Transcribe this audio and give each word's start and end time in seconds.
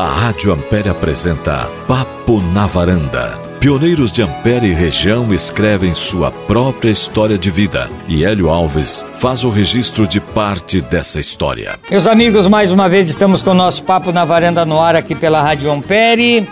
A 0.00 0.06
Rádio 0.06 0.50
Ampere 0.50 0.88
apresenta 0.88 1.68
Papo 1.86 2.40
na 2.54 2.66
Varanda. 2.66 3.38
Pioneiros 3.60 4.10
de 4.10 4.22
Ampere 4.22 4.68
e 4.68 4.72
região 4.72 5.30
escrevem 5.34 5.92
sua 5.92 6.30
própria 6.30 6.88
história 6.88 7.36
de 7.36 7.50
vida 7.50 7.86
e 8.08 8.24
Hélio 8.24 8.48
Alves 8.48 9.04
faz 9.18 9.44
o 9.44 9.50
registro 9.50 10.06
de 10.06 10.18
parte 10.18 10.80
dessa 10.80 11.20
história. 11.20 11.78
Meus 11.90 12.06
amigos, 12.06 12.48
mais 12.48 12.72
uma 12.72 12.88
vez 12.88 13.10
estamos 13.10 13.42
com 13.42 13.50
o 13.50 13.54
nosso 13.54 13.84
Papo 13.84 14.10
na 14.10 14.24
Varanda 14.24 14.64
no 14.64 14.80
ar 14.80 14.96
aqui 14.96 15.14
pela 15.14 15.42
Rádio 15.42 15.70
Ampere. 15.70 16.48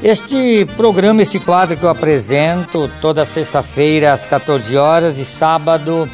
Este 0.00 0.64
programa, 0.76 1.22
este 1.22 1.40
quadro 1.40 1.76
que 1.76 1.82
eu 1.82 1.90
apresento 1.90 2.88
toda 3.00 3.26
sexta-feira 3.26 4.12
às 4.12 4.26
14 4.26 4.76
horas 4.76 5.18
e 5.18 5.24
sábado 5.24 6.08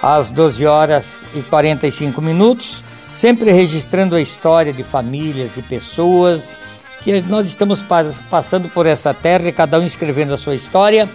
às 0.00 0.30
12 0.30 0.64
horas 0.64 1.24
e 1.34 1.40
45 1.40 2.22
minutos 2.22 2.86
sempre 3.18 3.50
registrando 3.50 4.14
a 4.14 4.20
história 4.20 4.72
de 4.72 4.84
famílias, 4.84 5.52
de 5.52 5.60
pessoas, 5.60 6.52
que 7.02 7.20
nós 7.22 7.48
estamos 7.48 7.82
passando 8.30 8.68
por 8.68 8.86
essa 8.86 9.12
terra 9.12 9.48
e 9.48 9.52
cada 9.52 9.80
um 9.80 9.84
escrevendo 9.84 10.34
a 10.34 10.36
sua 10.36 10.54
história. 10.54 11.08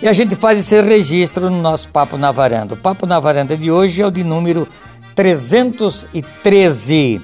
E 0.00 0.06
a 0.06 0.12
gente 0.12 0.36
faz 0.36 0.60
esse 0.60 0.80
registro 0.80 1.50
no 1.50 1.60
nosso 1.60 1.88
Papo 1.88 2.16
na 2.16 2.30
Varanda. 2.30 2.74
O 2.74 2.76
Papo 2.76 3.04
na 3.04 3.18
Varanda 3.18 3.56
de 3.56 3.68
hoje 3.68 4.00
é 4.00 4.06
o 4.06 4.12
de 4.12 4.22
número 4.22 4.68
313. 5.16 7.20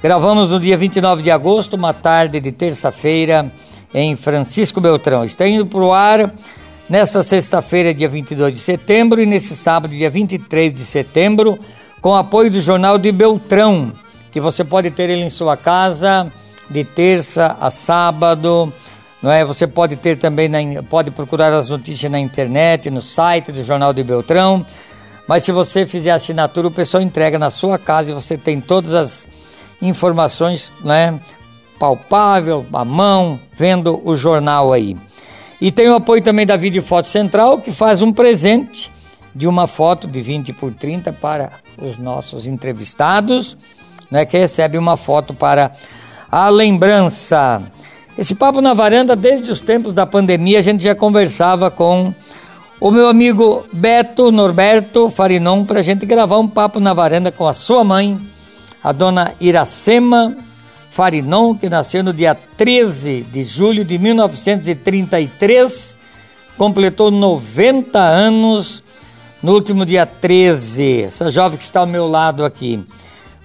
Gravamos 0.00 0.50
no 0.50 0.60
dia 0.60 0.76
29 0.76 1.20
de 1.20 1.32
agosto, 1.32 1.74
uma 1.74 1.92
tarde 1.92 2.38
de 2.38 2.52
terça-feira, 2.52 3.50
em 3.92 4.14
Francisco 4.14 4.80
Beltrão. 4.80 5.24
Está 5.24 5.48
indo 5.48 5.66
para 5.66 5.80
o 5.80 5.92
ar 5.92 6.32
nesta 6.88 7.20
sexta-feira, 7.24 7.92
dia 7.92 8.08
22 8.08 8.54
de 8.54 8.60
setembro, 8.60 9.20
e 9.20 9.26
nesse 9.26 9.56
sábado, 9.56 9.92
dia 9.92 10.08
23 10.08 10.72
de 10.72 10.84
setembro, 10.84 11.58
com 12.00 12.14
apoio 12.14 12.50
do 12.50 12.60
Jornal 12.60 12.98
de 12.98 13.12
Beltrão, 13.12 13.92
que 14.30 14.40
você 14.40 14.64
pode 14.64 14.90
ter 14.90 15.10
ele 15.10 15.22
em 15.22 15.28
sua 15.28 15.56
casa 15.56 16.30
de 16.68 16.84
terça 16.84 17.56
a 17.60 17.70
sábado. 17.70 18.72
Não 19.22 19.30
é? 19.30 19.44
Você 19.44 19.66
pode 19.66 19.96
ter 19.96 20.16
também, 20.16 20.48
na, 20.48 20.82
pode 20.82 21.10
procurar 21.10 21.52
as 21.52 21.68
notícias 21.68 22.10
na 22.10 22.18
internet, 22.18 22.90
no 22.90 23.02
site 23.02 23.52
do 23.52 23.62
Jornal 23.62 23.92
de 23.92 24.02
Beltrão. 24.02 24.64
Mas 25.28 25.44
se 25.44 25.52
você 25.52 25.84
fizer 25.84 26.12
assinatura, 26.12 26.68
o 26.68 26.72
pessoal 26.72 27.02
entrega 27.02 27.38
na 27.38 27.50
sua 27.50 27.78
casa 27.78 28.10
e 28.10 28.14
você 28.14 28.36
tem 28.36 28.60
todas 28.60 28.94
as 28.94 29.28
informações, 29.82 30.72
né? 30.82 31.20
Palpável, 31.78 32.66
à 32.72 32.84
mão, 32.84 33.38
vendo 33.56 34.00
o 34.04 34.16
jornal 34.16 34.72
aí. 34.72 34.96
E 35.60 35.70
tem 35.70 35.88
o 35.88 35.94
apoio 35.94 36.22
também 36.22 36.46
da 36.46 36.56
Vídeo 36.56 36.82
Foto 36.82 37.08
Central, 37.08 37.58
que 37.58 37.70
faz 37.70 38.00
um 38.00 38.12
presente 38.12 38.90
de 39.34 39.46
uma 39.46 39.66
foto 39.66 40.06
de 40.06 40.20
20 40.20 40.52
por 40.52 40.72
30 40.72 41.12
para 41.12 41.50
os 41.80 41.98
nossos 41.98 42.46
entrevistados, 42.46 43.56
né, 44.10 44.24
que 44.24 44.36
recebe 44.36 44.76
uma 44.76 44.96
foto 44.96 45.32
para 45.32 45.72
a 46.30 46.48
lembrança. 46.48 47.62
Esse 48.18 48.34
papo 48.34 48.60
na 48.60 48.74
varanda, 48.74 49.14
desde 49.14 49.50
os 49.50 49.60
tempos 49.60 49.92
da 49.92 50.06
pandemia, 50.06 50.58
a 50.58 50.62
gente 50.62 50.82
já 50.82 50.94
conversava 50.94 51.70
com 51.70 52.12
o 52.80 52.90
meu 52.90 53.08
amigo 53.08 53.66
Beto 53.72 54.32
Norberto 54.32 55.10
Farinon 55.10 55.64
para 55.64 55.80
a 55.80 55.82
gente 55.82 56.06
gravar 56.06 56.38
um 56.38 56.48
papo 56.48 56.80
na 56.80 56.92
varanda 56.92 57.30
com 57.30 57.46
a 57.46 57.54
sua 57.54 57.84
mãe, 57.84 58.18
a 58.82 58.90
dona 58.90 59.32
Iracema 59.40 60.36
Farinon, 60.90 61.54
que 61.54 61.68
nasceu 61.68 62.02
no 62.02 62.12
dia 62.12 62.36
13 62.56 63.22
de 63.22 63.44
julho 63.44 63.84
de 63.84 63.96
1933, 63.96 65.96
completou 66.56 67.10
90 67.10 67.98
anos 67.98 68.82
no 69.42 69.54
último 69.54 69.86
dia 69.86 70.04
13, 70.04 71.02
essa 71.02 71.30
jovem 71.30 71.58
que 71.58 71.64
está 71.64 71.80
ao 71.80 71.86
meu 71.86 72.06
lado 72.06 72.44
aqui. 72.44 72.84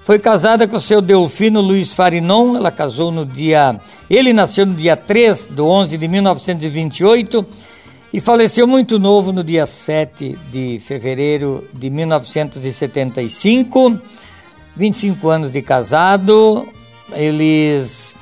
Foi 0.04 0.20
casada 0.20 0.68
com 0.68 0.80
seu 0.80 1.02
Delfino 1.02 1.62
Luiz 1.62 1.94
Farinon, 1.94 2.56
ela 2.56 2.70
casou 2.70 3.12
no 3.12 3.26
dia. 3.26 3.80
Ele 4.08 4.34
nasceu 4.34 4.66
no 4.66 4.76
dia 4.76 4.96
3 4.96 5.48
do 5.48 5.66
11 5.66 5.98
de 5.98 6.08
1928 6.08 7.46
e 8.14 8.20
faleceu 8.20 8.68
muito 8.68 9.00
novo 9.00 9.34
no 9.34 9.44
dia 9.44 9.66
7 9.66 10.38
de 10.52 10.80
fevereiro 10.86 11.68
de 11.74 11.90
1975. 11.90 14.00
25 14.76 15.30
anos 15.30 15.52
de 15.52 15.62
casado, 15.62 16.68
eles 17.14 18.14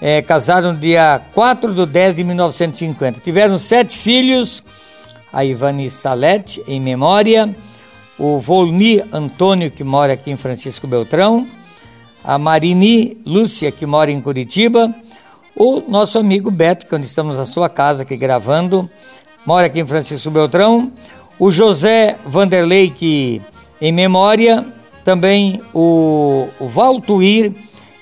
é, 0.00 0.22
casaram 0.22 0.72
no 0.72 0.78
dia 0.78 1.20
4 1.34 1.74
de 1.74 1.84
10 1.84 2.16
de 2.16 2.24
1950. 2.24 3.20
Tiveram 3.20 3.58
sete 3.58 3.98
filhos 3.98 4.62
a 5.32 5.44
Ivani 5.44 5.90
Salete, 5.90 6.62
em 6.66 6.80
memória, 6.80 7.54
o 8.18 8.38
Volni 8.38 9.02
Antônio, 9.12 9.70
que 9.70 9.82
mora 9.82 10.12
aqui 10.12 10.30
em 10.30 10.36
Francisco 10.36 10.86
Beltrão, 10.86 11.46
a 12.22 12.38
Marini 12.38 13.16
Lúcia, 13.24 13.72
que 13.72 13.86
mora 13.86 14.10
em 14.10 14.20
Curitiba, 14.20 14.94
o 15.56 15.80
nosso 15.88 16.18
amigo 16.18 16.50
Beto, 16.50 16.86
que 16.86 16.94
onde 16.94 17.06
estamos 17.06 17.36
na 17.36 17.46
sua 17.46 17.68
casa 17.68 18.02
aqui 18.02 18.16
gravando, 18.16 18.88
mora 19.46 19.66
aqui 19.66 19.80
em 19.80 19.86
Francisco 19.86 20.30
Beltrão, 20.30 20.92
o 21.38 21.50
José 21.50 22.16
Vanderlei, 22.26 22.90
que 22.90 23.40
em 23.80 23.92
memória, 23.92 24.66
também 25.04 25.62
o, 25.72 26.48
Valtuir, 26.60 27.52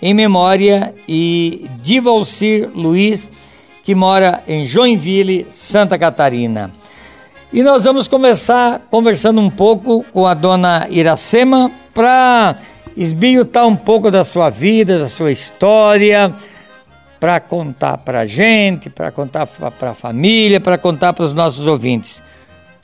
em 0.02 0.12
memória, 0.12 0.94
e 1.08 1.68
Divalcir 1.80 2.68
Luiz, 2.74 3.28
que 3.84 3.94
mora 3.94 4.42
em 4.46 4.64
Joinville, 4.64 5.46
Santa 5.50 5.96
Catarina. 5.96 6.72
E 7.50 7.62
nós 7.62 7.84
vamos 7.84 8.06
começar 8.06 8.80
conversando 8.90 9.40
um 9.40 9.48
pouco 9.48 10.04
com 10.12 10.26
a 10.26 10.34
dona 10.34 10.86
Iracema 10.90 11.70
para 11.94 12.56
esbilhotar 12.94 13.66
um 13.66 13.74
pouco 13.74 14.10
da 14.10 14.22
sua 14.22 14.50
vida, 14.50 14.98
da 14.98 15.08
sua 15.08 15.32
história, 15.32 16.34
para 17.18 17.40
contar 17.40 17.96
para 17.98 18.20
a 18.20 18.26
gente, 18.26 18.90
para 18.90 19.10
contar 19.10 19.46
para 19.46 19.90
a 19.90 19.94
família, 19.94 20.60
para 20.60 20.76
contar 20.76 21.14
para 21.14 21.24
os 21.24 21.32
nossos 21.32 21.66
ouvintes. 21.66 22.22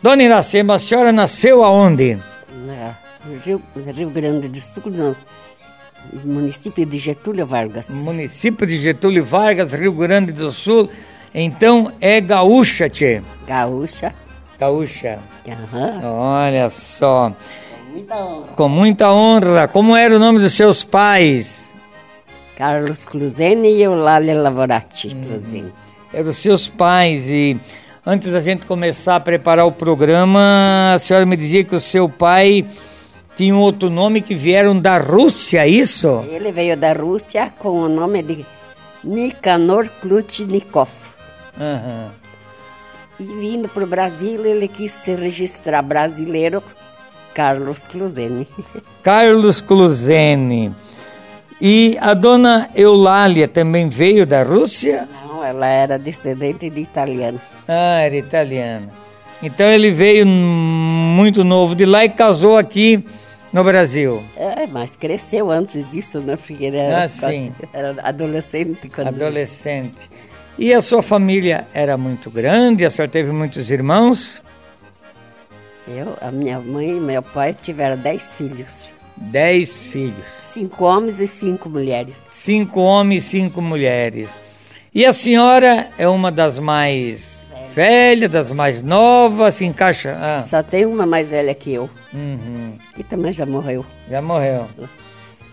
Dona 0.03 0.23
Iracema, 0.23 0.77
a 0.77 0.79
senhora 0.79 1.13
nasceu 1.13 1.63
aonde? 1.63 2.19
Na 2.67 2.97
Rio, 3.45 3.61
Rio 3.95 4.09
Grande 4.09 4.49
do 4.49 4.61
Sul, 4.61 4.83
no 4.87 5.15
município 6.25 6.87
de 6.87 6.99
Getúlio 6.99 7.47
Vargas. 7.47 7.91
Município 7.91 8.67
de 8.67 8.79
Getúlio 8.79 9.25
Vargas, 9.25 9.75
Rio 9.75 9.93
Grande 9.93 10.33
do 10.33 10.51
Sul. 10.51 10.89
Então 11.35 11.93
é 12.01 12.19
gaúcha, 12.19 12.89
tchê? 12.89 13.21
Gaúcha. 13.47 14.24
Gaúcha. 14.65 15.19
Uhum. 15.47 16.09
Olha 16.09 16.71
só. 16.71 17.33
Com 17.85 17.93
muita 17.93 18.17
honra. 18.17 18.47
Com 18.57 18.69
muita 18.69 19.13
honra. 19.13 19.69
Como 19.69 19.97
era 19.97 20.17
o 20.17 20.19
nome 20.19 20.39
dos 20.39 20.55
seus 20.55 20.83
pais? 20.83 21.75
Carlos 22.57 23.05
Cluzene 23.05 23.69
e 23.69 23.83
Eulália 23.83 24.35
Lavorati 24.35 25.09
Cluzene. 25.09 25.73
Eram 26.13 26.31
os 26.31 26.39
seus 26.39 26.69
pais 26.69 27.29
e 27.29 27.59
antes 28.07 28.33
da 28.33 28.41
gente 28.41 28.65
começar 28.65 29.17
a 29.17 29.21
preparar 29.21 29.67
o 29.67 29.73
programa, 29.73 30.93
a 30.95 30.99
senhora 30.99 31.27
me 31.27 31.37
dizia 31.37 31.65
que 31.65 31.75
o 31.75 31.81
seu 31.81 32.09
pai 32.09 32.65
tinha 33.37 33.55
um 33.55 33.61
outro 33.61 33.91
nome 33.91 34.23
que 34.23 34.35
vieram 34.35 34.79
da 34.79 34.97
Rússia, 34.99 35.67
é 35.67 35.69
isso? 35.69 36.25
Ele 36.31 36.53
veio 36.53 36.77
da 36.77 36.93
Rússia 36.93 37.53
com 37.59 37.71
o 37.71 37.89
nome 37.89 38.23
de 38.23 38.47
Nikanor 39.03 39.89
Klutnikov. 40.01 40.91
Aham. 41.61 42.24
E 43.19 43.25
vindo 43.25 43.69
para 43.69 43.85
o 43.85 43.87
Brasil, 43.87 44.45
ele 44.45 44.67
quis 44.69 44.93
se 44.93 45.15
registrar 45.15 45.83
brasileiro, 45.83 46.63
Carlos 47.33 47.87
Cluzene. 47.87 48.49
Carlos 49.03 49.61
Cluzene. 49.61 50.75
E 51.61 51.97
a 52.01 52.13
dona 52.15 52.69
Eulália 52.75 53.47
também 53.47 53.89
veio 53.89 54.27
da 54.27 54.43
Rússia? 54.43 55.09
Não, 55.27 55.43
ela 55.45 55.67
era 55.67 55.99
descendente 55.99 56.69
de 56.69 56.81
italiano. 56.81 57.41
Ah, 57.69 58.01
era 58.01 58.17
italiana. 58.17 58.89
Então 59.43 59.67
ele 59.67 59.91
veio 59.91 60.27
muito 60.27 61.45
novo 61.45 61.75
de 61.75 61.85
lá 61.87 62.05
e 62.05 62.09
casou 62.09 62.57
aqui 62.59 63.05
no 63.53 63.63
Brasil. 63.63 64.23
É, 64.37 64.67
mas 64.67 64.97
cresceu 64.97 65.51
antes 65.51 65.89
disso, 65.91 66.19
né? 66.21 66.37
Porque 66.37 66.67
era, 66.67 67.05
Ah, 67.05 67.09
sim. 67.09 67.53
era 67.73 67.95
adolescente 68.03 68.89
quando 68.89 69.09
Adolescente. 69.09 70.09
E 70.59 70.73
a 70.73 70.81
sua 70.81 71.03
família 71.03 71.67
era 71.75 71.97
muito 71.97 72.31
grande? 72.31 72.85
A 72.85 72.91
senhora 72.91 73.11
teve 73.11 73.33
muitos 73.33 73.71
irmãos? 73.71 74.43
eu, 75.87 76.17
a 76.21 76.31
minha 76.31 76.59
mãe 76.61 76.97
e 76.97 77.01
meu 77.01 77.23
pai 77.23 77.55
tiveram 77.55 77.97
dez 77.97 78.35
filhos. 78.35 78.93
Dez 79.17 79.83
filhos. 79.83 80.27
Cinco 80.43 80.85
homens 80.85 81.21
e 81.21 81.29
cinco 81.29 81.69
mulheres. 81.69 82.15
Cinco 82.31 82.81
homens 82.81 83.25
e 83.25 83.29
cinco 83.29 83.61
mulheres. 83.61 84.39
E 84.95 85.05
a 85.05 85.13
senhora 85.13 85.89
é 85.99 86.09
uma 86.09 86.31
das 86.33 86.59
mais 86.59 87.51
velhas, 87.75 88.31
das 88.31 88.51
mais 88.51 88.83
novas, 88.83 89.57
se 89.57 89.65
encaixa. 89.65 90.17
Ah, 90.21 90.41
Só 90.43 90.63
tem 90.63 90.87
uma 90.87 91.05
mais 91.05 91.29
velha 91.29 91.55
que 91.55 91.73
eu, 91.75 91.91
uhum, 92.13 92.75
que 92.95 93.03
também 93.05 93.33
já 93.33 93.45
morreu. 93.45 93.85
já 94.09 94.23
morreu. 94.23 94.67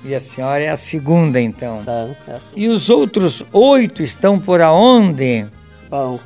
E 0.04 0.16
a 0.16 0.20
senhora 0.20 0.64
é 0.64 0.70
a 0.70 0.78
segunda, 0.78 1.40
então. 1.40 1.80
Então, 1.82 2.16
assim, 2.28 2.46
E 2.56 2.68
os 2.68 2.90
outros 2.90 3.44
oito 3.54 4.02
estão 4.02 4.40
por 4.40 4.60
aonde? 4.62 5.46
Bom, 5.90 6.20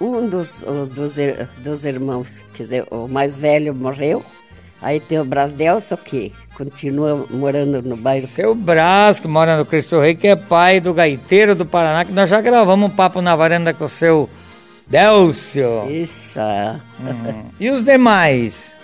um 0.00 0.28
dos, 0.28 0.64
dos, 0.94 1.16
ir- 1.18 1.48
dos 1.58 1.84
irmãos, 1.84 2.42
quer 2.54 2.62
dizer, 2.64 2.86
o 2.90 3.06
mais 3.08 3.36
velho 3.36 3.74
morreu, 3.74 4.24
Aí 4.82 5.00
tem 5.00 5.18
o 5.18 5.24
Brasdelso, 5.24 5.96
que 5.96 6.34
continua 6.54 7.26
morando 7.30 7.80
no 7.80 7.96
bairro. 7.96 8.26
Seu 8.26 8.54
Brás, 8.54 9.18
que 9.18 9.26
mora 9.26 9.56
no 9.56 9.64
Cristo 9.64 9.98
Rei, 9.98 10.14
que 10.14 10.26
é 10.28 10.36
pai 10.36 10.80
do 10.80 10.92
gaiteiro 10.92 11.54
do 11.54 11.64
Paraná, 11.64 12.04
que 12.04 12.12
nós 12.12 12.28
já 12.28 12.42
gravamos 12.42 12.90
um 12.90 12.94
papo 12.94 13.22
na 13.22 13.34
varanda 13.34 13.72
com 13.72 13.84
o 13.86 13.88
seu 13.88 14.28
Delcio. 14.86 15.90
Isso. 15.90 16.38
Uhum. 17.00 17.44
E 17.58 17.70
os 17.70 17.82
demais? 17.82 18.75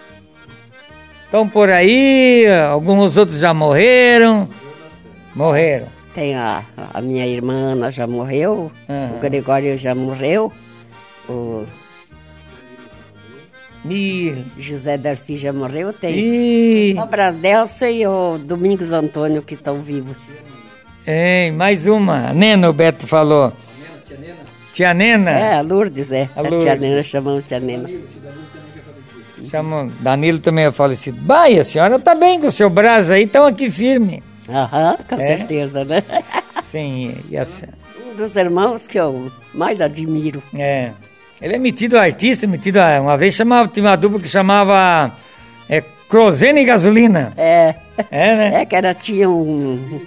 Estão 1.33 1.49
por 1.49 1.71
aí, 1.71 2.45
alguns 2.71 3.17
outros 3.17 3.39
já 3.39 3.55
morreram. 3.55 4.47
Morreram. 5.35 5.87
Tem 6.15 6.35
a, 6.37 6.63
a 6.93 7.01
minha 7.01 7.27
irmã, 7.27 7.71
ela 7.73 7.91
já 7.91 8.07
morreu, 8.07 8.71
Uhum. 8.87 9.17
o 9.17 9.19
Gregório 9.19 9.79
já 9.79 9.95
morreu, 9.95 10.53
o 11.27 11.65
Mir. 13.83 14.45
José 14.59 14.99
Darcy 14.99 15.39
já 15.39 15.55
morreu, 15.55 15.91
tem 15.95 16.15
Ih, 16.19 16.95
só 16.97 17.07
Brasdelso 17.07 17.87
e 17.87 18.07
o 18.07 18.37
Domingos 18.37 18.93
Antônio 18.93 19.41
que 19.41 19.55
estão 19.55 19.81
vivos. 19.81 20.37
Ei, 21.07 21.51
mais 21.51 21.87
uma. 21.87 22.29
A 22.29 22.35
Nena, 22.35 22.69
o 22.69 22.75
Beto 22.75 23.07
falou. 23.07 23.55
Tia 24.75 24.93
Nena? 24.93 25.31
É, 25.31 25.55
a 25.55 25.61
Lourdes, 25.63 26.13
é. 26.13 26.29
A 26.37 26.41
A, 26.41 26.43
Lourdes. 26.43 26.63
tia 26.65 26.77
Nena, 26.77 27.03
chamamos 27.03 27.45
tia 27.47 27.59
Nena. 27.59 27.89
Chama, 29.49 29.89
Danilo 30.01 30.39
também 30.39 30.67
é 30.67 30.71
falecido. 30.73 31.19
Vai, 31.27 31.59
a 31.59 31.65
senhora 31.65 31.99
tá 31.99 32.15
bem 32.15 32.41
com 32.41 32.47
o 32.47 32.53
seu 32.53 32.71
braço 32.71 33.13
aí, 33.13 33.25
estão 33.25 33.45
aqui 33.47 33.71
firme. 33.71 34.23
Aham, 34.49 34.97
com 35.09 35.15
É? 35.17 35.19
certeza, 35.39 35.85
né? 35.85 36.03
Sim, 36.63 37.17
e 37.29 37.37
a 37.37 37.45
se- 37.45 37.67
Um 38.13 38.17
dos 38.17 38.37
irmãos 38.37 38.87
que 38.87 38.99
eu 38.99 39.31
mais 39.55 39.81
admiro. 39.81 40.43
é. 40.59 40.93
Ele 41.41 41.57
é 41.57 41.59
metido 41.59 41.99
artista, 41.99 42.47
metido 42.47 42.77
a, 42.77 43.01
uma 43.01 43.17
vez 43.19 43.35
chamava, 43.35 43.67
tinha 43.67 43.85
uma 43.85 43.97
dupla 43.97 44.21
que 44.21 44.29
chamava 44.29 45.11
é, 45.69 45.83
Crozena 46.09 46.61
e 46.61 46.65
Gasolina. 46.65 47.33
É, 47.37 47.75
É, 48.13 48.37
né? 48.37 48.61
é 48.63 48.65
que 48.65 48.77
era, 48.77 48.95
tinha 48.95 49.29
um... 49.29 50.01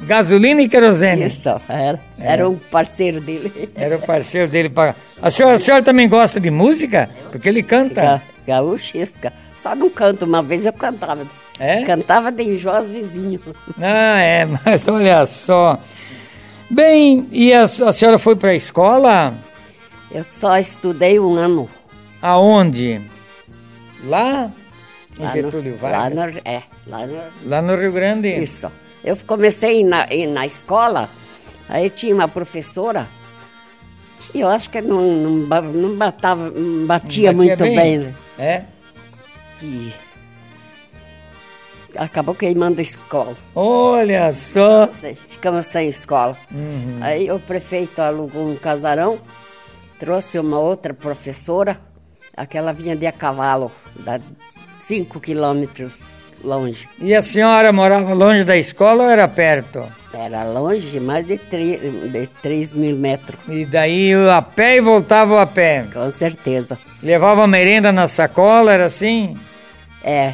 Gasolina 0.00 0.62
e 0.62 0.68
querosene. 0.68 1.26
Isso, 1.26 1.48
era, 1.68 2.00
É. 2.18 2.32
era 2.32 2.48
um 2.48 2.56
parceiro 2.56 3.20
dele. 3.20 3.70
Era 3.74 3.96
o 3.96 4.00
parceiro 4.00 4.48
dele. 4.50 4.68
Pra... 4.68 4.94
A, 5.20 5.30
senhora, 5.30 5.56
a 5.56 5.58
senhora 5.58 5.82
também 5.82 6.08
gosta 6.08 6.38
de 6.40 6.50
música? 6.50 7.10
Porque 7.32 7.48
ele 7.48 7.62
canta. 7.62 8.00
Ga, 8.00 8.22
gaúchesca. 8.46 9.32
Só 9.56 9.74
não 9.74 9.90
canto, 9.90 10.24
uma 10.24 10.40
vez 10.42 10.64
eu 10.64 10.72
cantava. 10.72 11.26
É? 11.58 11.82
Cantava 11.82 12.30
de 12.30 12.44
enjoar 12.44 12.82
os 12.82 12.90
vizinhos. 12.90 13.42
Ah, 13.80 14.20
é, 14.20 14.46
mas 14.64 14.86
olha 14.86 15.26
só. 15.26 15.80
Bem, 16.70 17.26
e 17.32 17.52
a, 17.52 17.64
a 17.64 17.92
senhora 17.92 18.18
foi 18.18 18.36
para 18.36 18.50
a 18.50 18.54
escola? 18.54 19.34
Eu 20.10 20.22
só 20.22 20.56
estudei 20.58 21.18
um 21.18 21.34
ano. 21.34 21.68
Aonde? 22.22 23.00
Lá? 24.04 24.50
Em 25.18 25.24
Lá 25.24 25.32
Getúlio 25.32 25.76
no, 25.76 25.82
lá 25.82 25.90
Vargas? 26.08 26.34
no, 26.34 26.40
É, 26.44 26.62
lá 26.86 27.06
no... 27.06 27.18
Lá 27.46 27.62
no 27.62 27.74
Rio 27.76 27.92
Grande? 27.92 28.28
Isso. 28.28 28.70
Eu 29.02 29.16
comecei 29.26 29.84
na, 29.84 30.06
na 30.32 30.46
escola, 30.46 31.08
aí 31.68 31.88
tinha 31.88 32.14
uma 32.14 32.28
professora, 32.28 33.08
e 34.34 34.40
eu 34.40 34.48
acho 34.48 34.68
que 34.68 34.80
não, 34.80 35.00
não, 35.00 35.62
não 35.62 35.96
batava, 35.96 36.50
não 36.50 36.86
batia, 36.86 37.32
muito 37.32 37.58
bem. 37.58 37.98
né? 37.98 38.14
É? 38.38 38.64
E 39.62 39.92
acabou 41.96 42.34
queimando 42.34 42.80
a 42.80 42.82
escola. 42.82 43.36
Olha 43.54 44.32
só. 44.32 44.88
Ficamos 45.28 45.66
sem 45.66 45.88
escola. 45.88 46.36
Uhum. 46.52 46.98
Aí 47.00 47.30
o 47.30 47.38
prefeito 47.40 48.00
alugou 48.00 48.48
um 48.48 48.56
casarão, 48.56 49.18
trouxe 49.98 50.38
uma 50.38 50.58
outra 50.58 50.92
professora, 50.92 51.80
aquela 52.36 52.72
vinha 52.72 52.94
de 52.94 53.06
a 53.06 53.12
cavalo, 53.12 53.72
da 53.96 54.18
5 54.76 55.18
quilômetros 55.20 56.07
longe. 56.42 56.88
E 57.00 57.14
a 57.14 57.22
senhora 57.22 57.72
morava 57.72 58.12
longe 58.14 58.44
da 58.44 58.56
escola 58.56 59.04
ou 59.04 59.10
era 59.10 59.26
perto? 59.28 59.84
Era 60.12 60.42
longe, 60.44 60.98
mais 61.00 61.26
de 61.26 61.36
3, 61.38 62.10
de 62.10 62.26
3 62.42 62.72
mil 62.72 62.96
metros, 62.96 63.38
E 63.48 63.64
daí 63.64 64.08
eu 64.08 64.30
a 64.30 64.40
pé 64.42 64.76
e 64.76 64.80
voltava 64.80 65.40
a 65.40 65.46
pé. 65.46 65.84
com 65.92 66.10
certeza. 66.10 66.78
Levava 67.02 67.46
merenda 67.46 67.92
na 67.92 68.08
sacola, 68.08 68.72
era 68.72 68.86
assim? 68.86 69.36
É, 70.02 70.32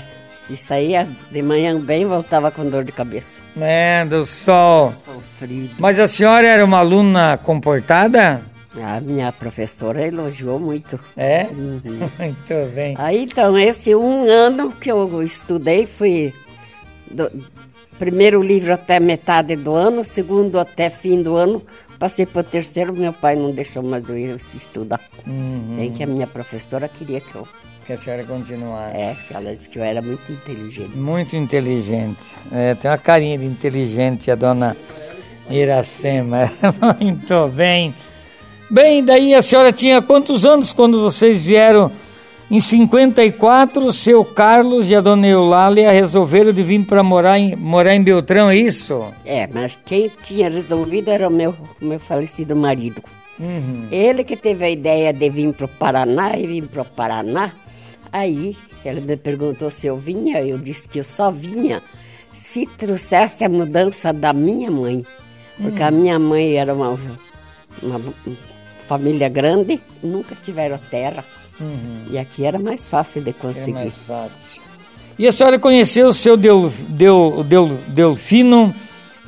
e 0.48 0.56
saía 0.56 1.06
de 1.30 1.42
manhã 1.42 1.78
bem 1.78 2.06
voltava 2.06 2.50
com 2.50 2.68
dor 2.68 2.84
de 2.84 2.92
cabeça. 2.92 3.42
É, 3.60 4.04
do 4.04 4.24
sol. 4.24 4.92
Sofrido. 5.04 5.74
Mas 5.78 5.98
a 5.98 6.08
senhora 6.08 6.46
era 6.46 6.64
uma 6.64 6.78
aluna 6.78 7.38
comportada? 7.42 8.40
A 8.82 9.00
minha 9.00 9.30
professora 9.32 10.06
elogiou 10.06 10.58
muito. 10.58 10.98
É? 11.16 11.44
Uhum. 11.44 11.80
Muito 12.18 12.74
bem. 12.74 12.94
Aí 12.98 13.22
então, 13.22 13.56
esse 13.58 13.94
um 13.94 14.28
ano 14.28 14.72
que 14.72 14.90
eu 14.90 15.22
estudei, 15.22 15.86
fui 15.86 16.34
do 17.10 17.30
primeiro 17.98 18.42
livro 18.42 18.74
até 18.74 18.98
metade 18.98 19.54
do 19.56 19.74
ano, 19.74 20.04
segundo 20.04 20.58
até 20.58 20.90
fim 20.90 21.22
do 21.22 21.36
ano, 21.36 21.62
passei 21.98 22.26
para 22.26 22.40
o 22.40 22.44
terceiro, 22.44 22.92
meu 22.92 23.12
pai 23.12 23.36
não 23.36 23.52
deixou 23.52 23.82
mais 23.82 24.08
eu 24.08 24.18
ir 24.18 24.36
estudar. 24.54 25.00
Uhum. 25.26 25.76
Bem 25.76 25.92
que 25.92 26.02
a 26.02 26.06
minha 26.06 26.26
professora 26.26 26.88
queria 26.88 27.20
que 27.20 27.34
eu... 27.34 27.46
Que 27.86 27.92
a 27.92 27.98
senhora 27.98 28.24
continuasse. 28.24 29.32
É, 29.32 29.36
ela 29.36 29.54
disse 29.54 29.68
que 29.68 29.78
eu 29.78 29.84
era 29.84 30.00
muito 30.00 30.32
inteligente. 30.32 30.96
Muito 30.96 31.36
inteligente. 31.36 32.18
É, 32.50 32.74
tem 32.74 32.90
uma 32.90 32.96
carinha 32.96 33.36
de 33.36 33.44
inteligente 33.44 34.30
a 34.30 34.34
dona 34.34 34.74
Iracema. 35.50 36.50
Muito 36.98 37.48
bem. 37.48 37.94
Bem, 38.70 39.04
daí 39.04 39.34
a 39.34 39.42
senhora 39.42 39.72
tinha 39.72 40.00
quantos 40.00 40.44
anos 40.44 40.72
quando 40.72 41.00
vocês 41.00 41.44
vieram? 41.44 41.90
Em 42.50 42.60
54, 42.60 43.84
o 43.84 43.92
seu 43.92 44.24
Carlos 44.24 44.90
e 44.90 44.94
a 44.94 45.00
dona 45.00 45.26
Eulália 45.26 45.90
resolveram 45.90 46.52
de 46.52 46.62
vir 46.62 46.84
para 46.84 47.02
morar 47.02 47.38
em, 47.38 47.56
morar 47.56 47.94
em 47.94 48.02
Beltrão, 48.02 48.50
é 48.50 48.56
isso? 48.56 49.12
É, 49.24 49.48
mas 49.52 49.78
quem 49.84 50.10
tinha 50.22 50.50
resolvido 50.50 51.10
era 51.10 51.26
o 51.26 51.30
meu, 51.30 51.54
meu 51.80 51.98
falecido 51.98 52.54
marido. 52.54 53.02
Uhum. 53.40 53.88
Ele 53.90 54.24
que 54.24 54.36
teve 54.36 54.64
a 54.64 54.70
ideia 54.70 55.12
de 55.12 55.28
vir 55.30 55.52
para 55.54 55.64
o 55.64 55.68
Paraná 55.68 56.36
e 56.36 56.46
vir 56.46 56.66
para 56.66 56.82
o 56.82 56.84
Paraná. 56.84 57.50
Aí 58.12 58.56
ele 58.84 59.00
me 59.00 59.16
perguntou 59.16 59.70
se 59.70 59.86
eu 59.86 59.96
vinha, 59.96 60.40
eu 60.42 60.58
disse 60.58 60.88
que 60.88 61.00
eu 61.00 61.04
só 61.04 61.30
vinha 61.30 61.82
se 62.32 62.66
trouxesse 62.66 63.44
a 63.44 63.48
mudança 63.48 64.12
da 64.12 64.32
minha 64.32 64.70
mãe. 64.70 65.04
Porque 65.60 65.82
a 65.82 65.90
minha 65.90 66.18
mãe 66.18 66.56
era 66.56 66.74
uma, 66.74 66.98
uma 67.82 68.00
família 68.86 69.28
grande, 69.28 69.80
nunca 70.02 70.34
tiveram 70.42 70.78
terra. 70.90 71.24
E 72.10 72.18
aqui 72.18 72.44
era 72.44 72.58
mais 72.58 72.88
fácil 72.88 73.22
de 73.22 73.30
É 73.30 73.32
conseguir. 73.32 73.72
mais 73.72 73.96
fácil. 73.98 74.62
E 75.18 75.28
a 75.28 75.32
senhora 75.32 75.58
conheceu 75.58 76.08
o 76.08 76.12
seu 76.14 76.36
Del, 76.36 76.68
Del, 76.88 77.44
Del, 77.44 77.68
Delfino, 77.88 78.74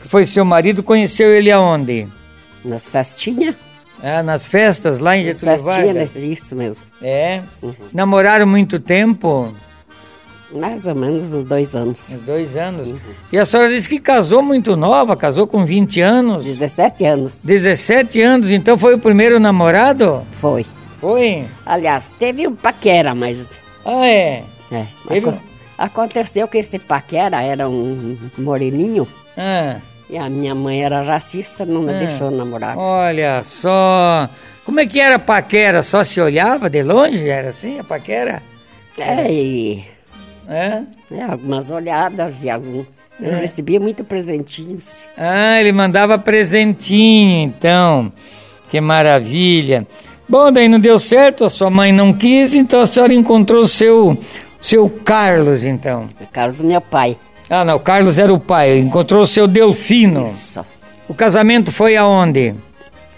que 0.02 0.08
foi 0.08 0.24
seu 0.26 0.44
marido, 0.44 0.82
conheceu 0.82 1.32
ele 1.34 1.50
aonde? 1.50 2.08
Nas 2.64 2.88
festinhas? 2.88 3.54
Ah, 4.02 4.22
nas 4.22 4.46
festas, 4.46 4.98
lá 4.98 5.16
em 5.16 5.24
Nas 5.24 5.38
Getúlio 5.38 5.54
festinhas, 5.58 5.86
Vargas? 5.94 6.14
né? 6.16 6.26
isso 6.26 6.56
mesmo. 6.56 6.84
É. 7.00 7.42
Namoraram 7.94 8.46
muito 8.46 8.78
tempo? 8.80 9.54
Mais 10.52 10.86
ou 10.86 10.94
menos 10.94 11.32
uns 11.32 11.44
dois 11.44 11.74
anos. 11.74 12.10
Uns 12.10 12.20
dois 12.22 12.56
anos. 12.56 12.94
E 13.32 13.38
a 13.38 13.44
senhora 13.44 13.68
disse 13.68 13.88
que 13.88 13.98
casou 13.98 14.42
muito 14.42 14.76
nova, 14.76 15.16
casou 15.16 15.46
com 15.46 15.64
20 15.64 16.00
anos. 16.00 16.44
17 16.44 17.04
anos 17.04 17.40
17 17.44 18.20
anos, 18.22 18.50
então 18.50 18.78
foi 18.78 18.94
o 18.94 18.98
primeiro 18.98 19.40
namorado? 19.40 20.24
foi. 20.40 20.64
Foi? 21.00 21.44
Aliás, 21.64 22.14
teve 22.18 22.46
um 22.48 22.54
paquera, 22.54 23.14
mas 23.14 23.50
Ah, 23.84 24.06
é. 24.06 24.42
É, 24.72 24.84
Teve- 25.06 25.28
aco- 25.28 25.38
aconteceu 25.78 26.48
que 26.48 26.58
esse 26.58 26.78
paquera 26.78 27.40
era 27.42 27.68
um 27.68 28.16
moreninho 28.38 29.06
Ah, 29.36 29.76
e 30.08 30.16
a 30.16 30.28
minha 30.28 30.54
mãe 30.54 30.82
era 30.82 31.02
racista, 31.02 31.64
não 31.66 31.82
me 31.82 31.92
Ah. 31.92 31.98
deixou 31.98 32.30
namorar. 32.30 32.76
olha 32.78 33.42
só. 33.44 34.28
Como 34.64 34.80
é 34.80 34.86
que 34.86 34.98
era 34.98 35.16
a 35.16 35.18
paquera? 35.20 35.82
Só 35.82 36.02
se 36.02 36.20
olhava 36.20 36.68
de 36.70 36.82
longe? 36.82 37.28
Era 37.28 37.50
assim 37.50 37.78
a 37.78 37.84
paquera? 37.84 38.42
É, 38.98 39.30
e 39.30 39.84
É? 40.48 40.82
é, 41.10 41.22
algumas 41.22 41.70
olhadas 41.70 42.42
e 42.42 42.50
algum. 42.50 42.84
Eu 43.18 43.32
recebia 43.32 43.80
muito 43.80 44.04
presentinhos. 44.04 45.04
Ah, 45.16 45.58
ele 45.58 45.72
mandava 45.72 46.18
presentinho, 46.18 47.42
então. 47.42 48.12
Que 48.70 48.80
maravilha. 48.80 49.86
Bom, 50.28 50.52
daí 50.52 50.68
não 50.68 50.78
deu 50.78 50.98
certo, 50.98 51.44
a 51.44 51.50
sua 51.50 51.70
mãe 51.70 51.92
não 51.92 52.12
quis, 52.12 52.54
então 52.54 52.80
a 52.80 52.86
senhora 52.86 53.14
encontrou 53.14 53.62
o 53.62 53.68
seu, 53.68 54.18
seu 54.60 54.90
Carlos, 54.90 55.64
então. 55.64 56.06
Carlos, 56.32 56.60
meu 56.60 56.80
pai. 56.80 57.16
Ah, 57.48 57.64
não, 57.64 57.76
o 57.76 57.80
Carlos 57.80 58.18
era 58.18 58.32
o 58.32 58.40
pai, 58.40 58.78
encontrou 58.78 59.22
o 59.22 59.26
seu 59.26 59.46
Delfino. 59.46 60.26
Isso. 60.26 60.64
O 61.08 61.14
casamento 61.14 61.70
foi 61.70 61.96
aonde? 61.96 62.54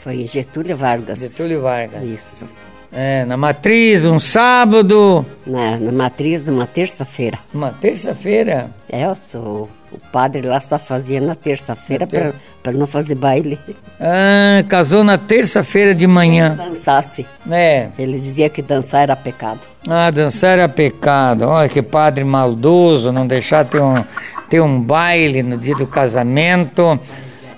Foi 0.01 0.23
em 0.23 0.27
Getúlio 0.27 0.77
Vargas. 0.77 1.21
Getúlio 1.21 1.63
Vargas. 1.63 2.03
Isso. 2.05 2.47
É, 2.93 3.25
na 3.27 3.37
matriz, 3.37 4.05
um 4.07 4.19
sábado, 4.19 5.25
Na, 5.47 5.77
na 5.77 5.93
matriz 5.93 6.45
de 6.45 6.51
uma 6.51 6.67
terça-feira. 6.67 7.39
uma 7.53 7.71
terça-feira. 7.71 8.71
É, 8.91 9.05
eu 9.05 9.15
sou 9.29 9.69
O 9.93 9.99
padre 10.13 10.43
lá 10.43 10.61
só 10.61 10.79
fazia 10.79 11.19
na 11.21 11.35
terça-feira 11.35 12.07
ter- 12.07 12.35
para 12.63 12.73
não 12.73 12.87
fazer 12.87 13.15
baile. 13.15 13.59
Ah, 13.99 14.63
casou 14.69 15.03
na 15.03 15.17
terça-feira 15.17 15.95
de 15.95 16.07
manhã. 16.07 16.55
Dançasse. 16.57 17.25
É. 17.51 17.89
Ele 17.99 18.19
dizia 18.19 18.51
que 18.51 18.61
dançar 18.61 19.03
era 19.05 19.17
pecado. 19.17 19.61
Ah, 19.89 20.11
dançar 20.11 20.59
era 20.59 20.69
pecado. 20.69 21.43
Olha 21.47 21.69
que 21.71 21.81
padre 21.81 22.23
maldoso, 22.23 23.11
não 23.13 23.27
deixar 23.27 23.65
ter 23.65 23.81
um, 23.81 24.05
ter 24.51 24.61
um 24.61 24.79
baile 24.81 25.43
no 25.43 25.57
dia 25.57 25.75
do 25.75 25.87
casamento. 25.87 26.99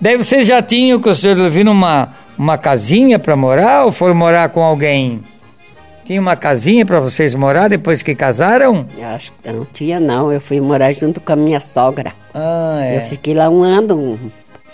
Daí 0.01 0.17
vocês 0.17 0.47
já 0.47 0.63
tinham 0.63 1.01
com 1.01 1.11
o 1.11 1.15
senhor 1.15 1.37
Levino 1.37 1.73
uma, 1.73 2.11
uma 2.41 2.57
casinha 2.57 3.19
para 3.19 3.37
morar 3.37 3.85
ou 3.85 3.93
foram 3.93 4.15
morar 4.15 4.49
com 4.49 4.63
alguém? 4.63 5.21
Tinha 6.07 6.19
uma 6.19 6.35
casinha 6.35 6.87
para 6.87 6.99
vocês 6.99 7.35
morar 7.35 7.69
depois 7.69 8.03
que 8.03 8.15
casaram? 8.15 8.87
Eu 8.97 9.07
acho 9.09 9.31
que 9.43 9.53
não 9.53 9.67
tinha, 9.67 10.01
não. 10.01 10.33
Eu 10.33 10.41
fui 10.41 10.59
morar 10.59 10.91
junto 10.95 11.21
com 11.21 11.33
a 11.35 11.37
minha 11.37 11.61
sogra. 11.61 12.15
Ah, 12.35 12.81
Eu 12.83 13.01
é. 13.01 13.01
fiquei 13.03 13.35
lá 13.35 13.51
um 13.51 13.63
ano, 13.63 14.19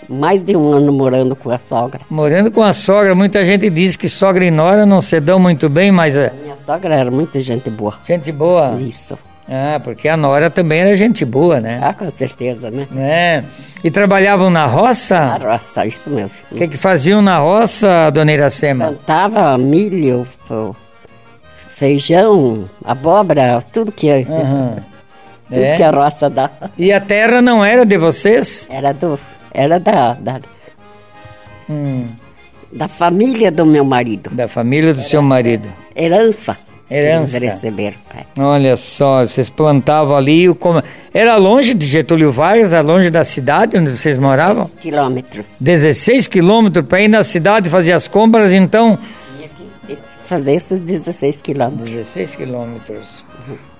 mais 0.07 0.41
de 0.43 0.55
um 0.55 0.71
ano 0.71 0.93
morando 0.93 1.35
com 1.35 1.51
a 1.51 1.59
sogra. 1.59 1.99
Morando 2.09 2.49
com 2.51 2.63
a 2.63 2.71
sogra, 2.71 3.13
muita 3.13 3.45
gente 3.45 3.69
diz 3.69 3.97
que 3.97 4.07
sogra 4.07 4.45
e 4.45 4.49
nora 4.49 4.85
não 4.85 5.01
se 5.01 5.19
dão 5.19 5.37
muito 5.37 5.67
bem, 5.69 5.91
mas 5.91 6.15
é 6.15 6.31
Minha 6.41 6.55
sogra 6.55 6.95
era 6.95 7.11
muita 7.11 7.39
gente 7.41 7.69
boa. 7.69 7.95
gente 8.07 8.31
boa. 8.31 8.75
Isso. 8.79 9.17
Ah, 9.49 9.79
porque 9.81 10.09
a 10.09 10.17
nora 10.17 10.49
também 10.49 10.79
era 10.81 10.95
gente 10.95 11.23
boa, 11.23 11.61
né? 11.61 11.79
Ah, 11.81 11.93
com 11.93 12.09
certeza, 12.11 12.69
né? 12.69 12.85
É. 12.97 13.43
E 13.83 13.89
trabalhavam 13.89 14.49
na 14.49 14.65
roça? 14.65 15.37
roça, 15.41 15.85
isso 15.85 16.09
mesmo. 16.09 16.37
O 16.51 16.55
que, 16.55 16.67
que 16.67 16.77
faziam 16.77 17.21
na 17.21 17.37
roça, 17.37 18.09
dona 18.11 18.33
Iracema? 18.33 18.87
Plantava 18.87 19.57
milho, 19.57 20.27
feijão, 21.69 22.65
abóbora, 22.83 23.63
tudo 23.71 23.91
que, 23.91 24.09
Aham. 24.11 24.75
tudo 25.47 25.63
É. 25.63 25.75
que 25.75 25.83
a 25.83 25.91
roça 25.91 26.29
dá. 26.29 26.49
E 26.77 26.91
a 26.91 26.99
terra 26.99 27.41
não 27.41 27.63
era 27.63 27.85
de 27.85 27.97
vocês? 27.97 28.67
Era, 28.69 28.93
do, 28.93 29.17
era 29.53 29.79
da, 29.79 30.13
da, 30.13 30.39
Hum, 31.69 32.07
da 32.71 32.87
família 32.87 33.51
do 33.51 33.65
meu 33.65 33.83
marido. 33.85 34.29
da 34.33 34.47
família 34.47 34.93
do 34.93 34.99
seu 35.01 35.21
marido. 35.21 35.67
Herança. 35.95 36.57
Herança. 36.89 37.37
Eles 37.37 37.49
receberam. 37.55 37.95
é. 38.15 38.41
Olha 38.41 38.77
só, 38.77 39.25
vocês 39.25 39.49
plantavam 39.49 40.15
ali. 40.15 40.53
como- 40.55 40.81
Era 41.13 41.35
longe 41.35 41.73
de 41.73 41.85
Getúlio 41.85 42.31
Vargas, 42.31 42.71
era 42.71 42.81
longe 42.81 43.09
da 43.09 43.25
cidade 43.25 43.77
onde 43.77 43.91
vocês 43.97 44.17
moravam? 44.17 44.69
Quilômetros. 44.79 45.45
16 45.59 46.27
quilômetros 46.27 46.85
para 46.85 47.01
ir 47.01 47.07
na 47.07 47.23
cidade 47.23 47.69
fazer 47.69 47.91
as 47.91 48.07
compras, 48.07 48.53
então. 48.53 48.97
Tinha 49.37 49.49
que 49.87 49.97
fazer 50.25 50.53
esses 50.53 50.79
16 50.79 51.41
quilômetros. 51.41 51.89
16 51.89 52.35
quilômetros. 52.35 53.25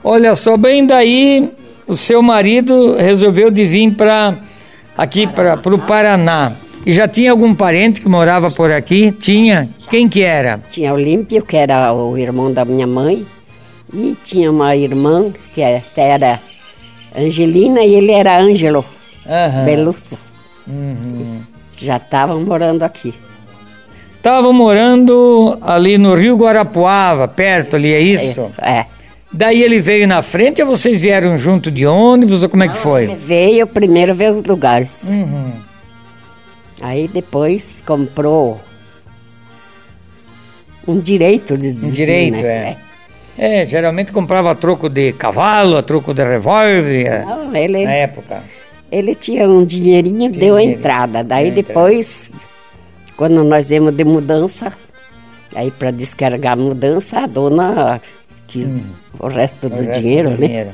Olha 0.04 0.36
só, 0.36 0.58
bem 0.58 0.86
daí 0.86 1.50
o 1.88 1.96
seu 1.96 2.22
marido 2.22 2.96
resolveu 2.98 3.50
de 3.52 3.66
vir 3.66 3.92
para 3.94 4.34
aqui 4.98 5.28
para 5.28 5.56
o 5.74 5.80
Paraná. 5.80 6.52
E 6.86 6.92
já 6.94 7.08
tinha 7.08 7.32
algum 7.32 7.54
parente 7.54 8.00
que 8.02 8.08
morava 8.10 8.50
por 8.50 8.72
aqui? 8.72 9.12
Tinha? 9.12 9.70
Quem 9.90 10.08
que 10.10 10.22
era? 10.22 10.60
Tinha 10.70 10.94
Olímpio, 10.94 11.44
que 11.44 11.56
era 11.58 11.94
o 11.94 12.18
irmão 12.18 12.52
da 12.52 12.66
minha 12.66 12.86
mãe, 12.88 13.26
e 13.94 14.16
tinha 14.24 14.52
uma 14.52 14.76
irmã, 14.76 15.32
que 15.54 15.64
até 15.64 16.10
era 16.10 16.40
Angelina, 17.18 17.82
e 17.82 17.96
ele 17.96 18.12
era 18.12 18.38
Ângelo 18.40 18.84
Aham. 19.26 19.66
Belusso. 19.66 20.18
Uhum. 20.68 21.40
Já 21.80 21.98
estavam 21.98 22.42
morando 22.42 22.84
aqui. 22.84 23.14
Estavam 24.18 24.52
morando 24.52 25.58
ali 25.62 25.98
no 25.98 26.14
Rio 26.16 26.36
Guarapuava, 26.36 27.28
perto 27.28 27.76
ali, 27.78 27.94
é 27.94 28.02
isso? 28.02 28.42
É. 28.62 28.86
Daí 29.32 29.62
ele 29.62 29.80
veio 29.80 30.08
na 30.08 30.22
frente 30.22 30.62
ou 30.62 30.68
vocês 30.68 31.02
vieram 31.02 31.38
junto 31.38 31.70
de 31.72 31.86
ônibus 31.86 32.44
ou 32.44 32.50
como 32.50 32.64
é 32.64 32.68
que 32.68 32.74
Ele 32.74 32.82
foi? 32.82 33.08
veio 33.16 33.68
primeiro 33.68 34.14
ver 34.16 34.32
os 34.34 34.44
lugares. 34.44 35.04
Uhum. 35.10 35.52
Aí 36.82 37.08
depois 37.08 37.82
comprou 37.86 38.60
um 40.88 41.00
direito 41.00 41.58
de 41.58 41.68
dizer, 41.72 41.92
direito, 41.92 42.42
né? 42.42 42.78
é. 43.38 43.62
É, 43.62 43.66
geralmente 43.66 44.12
comprava 44.12 44.50
a 44.52 44.56
troco 44.56 44.90
de 44.90 45.12
cavalo, 45.14 45.78
a 45.78 45.84
troco 45.84 46.12
de 46.14 46.24
revólver, 46.24 47.24
Não, 47.24 47.56
ele, 47.56 47.84
na 47.84 47.92
época. 47.92 48.42
ele 48.92 49.14
tinha 49.14 49.48
um 49.48 49.64
dinheirinho, 49.64 50.32
deu 50.32 50.56
a 50.56 50.60
dinheiro. 50.60 50.80
entrada. 50.80 51.24
Daí 51.24 51.52
Deu 51.52 51.54
a 51.54 51.56
depois, 51.68 52.32
quando 53.16 53.44
nós 53.44 53.70
viemos 53.70 53.94
de 53.94 54.04
mudança, 54.04 54.74
aí 55.56 55.70
para 55.70 55.92
descarregar 55.92 56.54
a 56.54 56.56
mudança, 56.56 57.20
a 57.20 57.28
dona 57.28 58.02
quis 58.48 58.92
o 59.20 59.28
resto 59.28 59.70
do 59.70 59.76
Hum. 59.76 59.80
O 59.82 59.86
resto 59.86 60.02
dinheiro, 60.02 60.30
do 60.32 60.38
né? 60.42 60.48
dinheiro. 60.48 60.70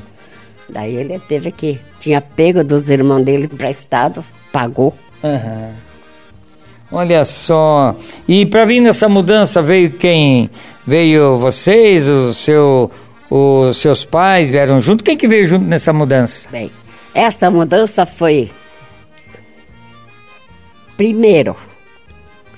Daí 0.70 0.96
ele 0.96 1.20
teve 1.20 1.51
que. 1.51 1.79
Tinha 2.00 2.22
pego 2.22 2.63
dos 2.63 2.89
irmãos 2.89 3.24
dele 3.25 3.50
emprestado, 3.51 4.24
pagou. 4.53 4.93
Aham. 5.22 5.72
Olha 6.93 7.25
só. 7.25 7.95
E 8.27 8.45
para 8.45 8.65
vir 8.65 8.79
nessa 8.79 9.09
mudança 9.09 9.63
veio 9.63 9.89
quem? 9.91 10.47
Veio 10.85 11.39
vocês, 11.39 12.07
o 12.07 12.35
seu, 12.35 12.91
os 13.31 13.77
seus 13.77 14.05
pais 14.05 14.51
vieram 14.51 14.79
junto? 14.79 15.03
Quem 15.03 15.17
que 15.17 15.27
veio 15.27 15.47
junto 15.47 15.65
nessa 15.65 15.91
mudança? 15.91 16.47
Bem, 16.51 16.69
essa 17.15 17.50
mudança 17.50 18.05
foi. 18.05 18.51
Primeiro, 20.95 21.55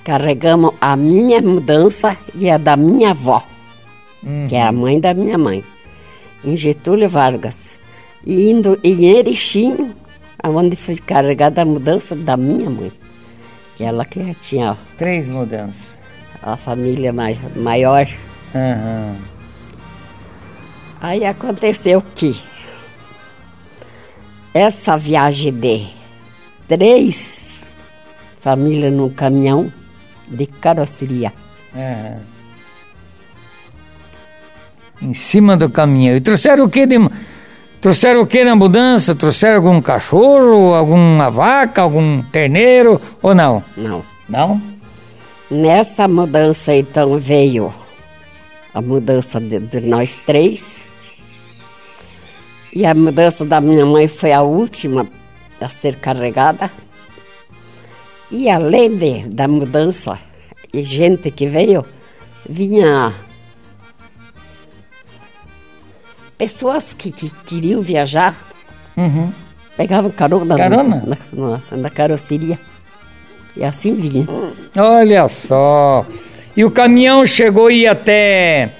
carregamos 0.04 0.74
a 0.82 0.94
minha 0.96 1.40
mudança 1.40 2.14
e 2.34 2.50
a 2.50 2.58
da 2.58 2.76
minha 2.76 3.12
avó, 3.12 3.42
que 4.48 4.54
é 4.54 4.62
a 4.62 4.70
mãe 4.70 5.00
da 5.00 5.14
minha 5.14 5.38
mãe, 5.38 5.64
em 6.44 6.58
Getúlio 6.58 7.08
Vargas. 7.08 7.78
E 8.26 8.50
indo 8.50 8.78
em 8.84 9.06
Erechim, 9.06 9.94
onde 10.44 10.76
foi 10.76 10.96
carregada 10.96 11.62
a 11.62 11.64
mudança 11.64 12.14
da 12.14 12.36
minha 12.36 12.68
mãe. 12.68 12.92
Que 13.76 13.84
ela 13.84 14.04
que 14.04 14.34
tinha 14.40 14.76
Três 14.96 15.28
mudanças. 15.28 15.96
a 16.42 16.56
família 16.56 17.12
mai- 17.12 17.38
maior. 17.54 18.06
Aham. 18.54 19.16
Aí 21.00 21.24
aconteceu 21.24 22.02
que 22.14 22.40
essa 24.54 24.96
viagem 24.96 25.52
de 25.52 25.86
três 26.66 27.62
famílias 28.40 28.92
num 28.92 29.10
caminhão 29.10 29.70
de 30.28 30.46
carroceria. 30.46 31.32
aham. 31.74 32.20
Em 35.02 35.12
cima 35.12 35.58
do 35.58 35.68
caminhão. 35.68 36.16
E 36.16 36.20
trouxeram 36.22 36.64
o 36.64 36.70
que 36.70 36.86
de. 36.86 36.96
Trouxeram 37.86 38.22
o 38.22 38.26
que 38.26 38.42
na 38.42 38.56
mudança? 38.56 39.14
Trouxeram 39.14 39.54
algum 39.58 39.80
cachorro, 39.80 40.74
alguma 40.74 41.30
vaca, 41.30 41.82
algum 41.82 42.20
terneiro 42.20 43.00
ou 43.22 43.32
não? 43.32 43.62
Não. 43.76 44.04
Não? 44.28 44.60
Nessa 45.48 46.08
mudança 46.08 46.74
então 46.74 47.16
veio 47.16 47.72
a 48.74 48.80
mudança 48.80 49.38
de, 49.38 49.60
de 49.60 49.80
nós 49.82 50.18
três. 50.18 50.82
E 52.72 52.84
a 52.84 52.92
mudança 52.92 53.44
da 53.44 53.60
minha 53.60 53.86
mãe 53.86 54.08
foi 54.08 54.32
a 54.32 54.42
última 54.42 55.06
a 55.60 55.68
ser 55.68 55.94
carregada. 55.94 56.68
E 58.32 58.50
além 58.50 58.96
de, 58.96 59.28
da 59.28 59.46
mudança 59.46 60.18
e 60.74 60.82
gente 60.82 61.30
que 61.30 61.46
veio, 61.46 61.84
vinha 62.50 63.14
pessoas 66.38 66.92
que, 66.92 67.10
que 67.10 67.30
queriam 67.46 67.80
viajar, 67.80 68.34
Uhum. 68.96 69.30
pegavam 69.76 70.10
carona, 70.10 70.56
Carona? 70.56 71.02
Na, 71.06 71.16
na, 71.70 71.76
na 71.76 71.90
carroceria. 71.90 72.58
E 73.56 73.64
assim 73.64 73.94
vinha. 73.94 74.26
Olha 74.76 75.28
só. 75.28 76.04
E 76.56 76.64
o 76.64 76.70
caminhão 76.70 77.24
chegou 77.26 77.70
e 77.70 77.82
ia 77.82 77.92
até 77.92 78.70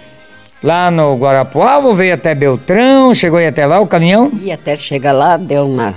lá 0.63 0.91
no 0.91 1.17
Guarapuava, 1.17 1.95
veio 1.95 2.15
até 2.15 2.35
Beltrão, 2.35 3.15
chegou 3.15 3.39
e 3.41 3.45
ia 3.45 3.49
até 3.51 3.65
lá 3.67 3.81
o 3.81 3.87
caminhão? 3.87 4.31
E 4.43 4.51
até 4.51 4.75
chegar 4.77 5.13
lá 5.13 5.37
deu 5.37 5.67
uma, 5.69 5.95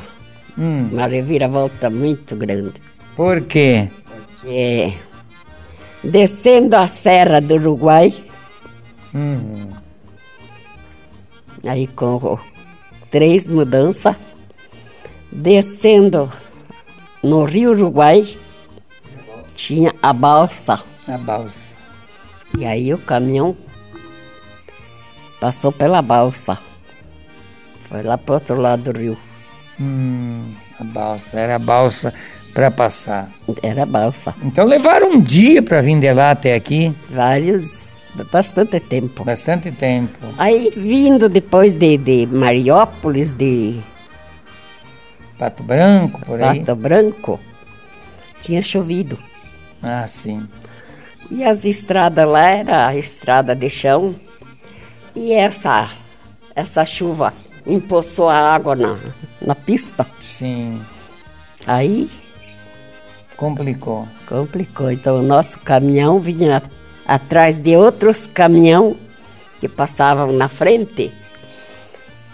Hum, 0.58 0.89
uma 0.92 1.08
reviravolta 1.08 1.89
muito 1.89 2.36
grande. 2.36 2.74
por 3.16 3.42
quê? 3.42 3.88
Porque 4.42 4.94
descendo 6.04 6.75
a 6.75 6.88
Serra 6.88 7.39
do 7.42 7.56
Uruguai, 7.56 8.13
Uhum. 9.13 9.70
Aí 11.66 11.88
com 11.88 12.38
três 13.10 13.48
mudanças, 13.48 14.16
descendo 15.32 16.32
no 17.24 17.44
Rio 17.44 17.72
Uruguai, 17.72 18.38
tinha 19.56 19.94
a 20.01 20.13
balsa. 20.13 20.82
A 21.08 21.18
balsa. 21.18 21.75
E 22.58 22.66
aí 22.66 22.94
o 22.94 22.98
caminhão 22.98 23.56
passou 25.39 25.72
pela 25.72 26.01
balsa. 26.01 26.58
Foi 27.88 28.04
lá 28.04 28.18
para 28.18 28.36
outro 28.36 28.60
lado 28.60 28.92
do 28.92 29.00
rio. 29.00 29.18
Hum, 29.80 30.54
a 30.80 30.84
balsa, 30.84 31.39
era 31.39 31.56
a 31.56 31.60
balsa 31.60 32.13
para 32.54 32.70
passar. 32.70 33.30
Era 33.62 33.86
balsa. 33.86 34.36
Então 34.44 34.66
levaram 34.66 35.12
um 35.12 35.22
dia 35.22 35.62
para 35.62 35.82
vir 35.82 36.00
de 36.00 36.13
lá 36.13 36.32
até 36.32 36.56
aqui, 36.56 36.94
Vários, 37.10 37.99
bastante 38.32 38.80
tempo. 38.80 39.24
bastante 39.24 39.72
tempo. 39.72 40.20
Aí 40.38 40.72
vindo 40.75 41.30
depois 41.30 41.74
de, 41.74 41.98
de 41.98 42.25
Mariópolis, 42.28 43.32
de 43.32 43.80
Pato 45.38 45.63
Branco, 45.63 46.22
por 46.25 46.42
aí? 46.42 46.60
Pato 46.60 46.75
Branco, 46.75 47.39
tinha 48.42 48.62
chovido. 48.62 49.18
Ah, 49.82 50.06
sim. 50.08 50.48
E 51.32 51.44
as 51.44 51.63
estradas 51.66 52.28
lá 52.28 52.50
era 52.50 52.88
a 52.88 52.96
estrada 52.96 53.56
de 53.56 53.70
chão. 53.70 54.16
E 55.16 55.32
essa, 55.32 55.92
essa 56.56 56.86
chuva 56.86 57.34
empoçou 57.66 58.30
a 58.30 58.38
água 58.38 58.75
na, 58.75 58.98
na 59.42 59.56
pista. 59.56 60.06
Sim. 60.22 60.82
Aí 61.68 62.10
complicou. 63.38 64.08
Complicou. 64.28 64.92
Então 64.92 65.20
o 65.20 65.24
nosso 65.24 65.60
caminhão 65.60 66.20
vinha 66.20 66.62
atrás 67.10 67.58
de 67.58 67.75
outros 67.75 68.28
caminhão 68.28 68.96
que 69.60 69.68
passavam 69.68 70.32
na 70.32 70.48
frente. 70.48 71.12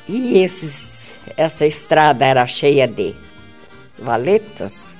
E 0.07 0.39
esses, 0.39 1.11
essa 1.37 1.65
estrada 1.65 2.25
era 2.25 2.45
cheia 2.45 2.85
de 2.85 3.15
valetas. 3.97 4.93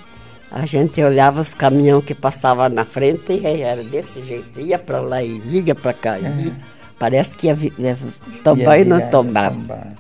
A 0.50 0.66
gente 0.66 1.04
olhava 1.04 1.42
os 1.42 1.54
caminhões 1.54 2.06
que 2.06 2.16
passavam 2.16 2.70
na 2.70 2.86
frente 2.86 3.34
e 3.34 3.62
era 3.62 3.84
desse 3.84 4.24
jeito. 4.24 4.62
Ia 4.62 4.80
para 4.80 5.02
lá 5.02 5.22
e 5.22 5.40
vinha 5.40 5.76
para 5.76 5.94
cá. 5.94 6.18
É. 6.18 6.52
Parece 6.98 7.36
que 7.36 7.48
ia, 7.48 7.58
ia 7.78 7.98
tombar 8.44 8.80
e 8.80 8.86
não 8.86 9.02
tombava. 9.10 9.94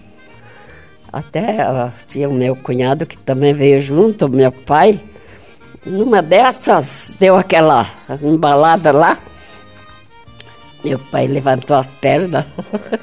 Até 1.11 1.91
tinha 2.07 2.29
o 2.29 2.33
meu 2.33 2.55
cunhado 2.55 3.05
que 3.05 3.17
também 3.17 3.53
veio 3.53 3.81
junto, 3.81 4.29
meu 4.29 4.53
pai. 4.53 4.99
Numa 5.85 6.21
dessas, 6.21 7.15
deu 7.19 7.35
aquela 7.35 7.85
embalada 8.23 8.93
lá. 8.93 9.17
Meu 10.85 10.99
pai 10.99 11.25
levantou 11.25 11.77
as 11.77 11.87
pernas. 11.87 12.45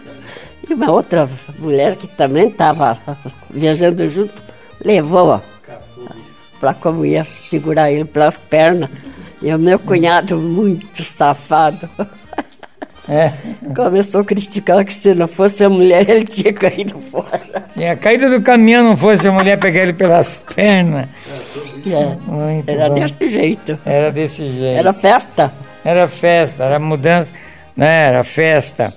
e 0.71 0.73
uma 0.73 0.93
outra 0.93 1.29
mulher 1.59 1.97
que 1.97 2.07
também 2.07 2.47
estava 2.47 2.97
viajando 3.51 4.09
junto, 4.09 4.41
levou 4.85 5.43
para 6.61 6.75
como 6.75 7.05
ia 7.05 7.25
segurar 7.25 7.91
ele 7.91 8.05
pelas 8.05 8.45
pernas. 8.45 8.89
E 9.43 9.53
o 9.53 9.59
meu 9.59 9.81
cunhado, 9.81 10.39
muito 10.39 11.03
safado, 11.03 11.91
é. 13.09 13.33
começou 13.75 14.21
a 14.21 14.25
criticar 14.25 14.85
que 14.85 14.95
se 14.95 15.13
não 15.13 15.27
fosse 15.27 15.65
a 15.65 15.69
mulher, 15.69 16.09
ele 16.09 16.25
tinha 16.25 16.53
caído 16.53 17.01
fora. 17.11 17.41
Tinha 17.73 17.97
caído 17.97 18.31
do 18.31 18.41
caminhão, 18.41 18.85
não 18.85 18.97
fosse 18.97 19.27
a 19.27 19.33
mulher 19.33 19.59
pegar 19.59 19.83
ele 19.83 19.93
pelas 19.93 20.41
pernas. 20.55 21.09
É. 21.85 22.73
Era 22.73 22.89
bom. 22.89 22.95
desse 22.95 23.29
jeito. 23.29 23.77
Era 23.85 24.13
desse 24.13 24.47
jeito. 24.47 24.79
Era 24.79 24.93
festa. 24.93 25.53
Era 25.85 26.07
festa, 26.07 26.63
era 26.63 26.79
mudança, 26.79 27.33
né? 27.77 28.09
Era 28.09 28.25
festa. 28.25 28.93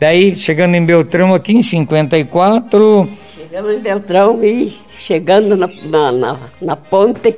Daí, 0.00 0.36
chegando 0.36 0.74
em 0.76 0.84
Beltrão, 0.84 1.34
aqui 1.34 1.52
em 1.52 1.62
54. 1.62 3.08
Chegamos 3.34 3.74
em 3.74 3.80
Beltrão 3.80 4.44
e 4.44 4.78
chegando 4.96 5.56
na, 5.56 5.66
na, 5.84 6.12
na, 6.12 6.38
na 6.60 6.76
ponte, 6.76 7.36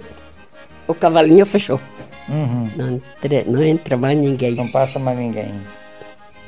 o 0.86 0.94
cavalinho 0.94 1.46
fechou. 1.46 1.80
Uhum. 2.28 2.68
Não, 2.76 2.88
entra, 2.94 3.44
não 3.46 3.62
entra 3.62 3.96
mais 3.96 4.18
ninguém. 4.18 4.54
Não 4.54 4.68
passa 4.68 4.98
mais 4.98 5.18
ninguém. 5.18 5.52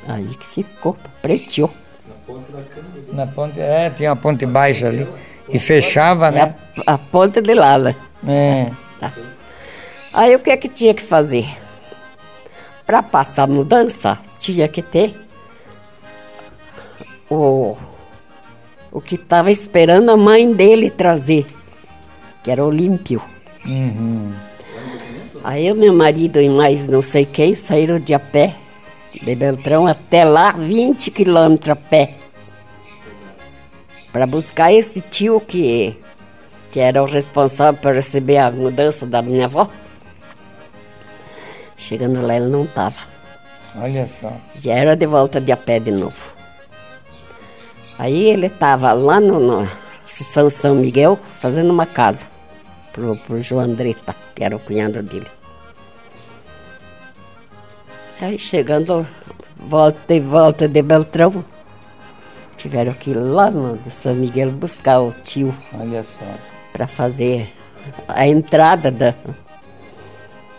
Aí 0.07 0.25
que 0.25 0.45
ficou, 0.47 0.95
preteou. 1.21 1.71
Na 3.11 3.27
ponte, 3.27 3.59
é, 3.59 3.89
tinha 3.89 4.09
uma 4.09 4.15
ponte 4.15 4.45
baixa 4.45 4.87
ali. 4.87 5.07
E 5.49 5.59
fechava, 5.59 6.31
né? 6.31 6.55
É 6.77 6.81
a, 6.87 6.93
a 6.93 6.97
ponte 6.97 7.41
de 7.41 7.53
Lala. 7.53 7.95
É. 8.27 8.67
Tá. 8.99 9.11
Aí 10.13 10.35
o 10.35 10.39
que 10.39 10.51
é 10.51 10.57
que 10.57 10.69
tinha 10.69 10.93
que 10.93 11.01
fazer? 11.01 11.45
Para 12.85 13.01
passar 13.01 13.43
a 13.43 13.47
mudança, 13.47 14.19
tinha 14.37 14.67
que 14.67 14.81
ter 14.81 15.15
o, 17.29 17.77
o 18.91 19.01
que 19.01 19.15
estava 19.15 19.51
esperando 19.51 20.09
a 20.09 20.17
mãe 20.17 20.51
dele 20.51 20.89
trazer, 20.89 21.45
que 22.43 22.51
era 22.51 22.63
Olímpio. 22.63 23.21
Uhum. 23.65 24.31
Aí 25.43 25.71
o 25.71 25.75
meu 25.75 25.93
marido 25.93 26.39
e 26.39 26.47
mais 26.47 26.87
não 26.87 27.01
sei 27.01 27.25
quem 27.25 27.55
saíram 27.55 27.99
de 27.99 28.13
a 28.13 28.19
pé, 28.19 28.55
de 29.21 29.35
Beltrão 29.35 29.87
até 29.87 30.23
lá, 30.23 30.51
20 30.51 31.11
quilômetros 31.11 31.69
a 31.69 31.75
pé, 31.75 32.15
para 34.11 34.25
buscar 34.25 34.71
esse 34.71 35.01
tio 35.01 35.41
que, 35.41 35.95
que 36.71 36.79
era 36.79 37.01
o 37.01 37.05
responsável 37.05 37.79
por 37.81 37.93
receber 37.93 38.37
a 38.37 38.51
mudança 38.51 39.05
da 39.05 39.21
minha 39.21 39.45
avó. 39.45 39.69
Chegando 41.83 42.25
lá, 42.25 42.37
ele 42.37 42.47
não 42.47 42.63
estava. 42.63 42.95
Olha 43.75 44.07
só. 44.07 44.31
Já 44.61 44.73
era 44.73 44.95
de 44.95 45.05
volta 45.05 45.41
de 45.41 45.51
a 45.51 45.57
pé 45.57 45.81
de 45.81 45.91
novo. 45.91 46.33
Aí 47.99 48.29
ele 48.29 48.47
estava 48.47 48.93
lá 48.93 49.19
no, 49.19 49.37
no 49.37 49.69
São 50.07 50.49
São 50.49 50.75
Miguel 50.75 51.17
fazendo 51.21 51.71
uma 51.71 51.85
casa 51.85 52.25
pro, 52.93 53.17
pro 53.17 53.43
João 53.43 53.65
Andretta, 53.65 54.15
que 54.33 54.45
era 54.45 54.55
o 54.55 54.59
cunhado 54.59 55.03
dele. 55.03 55.27
Aí 58.21 58.39
chegando, 58.39 59.05
volta 59.57 60.13
e 60.13 60.21
volta 60.21 60.69
de 60.69 60.81
Beltrão, 60.81 61.43
tiveram 62.55 62.93
que 62.93 63.09
ir 63.09 63.15
lá 63.15 63.51
no 63.51 63.77
São 63.91 64.15
Miguel 64.15 64.51
buscar 64.51 65.01
o 65.01 65.11
tio. 65.11 65.53
Olha 65.77 66.01
só. 66.01 66.23
Para 66.71 66.87
fazer 66.87 67.53
a 68.07 68.25
entrada 68.25 68.89
da. 68.89 69.13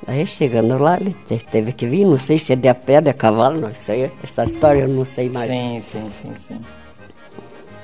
Aí 0.07 0.27
chegando 0.27 0.77
lá, 0.77 0.99
ele 1.01 1.14
teve 1.51 1.73
que 1.73 1.87
vir, 1.87 2.05
não 2.05 2.19
sei 2.19 2.38
se 2.38 2.53
é 2.53 2.57
de 2.57 2.69
a 2.69 2.75
pé, 2.75 3.01
de 3.01 3.11
a 3.11 3.14
cavalo, 3.14 3.61
não 3.61 3.75
sei, 3.75 4.11
essa 4.23 4.45
história 4.45 4.81
eu 4.81 4.88
não 4.88 5.07
sei 5.07 5.31
mais. 5.31 5.49
Sim, 5.49 5.81
sim, 5.81 6.11
sim, 6.11 6.35
sim. 6.35 6.61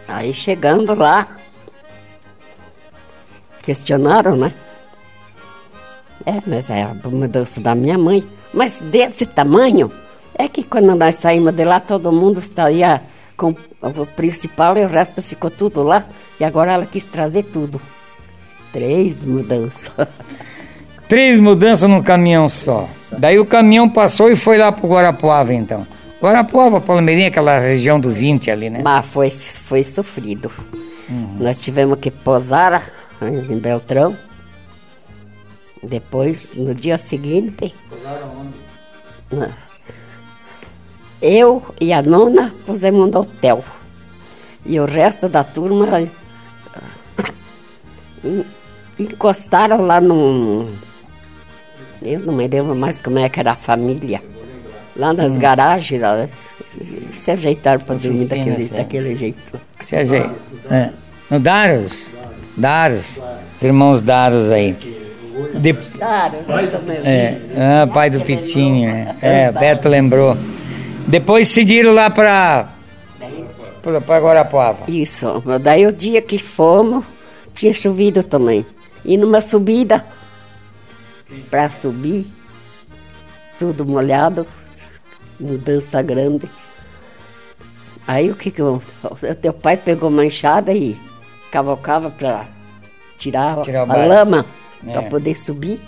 Aí 0.07 0.35
chegando 0.35 0.95
lá, 0.95 1.27
questionaram, 3.63 4.37
né? 4.37 4.53
É, 6.27 6.43
mas 6.47 6.69
é 6.69 6.83
a 6.83 6.95
mudança 7.09 7.61
da 7.61 7.75
minha 7.75 7.97
mãe. 7.97 8.27
Mas 8.53 8.79
desse 8.79 9.25
tamanho, 9.25 9.91
é 10.37 10.49
que 10.49 10.63
quando 10.63 10.95
nós 10.95 11.15
saímos 11.15 11.55
de 11.55 11.65
lá, 11.65 11.81
todo 11.81 12.13
mundo 12.13 12.41
estaria 12.41 13.03
com 13.37 13.55
o 13.81 14.07
principal 14.07 14.77
e 14.77 14.85
o 14.85 14.89
resto 14.89 15.23
ficou 15.23 15.51
tudo 15.51 15.83
lá. 15.83 16.05
E 16.39 16.45
agora 16.45 16.73
ela 16.73 16.87
quis 16.87 17.05
trazer 17.05 17.45
tudo. 17.45 17.81
Três 18.73 19.25
mudanças. 19.25 19.95
Três 21.11 21.41
mudanças 21.41 21.91
num 21.91 22.01
caminhão 22.01 22.49
só. 22.49 22.89
Daí 23.19 23.37
o 23.37 23.45
caminhão 23.45 23.89
passou 23.89 24.31
e 24.31 24.37
foi 24.37 24.57
lá 24.57 24.71
pro 24.71 24.87
Guarapuava, 24.87 25.53
então. 25.53 25.85
Guarapuava, 26.23 26.81
Palmeirinha, 26.81 27.27
aquela 27.27 27.59
região 27.59 27.99
do 27.99 28.11
20 28.11 28.49
ali, 28.49 28.71
né? 28.71 28.81
Mas 28.85 29.07
foi, 29.07 29.29
foi 29.29 29.83
sofrido. 29.83 30.53
Uhum. 31.09 31.39
Nós 31.41 31.59
tivemos 31.59 31.99
que 31.99 32.13
posar 32.13 32.93
em 33.21 33.59
Beltrão. 33.59 34.17
Depois, 35.83 36.51
no 36.55 36.73
dia 36.77 36.97
seguinte. 36.97 37.75
Posaram 37.89 38.31
onde? 39.33 39.53
Eu 41.21 41.61
e 41.81 41.93
a 41.93 42.01
nona 42.03 42.55
pusemos 42.65 43.11
no 43.11 43.19
hotel. 43.19 43.65
E 44.65 44.79
o 44.79 44.85
resto 44.85 45.29
da 45.29 45.43
turma 45.43 46.09
encostaram 48.97 49.83
lá 49.83 50.01
num. 50.01 50.73
Eu 52.03 52.21
não 52.21 52.33
me 52.33 52.47
lembro 52.47 52.75
mais 52.75 53.01
como 53.01 53.19
é 53.19 53.29
que 53.29 53.41
era 53.41 53.53
a 53.53 53.57
família 53.57 54.21
lá 54.97 55.13
nas 55.13 55.33
hum. 55.33 55.39
garagens, 55.39 56.01
lá, 56.01 56.29
se 57.15 57.31
ajeitaram 57.31 57.81
para 57.81 57.97
dormir 57.97 58.27
daquele, 58.27 58.65
daquele 58.67 59.17
jeito. 59.17 59.61
Se 59.83 59.97
ajeitaram. 59.97 60.35
É. 60.71 60.91
No 61.31 61.41
Daros? 61.41 62.07
Daros. 62.57 63.21
Irmãos 63.63 64.03
Daros 64.03 64.51
aí. 64.51 64.77
De... 65.55 65.73
Daros. 65.73 66.49
É, 67.05 67.39
ah, 67.57 67.87
pai 67.87 68.11
do 68.11 68.21
Pitinho. 68.21 68.91
É, 68.91 69.17
é 69.23 69.53
Beto 69.53 69.89
lembrou. 69.89 70.37
Depois 71.07 71.49
seguiram 71.49 71.93
lá 71.93 72.11
para 72.11 72.69
para 74.07 74.19
Guarapuava. 74.19 74.85
Isso. 74.89 75.43
Daí 75.63 75.87
o 75.87 75.93
dia 75.93 76.21
que 76.21 76.39
fomos, 76.39 77.05
tinha 77.55 77.73
chovido 77.73 78.23
também. 78.23 78.65
E 79.05 79.17
numa 79.17 79.41
subida, 79.41 80.05
para 81.51 81.71
subir, 81.71 82.27
tudo 83.59 83.85
molhado, 83.85 84.47
mudança 85.39 86.03
grande. 86.03 86.49
Aí 88.07 88.31
o 88.31 88.35
que 88.35 88.51
que 88.51 88.61
eu, 88.61 88.83
o 89.03 89.35
teu 89.41 89.53
pai 89.53 89.77
pegou 89.77 90.09
uma 90.09 90.27
enxada 90.27 90.73
e 90.73 90.97
cavocava 91.51 92.11
para 92.11 92.47
tirar, 93.19 93.61
tirar 93.63 93.89
a 93.91 94.07
lama 94.07 94.45
é. 94.87 94.93
para 94.93 95.03
poder 95.03 95.39
subir. 95.39 95.81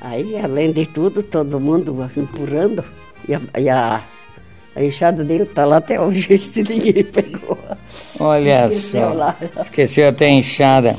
Aí, 0.00 0.36
além 0.36 0.72
de 0.72 0.84
tudo, 0.84 1.22
todo 1.22 1.60
mundo 1.60 2.10
empurrando 2.16 2.84
e 3.28 3.34
a, 3.34 3.40
e 3.56 3.68
a, 3.68 4.00
a 4.74 4.82
enxada 4.82 5.22
dele 5.22 5.42
está 5.42 5.64
lá 5.64 5.76
até 5.76 6.00
hoje, 6.00 6.38
se 6.40 6.62
ninguém 6.62 7.04
pegou. 7.04 7.58
Olha 8.18 8.70
só, 8.70 9.12
lá. 9.12 9.36
esqueceu 9.60 10.08
até 10.08 10.26
a 10.26 10.30
enxada. 10.30 10.96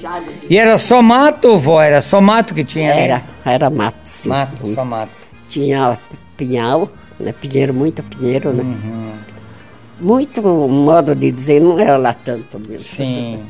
E 0.50 0.58
era 0.58 0.78
só 0.78 1.02
mato, 1.02 1.58
vó? 1.58 1.82
Era 1.82 2.02
só 2.02 2.22
mato 2.22 2.54
que 2.54 2.64
tinha 2.64 2.94
Era, 2.94 3.24
era 3.44 3.70
mato, 3.70 3.98
sim. 4.06 4.30
Mato, 4.30 4.68
só 4.68 4.86
mato. 4.86 5.12
Tinha 5.48 5.98
pinhal, 6.38 6.90
né? 7.20 7.34
Pinheiro, 7.34 7.74
muito 7.74 8.04
pinheiro, 8.04 8.52
né? 8.52 8.64
Uhum. 8.64 9.14
Muito 10.00 10.42
modo 10.42 11.16
de 11.16 11.32
dizer, 11.32 11.62
não 11.62 11.80
era 11.80 11.98
lá 11.98 12.14
tanto 12.14 12.60
mesmo. 12.68 12.86
Sim. 12.86 13.44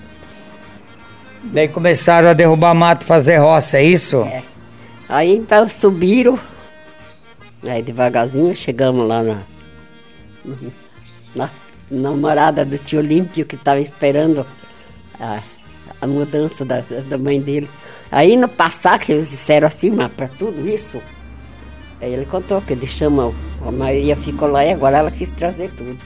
Daí 1.45 1.67
começaram 1.67 2.29
a 2.29 2.33
derrubar 2.33 2.73
mato, 2.73 3.05
fazer 3.05 3.37
roça, 3.37 3.77
é 3.77 3.83
isso? 3.83 4.21
É. 4.21 4.41
Aí 5.09 5.35
então 5.35 5.67
subiram, 5.67 6.39
aí 7.67 7.81
devagarzinho 7.81 8.55
chegamos 8.55 9.05
lá 9.07 9.21
na, 9.21 9.37
na, 11.35 11.49
na 11.89 12.11
morada 12.11 12.63
do 12.65 12.77
tio 12.77 12.99
Olímpio 12.99 13.45
que 13.45 13.55
estava 13.55 13.79
esperando 13.79 14.45
a, 15.19 15.39
a 16.01 16.07
mudança 16.07 16.63
da, 16.65 16.81
da 17.09 17.17
mãe 17.17 17.39
dele. 17.41 17.69
Aí 18.11 18.37
no 18.37 18.47
passar 18.47 18.99
que 18.99 19.11
eles 19.11 19.29
disseram 19.29 19.67
assim, 19.67 19.89
mas 19.89 20.11
para 20.11 20.27
tudo 20.27 20.67
isso, 20.67 21.01
aí 21.99 22.13
ele 22.13 22.25
contou 22.25 22.61
que 22.61 22.75
deixamos, 22.75 23.33
a 23.65 23.71
maioria 23.71 24.15
ficou 24.15 24.47
lá 24.49 24.63
e 24.65 24.71
agora 24.71 24.97
ela 24.97 25.11
quis 25.11 25.31
trazer 25.31 25.71
tudo. 25.75 25.97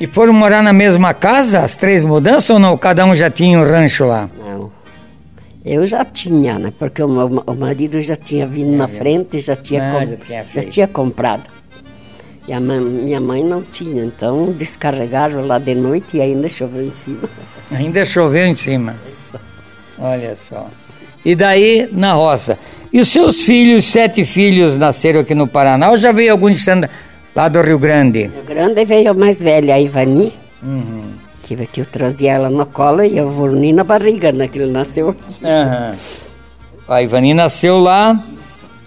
E 0.00 0.06
foram 0.06 0.32
morar 0.32 0.62
na 0.62 0.72
mesma 0.72 1.12
casa, 1.12 1.60
as 1.60 1.76
três 1.76 2.04
mudanças 2.04 2.48
ou 2.50 2.58
não? 2.58 2.76
Cada 2.76 3.04
um 3.04 3.14
já 3.14 3.30
tinha 3.30 3.58
um 3.58 3.62
rancho 3.64 4.04
lá? 4.06 4.28
Não. 4.38 4.72
Eu 5.62 5.86
já 5.86 6.06
tinha, 6.06 6.58
né? 6.58 6.72
Porque 6.78 7.02
o, 7.02 7.06
o 7.46 7.54
marido 7.54 8.00
já 8.00 8.16
tinha 8.16 8.46
vindo 8.46 8.74
na 8.74 8.88
frente, 8.88 9.40
já 9.42 9.54
tinha, 9.54 9.90
Ah, 9.90 9.92
com- 10.00 10.06
já 10.06 10.16
tinha 10.16 10.44
já 10.54 10.62
tinha 10.64 10.88
comprado. 10.88 11.42
E 12.50 12.52
a 12.52 12.58
minha 12.58 13.20
mãe 13.20 13.44
não 13.44 13.62
tinha, 13.62 14.04
então 14.04 14.50
descarregaram 14.50 15.46
lá 15.46 15.56
de 15.60 15.72
noite 15.72 16.16
e 16.16 16.20
ainda 16.20 16.48
choveu 16.48 16.82
em 16.84 16.90
cima. 16.92 17.28
Ainda 17.70 18.04
choveu 18.04 18.44
em 18.44 18.54
cima. 18.54 18.96
Olha 19.96 20.34
só. 20.34 20.66
E 21.24 21.36
daí, 21.36 21.88
na 21.92 22.14
roça. 22.14 22.58
E 22.92 23.00
os 23.00 23.06
seus 23.08 23.42
filhos, 23.42 23.84
sete 23.84 24.24
filhos, 24.24 24.76
nasceram 24.76 25.20
aqui 25.20 25.32
no 25.32 25.46
Paraná 25.46 25.90
ou 25.92 25.96
já 25.96 26.10
veio 26.10 26.32
algum 26.32 26.50
de 26.50 26.58
Santa, 26.58 26.90
lá 27.36 27.46
do 27.48 27.60
Rio 27.62 27.78
Grande? 27.78 28.28
O 28.36 28.44
grande 28.44 28.84
veio 28.84 29.12
a 29.12 29.14
mais 29.14 29.40
velha, 29.40 29.76
a 29.76 29.80
Ivani, 29.80 30.32
Uhum. 30.60 31.12
que, 31.44 31.54
que 31.66 31.80
eu 31.82 31.86
trazia 31.86 32.32
ela 32.32 32.50
no 32.50 32.66
colo 32.66 33.04
e 33.04 33.16
eu 33.16 33.30
Vorni 33.30 33.72
na 33.72 33.84
barriga, 33.84 34.32
né? 34.32 34.48
Que 34.48 34.58
ele 34.58 34.72
nasceu 34.72 35.10
aqui. 35.10 35.36
Aham. 35.44 35.94
A 36.88 37.00
Ivani 37.00 37.32
nasceu 37.32 37.78
lá 37.78 38.20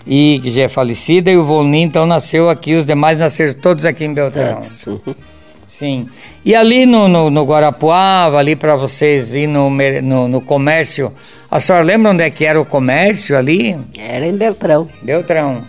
e 0.06 0.40
que 0.42 0.52
já 0.52 0.64
é 0.64 0.68
falecida 0.68 1.32
e 1.32 1.38
o 1.38 1.46
Volney 1.46 1.82
então 1.82 2.06
nasceu 2.06 2.50
aqui, 2.50 2.76
os 2.76 2.86
demais 2.86 3.20
nasceram 3.20 3.54
todos 3.54 3.86
aqui 3.86 4.04
em 4.06 4.14
Beltrão. 4.14 4.58
Uhum. 4.88 5.00
Sim. 5.68 6.08
E 6.46 6.54
ali 6.54 6.86
no, 6.86 7.08
no, 7.08 7.30
no 7.32 7.44
Guarapuava, 7.46 8.38
ali 8.38 8.56
para 8.56 8.76
vocês 8.76 9.34
ir 9.34 9.48
no, 9.48 9.70
no, 9.70 10.28
no 10.28 10.42
comércio, 10.42 11.12
a 11.50 11.60
senhora 11.60 11.84
lembra 11.84 12.12
onde 12.12 12.24
é 12.24 12.30
que 12.30 12.46
era 12.46 12.62
o 12.62 12.66
comércio 12.66 13.36
ali? 13.36 13.76
Era 13.98 14.28
em 14.28 14.36
Beltrão. 14.38 14.88
Beltrão. 15.02 15.64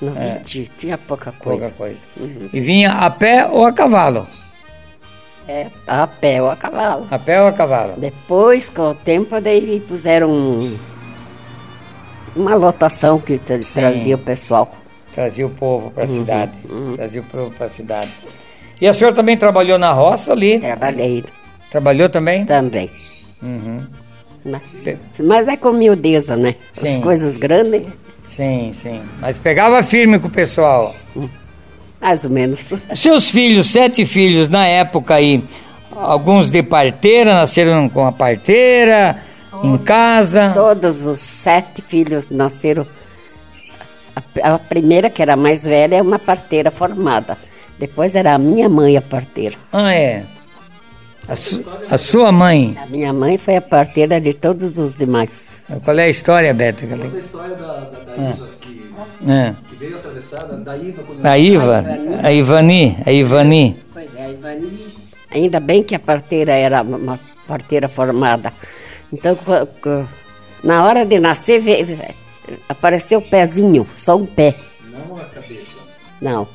No 0.00 0.10
20 0.12 0.70
tinha 0.76 0.98
pouca 0.98 1.32
coisa. 1.32 1.66
É. 1.66 1.68
Pouca 1.70 1.76
coisa. 1.76 1.98
E 2.52 2.60
vinha 2.60 2.92
a 2.92 3.10
pé 3.10 3.46
ou 3.46 3.64
a 3.64 3.72
cavalo? 3.72 4.26
É, 5.46 5.66
a 5.86 6.06
pé 6.06 6.42
ou 6.42 6.50
a 6.50 6.56
cavalo. 6.56 7.06
A 7.10 7.18
pé 7.18 7.40
ou 7.42 7.46
a 7.48 7.52
cavalo? 7.52 7.94
Depois, 7.96 8.68
com 8.68 8.90
o 8.90 8.94
tempo, 8.94 9.40
daí 9.40 9.80
puseram 9.86 10.30
um- 10.30 10.76
uma 12.36 12.54
lotação 12.54 13.18
que 13.20 13.38
tra- 13.38 13.60
Sim. 13.62 13.80
trazia 13.80 14.14
o 14.14 14.18
pessoal. 14.18 14.70
Trazia 15.14 15.46
o 15.46 15.50
povo 15.50 15.90
para 15.90 16.04
a 16.04 16.08
cidade. 16.08 16.52
Trazia 16.96 17.20
o 17.20 17.24
povo 17.24 17.50
para 17.52 17.66
a 17.66 17.68
cidade. 17.68 18.10
E 18.80 18.88
a 18.88 18.92
senhora 18.92 19.14
também 19.14 19.36
trabalhou 19.36 19.78
na 19.78 19.92
roça 19.92 20.32
ali? 20.32 20.58
Trabalhei 20.58 21.24
Trabalhou 21.70 22.08
também? 22.08 22.44
também. 22.44 22.90
Uhum. 23.42 23.80
né? 24.44 24.60
Mas 25.20 25.46
é 25.48 25.56
com 25.56 25.70
miudeza, 25.72 26.36
né? 26.36 26.56
Sim. 26.72 26.94
As 26.94 26.98
coisas 26.98 27.36
grandes, 27.36 27.86
Sim, 28.24 28.70
sim. 28.72 29.02
Mas 29.20 29.38
pegava 29.38 29.82
firme 29.82 30.18
com 30.18 30.28
o 30.28 30.30
pessoal. 30.30 30.94
mais 32.00 32.24
ou 32.24 32.30
menos. 32.30 32.72
Seus 32.94 33.28
filhos, 33.30 33.66
sete 33.70 34.04
filhos 34.06 34.48
na 34.48 34.66
época 34.66 35.14
aí, 35.14 35.42
alguns 35.94 36.50
de 36.50 36.62
parteira, 36.62 37.34
nasceram 37.34 37.88
com 37.88 38.06
a 38.06 38.10
parteira, 38.12 39.18
em 39.64 39.78
casa. 39.78 40.50
Todos 40.54 41.06
os 41.06 41.18
sete 41.20 41.80
filhos 41.82 42.30
nasceram. 42.30 42.86
A, 44.42 44.54
a 44.54 44.58
primeira, 44.58 45.10
que 45.10 45.22
era 45.22 45.34
a 45.34 45.36
mais 45.36 45.64
velha, 45.64 45.96
é 45.96 46.02
uma 46.02 46.18
parteira 46.18 46.70
formada. 46.70 47.36
Depois 47.78 48.14
era 48.14 48.34
a 48.34 48.38
minha 48.38 48.68
mãe 48.68 48.96
a 48.96 49.02
parteira. 49.02 49.56
Ah, 49.72 49.92
é. 49.92 50.24
A, 51.26 51.34
su- 51.34 51.64
a 51.90 51.96
sua 51.98 52.30
mãe. 52.30 52.76
A 52.80 52.86
minha 52.86 53.12
mãe 53.12 53.38
foi 53.38 53.56
a 53.56 53.60
parteira 53.62 54.20
de 54.20 54.34
todos 54.34 54.78
os 54.78 54.94
demais. 54.96 55.60
Qual 55.82 55.98
é 55.98 56.04
a 56.04 56.08
história, 56.08 56.52
Beto? 56.52 56.84
a 56.84 57.18
história 57.18 57.56
da, 57.56 57.66
da, 57.66 57.98
da 58.00 58.14
Iva, 58.22 58.48
que, 58.60 58.82
É. 59.26 59.54
que 59.68 59.74
veio 59.76 59.96
atravessada, 59.96 60.56
da 60.58 60.76
Iva 60.76 61.02
quando 61.02 61.24
A 61.26 61.38
Iva, 61.38 61.84
a 62.22 62.30
Ivani, 62.32 62.98
a 63.06 63.10
Ivani. 63.10 63.76
Pois 63.92 64.14
é, 64.14 64.22
a 64.24 64.30
Ivani. 64.30 64.94
Ainda 65.32 65.58
bem 65.60 65.82
que 65.82 65.94
a 65.94 65.98
parteira 65.98 66.52
era 66.52 66.82
uma 66.82 67.18
parteira 67.48 67.88
formada. 67.88 68.52
Então, 69.14 69.36
na 70.62 70.84
hora 70.84 71.04
de 71.04 71.18
nascer, 71.20 71.60
veio- 71.60 71.86
apareceu 72.68 73.20
o 73.20 73.22
pezinho, 73.22 73.86
só 73.96 74.16
um 74.16 74.26
pé. 74.26 74.54
não 74.90 75.16
a 75.16 75.24
cabeça. 75.24 75.66
Não, 76.20 76.48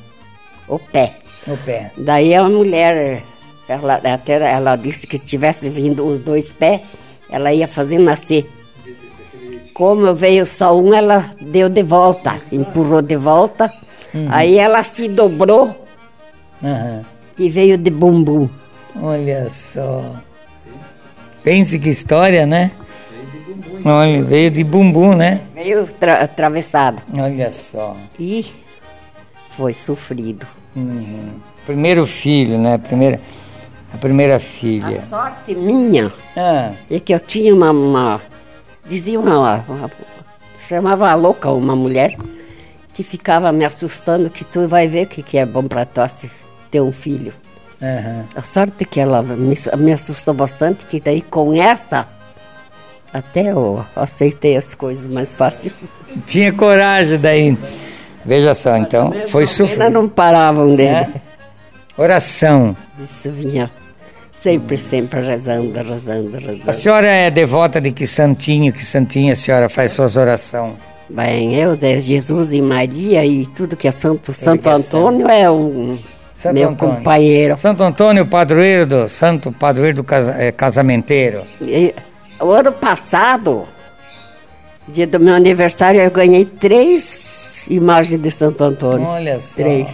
o 0.68 0.78
pé. 0.78 1.16
O 1.46 1.56
pé. 1.56 1.90
Daí 1.96 2.34
a 2.34 2.44
mulher, 2.48 3.22
ela, 3.68 3.94
até 3.94 4.34
ela 4.52 4.76
disse 4.76 5.06
que 5.06 5.18
tivesse 5.18 5.70
vindo 5.70 6.06
os 6.06 6.20
dois 6.20 6.52
pés, 6.52 6.82
ela 7.30 7.52
ia 7.52 7.66
fazer 7.66 7.98
nascer. 7.98 8.48
Como 9.72 10.14
veio 10.14 10.46
só 10.46 10.76
um, 10.78 10.92
ela 10.92 11.34
deu 11.40 11.68
de 11.70 11.82
volta, 11.82 12.38
empurrou 12.52 13.00
de 13.00 13.16
volta. 13.16 13.70
Aí 14.28 14.58
ela 14.58 14.82
se 14.82 15.08
dobrou 15.08 15.86
Aham. 16.62 17.02
e 17.38 17.48
veio 17.48 17.78
de 17.78 17.90
bumbum. 17.90 18.48
Olha 19.00 19.48
só. 19.48 20.02
Pense 21.42 21.78
que 21.78 21.88
história, 21.88 22.46
né? 22.46 22.70
Olha, 23.84 24.22
veio 24.22 24.50
de 24.50 24.62
bumbum, 24.62 25.14
né? 25.14 25.40
Veio 25.54 25.86
tra- 25.86 26.22
atravessada. 26.22 27.02
Olha 27.18 27.50
só. 27.50 27.96
E 28.18 28.46
foi 29.56 29.72
sofrido. 29.72 30.46
Uhum. 30.76 31.30
Primeiro 31.64 32.06
filho, 32.06 32.58
né? 32.58 32.76
Primeira, 32.78 33.20
a 33.92 33.96
primeira 33.96 34.36
A 34.36 34.40
filha. 34.40 35.00
sorte 35.00 35.54
minha 35.54 36.12
Ah, 36.36 36.72
é 36.90 37.00
que 37.00 37.14
eu 37.14 37.20
tinha 37.20 37.54
uma. 37.54 37.70
uma 37.70 38.20
dizia 38.86 39.18
uma, 39.18 39.64
uma- 39.68 39.90
chamava 40.66 41.10
a 41.10 41.14
louca 41.14 41.50
uma 41.50 41.74
mulher 41.74 42.16
que 42.92 43.02
ficava 43.02 43.50
me 43.52 43.64
assustando 43.64 44.28
que 44.30 44.44
tu 44.44 44.68
vai 44.68 44.86
ver 44.86 45.06
o 45.06 45.08
que, 45.08 45.22
que 45.22 45.38
é 45.38 45.46
bom 45.46 45.64
para 45.64 45.84
tu 45.86 46.06
se 46.08 46.30
ter 46.70 46.80
um 46.80 46.92
filho. 46.92 47.32
Aham. 47.82 48.24
A 48.34 48.42
sorte 48.42 48.84
que 48.84 49.00
ela 49.00 49.22
me, 49.22 49.56
me 49.78 49.92
assustou 49.92 50.34
bastante, 50.34 50.84
que 50.84 51.00
daí 51.00 51.22
com 51.22 51.54
essa 51.54 52.06
até 53.12 53.50
eu 53.50 53.84
aceitei 53.96 54.56
as 54.56 54.74
coisas 54.74 55.08
mais 55.10 55.34
fácil. 55.34 55.72
Tinha 56.26 56.52
coragem 56.52 57.18
daí. 57.18 57.58
Veja 58.24 58.54
só, 58.54 58.76
então, 58.76 59.12
foi 59.28 59.46
sofrido. 59.46 59.90
não 59.90 60.08
paravam 60.08 60.76
dele. 60.76 60.90
É? 60.90 61.08
Oração. 61.96 62.76
Isso 63.02 63.30
vinha 63.30 63.70
sempre, 64.32 64.78
sempre 64.78 65.20
rezando, 65.20 65.72
rezando, 65.72 66.36
A 66.36 66.40
rezando. 66.40 66.72
senhora 66.72 67.06
é 67.06 67.30
devota 67.30 67.80
de 67.80 67.90
que 67.90 68.06
santinho, 68.06 68.72
que 68.72 68.84
santinha 68.84 69.32
a 69.32 69.36
senhora 69.36 69.68
faz 69.68 69.92
suas 69.92 70.16
orações? 70.16 70.74
Bem, 71.08 71.56
eu, 71.56 71.74
de 71.76 71.98
Jesus 71.98 72.52
e 72.52 72.62
Maria 72.62 73.24
e 73.24 73.44
tudo 73.46 73.76
que 73.76 73.88
é 73.88 73.90
santo. 73.90 74.32
Santo 74.32 74.62
que 74.62 74.68
é 74.68 74.72
Antônio 74.72 75.28
é 75.28 75.50
um 75.50 75.98
Santo 76.40 76.54
meu 76.54 76.68
Antônio. 76.70 76.94
companheiro. 76.96 77.58
Santo 77.58 77.82
Antônio, 77.82 78.24
padroeiro 78.24 78.86
do 78.86 79.08
Santo 79.10 79.52
Padroeiro 79.52 79.96
do 79.96 80.04
casa- 80.04 80.34
eh, 80.38 80.50
Casamenteiro. 80.50 81.42
E, 81.60 81.94
o 82.40 82.50
ano 82.50 82.72
passado, 82.72 83.64
dia 84.88 85.06
do 85.06 85.20
meu 85.20 85.34
aniversário, 85.34 86.00
eu 86.00 86.10
ganhei 86.10 86.46
três 86.46 87.66
imagens 87.70 88.20
de 88.22 88.30
Santo 88.30 88.64
Antônio. 88.64 89.06
Olha 89.06 89.38
só. 89.38 89.56
Três. 89.62 89.88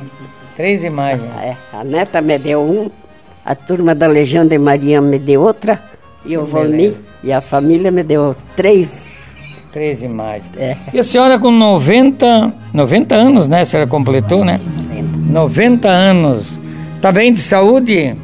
Três 0.55 0.85
imagens. 0.85 1.29
É, 1.43 1.57
a 1.73 1.83
neta 1.83 2.21
me 2.21 2.39
deu 2.39 2.63
um, 2.63 2.91
a 3.45 3.55
turma 3.57 3.93
da 3.95 4.07
Legião 4.07 4.47
de 4.47 4.57
Maria 4.57 5.01
me 5.01 5.19
deu 5.19 5.43
outra, 5.43 5.83
e 6.25 6.39
o 6.39 6.47
Volni 6.47 6.97
e 7.25 7.33
a 7.33 7.41
família 7.41 7.91
me 7.91 8.03
deu 8.05 8.37
três. 8.55 9.21
Três 9.73 10.01
imagens. 10.03 10.49
É. 10.57 10.77
E 10.95 10.99
a 11.01 11.03
senhora 11.05 11.39
com 11.39 11.51
90, 11.51 12.53
90 12.73 13.15
anos, 13.17 13.47
né? 13.49 13.61
A 13.63 13.65
senhora 13.65 13.87
completou, 13.89 14.45
né? 14.45 14.59
90 15.27 15.89
anos. 15.89 16.61
Tá 17.01 17.11
bem 17.13 17.33
de 17.33 17.41
saúde? 17.41 18.15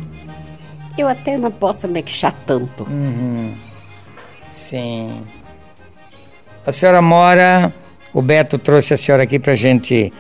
Eu 0.97 1.09
até 1.09 1.37
não 1.37 1.51
posso 1.51 1.89
me 1.89 2.03
queixar 2.03 2.33
tanto. 2.47 2.85
Uhum. 2.89 3.53
Sim. 4.51 5.11
A 6.67 6.73
senhora 6.73 7.01
mora. 7.03 7.73
O 8.15 8.21
Beto 8.21 8.59
trouxe 8.59 8.93
a 8.93 8.97
senhora 8.97 9.23
aqui 9.23 9.39
pra 9.39 9.55
gente 9.55 10.13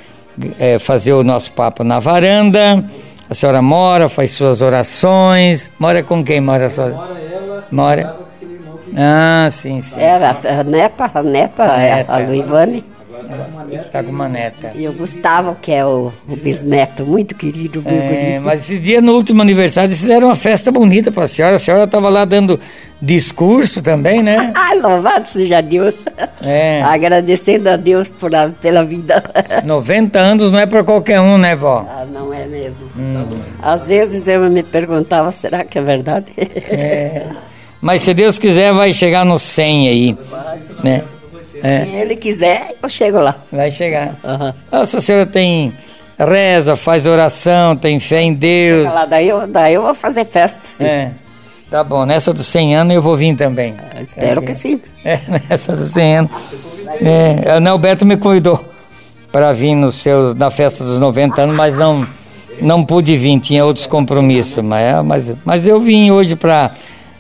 eh, 0.59 0.79
fazer 0.79 1.13
o 1.13 1.23
nosso 1.23 1.53
papo 1.53 1.85
na 1.85 2.01
varanda. 2.01 2.83
A 3.29 3.35
senhora 3.35 3.61
mora, 3.61 4.09
faz 4.09 4.31
suas 4.31 4.63
orações. 4.63 5.71
Mora 5.79 6.03
com 6.03 6.25
quem 6.25 6.41
mora 6.41 6.69
só? 6.71 6.89
Mora 6.89 7.19
ela, 7.21 7.65
Mora. 7.71 8.17
irmão 8.41 8.79
que 8.79 8.95
Ah, 8.97 9.49
sim, 9.51 9.81
sim. 9.83 10.01
Era 10.01 10.31
a 10.61 10.65
neta, 10.65 11.11
a 11.15 11.23
neta, 11.23 11.65
A 11.75 11.81
é, 11.83 12.05
a 12.09 12.21
do 12.23 12.35
Ivane. 12.35 12.79
agora 12.79 13.02
Tá 13.91 14.03
com 14.03 14.11
uma 14.11 14.29
neta. 14.29 14.73
E 14.75 14.89
o 14.89 14.93
Gustavo, 14.93 15.57
que 15.61 15.71
é 15.73 15.85
o, 15.85 16.13
o 16.29 16.37
bisneto, 16.37 17.05
muito 17.05 17.35
querido, 17.35 17.83
muito 17.83 17.89
É, 18.03 18.09
bonito. 18.33 18.43
mas 18.45 18.63
esse 18.63 18.79
dia, 18.79 19.01
no 19.01 19.13
último 19.15 19.43
aniversário, 19.43 19.89
eles 19.89 20.01
fizeram 20.01 20.29
uma 20.29 20.37
festa 20.37 20.71
bonita 20.73 21.11
para 21.13 21.25
a 21.25 21.27
senhora. 21.27 21.57
A 21.57 21.59
senhora 21.59 21.85
estava 21.85 22.09
lá 22.09 22.25
dando 22.25 22.59
discurso 23.01 23.83
também, 23.83 24.23
né? 24.23 24.53
Ai, 24.57 24.79
louvado 24.79 25.27
seja 25.27 25.61
Deus. 25.61 25.95
É. 26.43 26.83
Agradecendo 26.83 27.69
a 27.69 27.77
Deus 27.77 28.09
por 28.09 28.35
a- 28.35 28.49
pela 28.61 28.85
vida. 28.85 29.23
90 29.65 30.19
anos 30.19 30.51
não 30.51 30.59
é 30.59 30.67
para 30.67 30.83
qualquer 30.83 31.21
um, 31.21 31.37
né, 31.39 31.55
vó? 31.55 31.87
Ah, 31.89 32.05
não 32.13 32.33
é 32.33 32.47
mesmo. 32.47 32.89
Às 33.63 33.87
vezes 33.87 34.27
eu 34.29 34.49
me 34.51 34.63
perguntava, 34.63 35.31
será 35.33 35.65
que 35.65 35.79
é 35.79 35.83
verdade? 35.83 36.27
Mas 37.81 38.03
se 38.03 38.15
Deus 38.15 38.39
quiser, 38.39 38.73
vai 38.73 38.93
chegar 38.93 39.25
no 39.25 39.39
100 39.39 39.89
aí, 39.89 40.19
né? 40.85 41.03
É, 41.63 41.85
Se 41.85 41.91
ele 41.91 42.17
quiser, 42.17 42.75
eu 42.83 42.89
chego 42.89 43.19
lá. 43.21 43.37
vai 43.51 43.71
chegar. 43.71 44.15
Aham. 44.25 44.55
Nossa 44.71 45.01
senhora 45.01 45.27
tem 45.27 45.73
reza, 46.19 46.77
faz 46.77 47.07
oração, 47.07 47.77
tem 47.77 47.99
fé 48.01 48.21
em 48.23 48.33
Deus. 48.33 48.93
Lá, 48.93 49.05
daí, 49.05 49.29
eu, 49.29 49.47
daí 49.47 49.75
eu 49.75 49.83
vou 49.83 49.95
fazer 49.95 50.25
festa, 50.25 50.61
sim. 50.65 50.85
É. 50.85 51.13
Tá 51.71 51.83
bom, 51.83 52.05
nessa 52.05 52.35
dos 52.35 52.47
100 52.49 52.77
anos 52.77 52.95
eu 52.95 53.01
vou 53.01 53.17
vir 53.17 53.35
também. 53.35 53.75
Espero 54.01 54.43
que 54.43 54.53
sim. 54.53 54.81
É, 55.05 55.19
nessa 55.49 55.75
dos 55.75 55.89
100 55.89 56.17
anos. 56.19 56.31
É, 57.01 57.51
a 57.53 57.61
Nelberto 57.61 58.05
me 58.05 58.17
convidou 58.17 58.63
para 59.31 59.53
vir 59.55 59.75
no 59.75 59.91
seu, 59.91 60.35
na 60.35 60.51
festa 60.51 60.85
dos 60.85 60.99
90 60.99 61.41
anos, 61.41 61.57
mas 61.57 61.75
não, 61.77 62.07
não 62.61 62.85
pude 62.85 63.17
vir, 63.17 63.41
tinha 63.41 63.65
outros 63.65 63.87
compromissos. 63.87 64.63
Mas, 64.63 64.83
é, 64.83 65.03
mas, 65.03 65.33
mas 65.45 65.67
eu 65.67 65.81
vim 65.81 66.11
hoje 66.11 66.37
para 66.37 66.73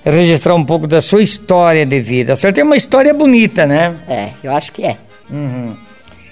registrar 0.04 0.54
um 0.54 0.64
pouco 0.64 0.86
da 0.86 1.00
sua 1.00 1.22
história 1.22 1.84
de 1.86 2.00
vida. 2.00 2.32
A 2.32 2.36
senhora 2.36 2.54
tem 2.54 2.64
uma 2.64 2.76
história 2.76 3.12
bonita, 3.14 3.66
né? 3.66 3.94
É, 4.08 4.30
eu 4.42 4.52
acho 4.54 4.72
que 4.72 4.82
é. 4.84 4.96
Uhum. 5.30 5.74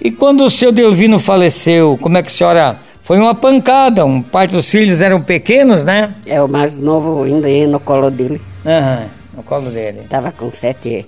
E 0.01 0.11
quando 0.11 0.43
o 0.43 0.49
seu 0.49 0.71
Delvino 0.71 1.19
faleceu, 1.19 1.97
como 2.01 2.17
é 2.17 2.21
que 2.23 2.29
a 2.29 2.31
senhora. 2.31 2.75
Foi 3.03 3.17
uma 3.17 3.33
pancada, 3.35 4.05
um 4.05 4.21
parte 4.21 4.51
dos 4.51 4.67
filhos 4.69 5.01
eram 5.01 5.21
pequenos, 5.21 5.83
né? 5.83 6.13
É 6.25 6.41
o 6.41 6.47
mais 6.47 6.77
novo 6.77 7.23
ainda 7.23 7.47
aí 7.47 7.65
no 7.67 7.79
colo 7.79 8.09
dele. 8.11 8.39
Aham, 8.65 9.05
no 9.35 9.43
colo 9.43 9.69
dele. 9.69 10.01
Tava 10.07 10.31
com 10.31 10.49
sete, 10.51 11.05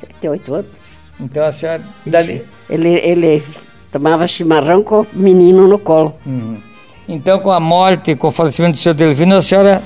sete 0.00 0.28
oito 0.28 0.54
anos. 0.54 0.66
Então 1.20 1.44
a 1.44 1.52
senhora. 1.52 1.82
dali- 2.06 2.42
Ele, 2.70 2.88
ele 3.02 3.42
tomava 3.92 4.26
chimarrão 4.26 4.82
com 4.82 5.00
o 5.00 5.06
menino 5.12 5.66
no 5.68 5.78
colo. 5.78 6.14
Uhum. 6.24 6.54
Então, 7.08 7.38
com 7.40 7.50
a 7.50 7.60
morte, 7.60 8.14
com 8.14 8.28
o 8.28 8.32
falecimento 8.32 8.72
do 8.72 8.78
seu 8.78 8.94
Delvino, 8.94 9.36
a 9.36 9.42
senhora, 9.42 9.82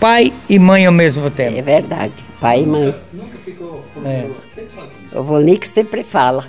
pai 0.00 0.32
e 0.48 0.58
mãe 0.58 0.86
ao 0.86 0.92
mesmo 0.92 1.26
É 1.26 1.30
tempo. 1.30 1.62
verdade. 1.62 2.12
Pai 2.40 2.62
e 2.62 2.66
mãe. 2.66 2.94
É. 4.04 4.26
O 5.12 5.22
Vonique 5.22 5.68
sempre 5.68 6.02
fala 6.02 6.44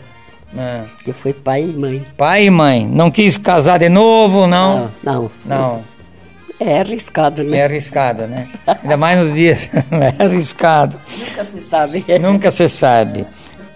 É. 0.57 0.81
que 1.03 1.11
foi 1.13 1.33
pai 1.33 1.63
e 1.63 1.67
mãe. 1.77 2.05
Pai 2.17 2.45
e 2.45 2.49
mãe. 2.49 2.87
Não 2.87 3.11
quis 3.11 3.37
casar 3.37 3.77
de 3.79 3.89
novo, 3.89 4.47
não? 4.47 4.89
Não, 5.03 5.13
não. 5.23 5.31
Não. 5.45 5.91
É 6.59 6.79
arriscado, 6.79 7.43
né? 7.43 7.57
É 7.57 7.65
arriscado, 7.65 8.27
né? 8.27 8.47
Ainda 8.67 8.95
mais 8.95 9.19
nos 9.25 9.33
dias. 9.33 9.67
é 9.91 10.23
arriscado. 10.23 10.95
Nunca 11.17 11.43
se 11.45 11.61
sabe. 11.61 12.05
Nunca 12.21 12.51
se 12.51 12.67
sabe. 12.69 13.25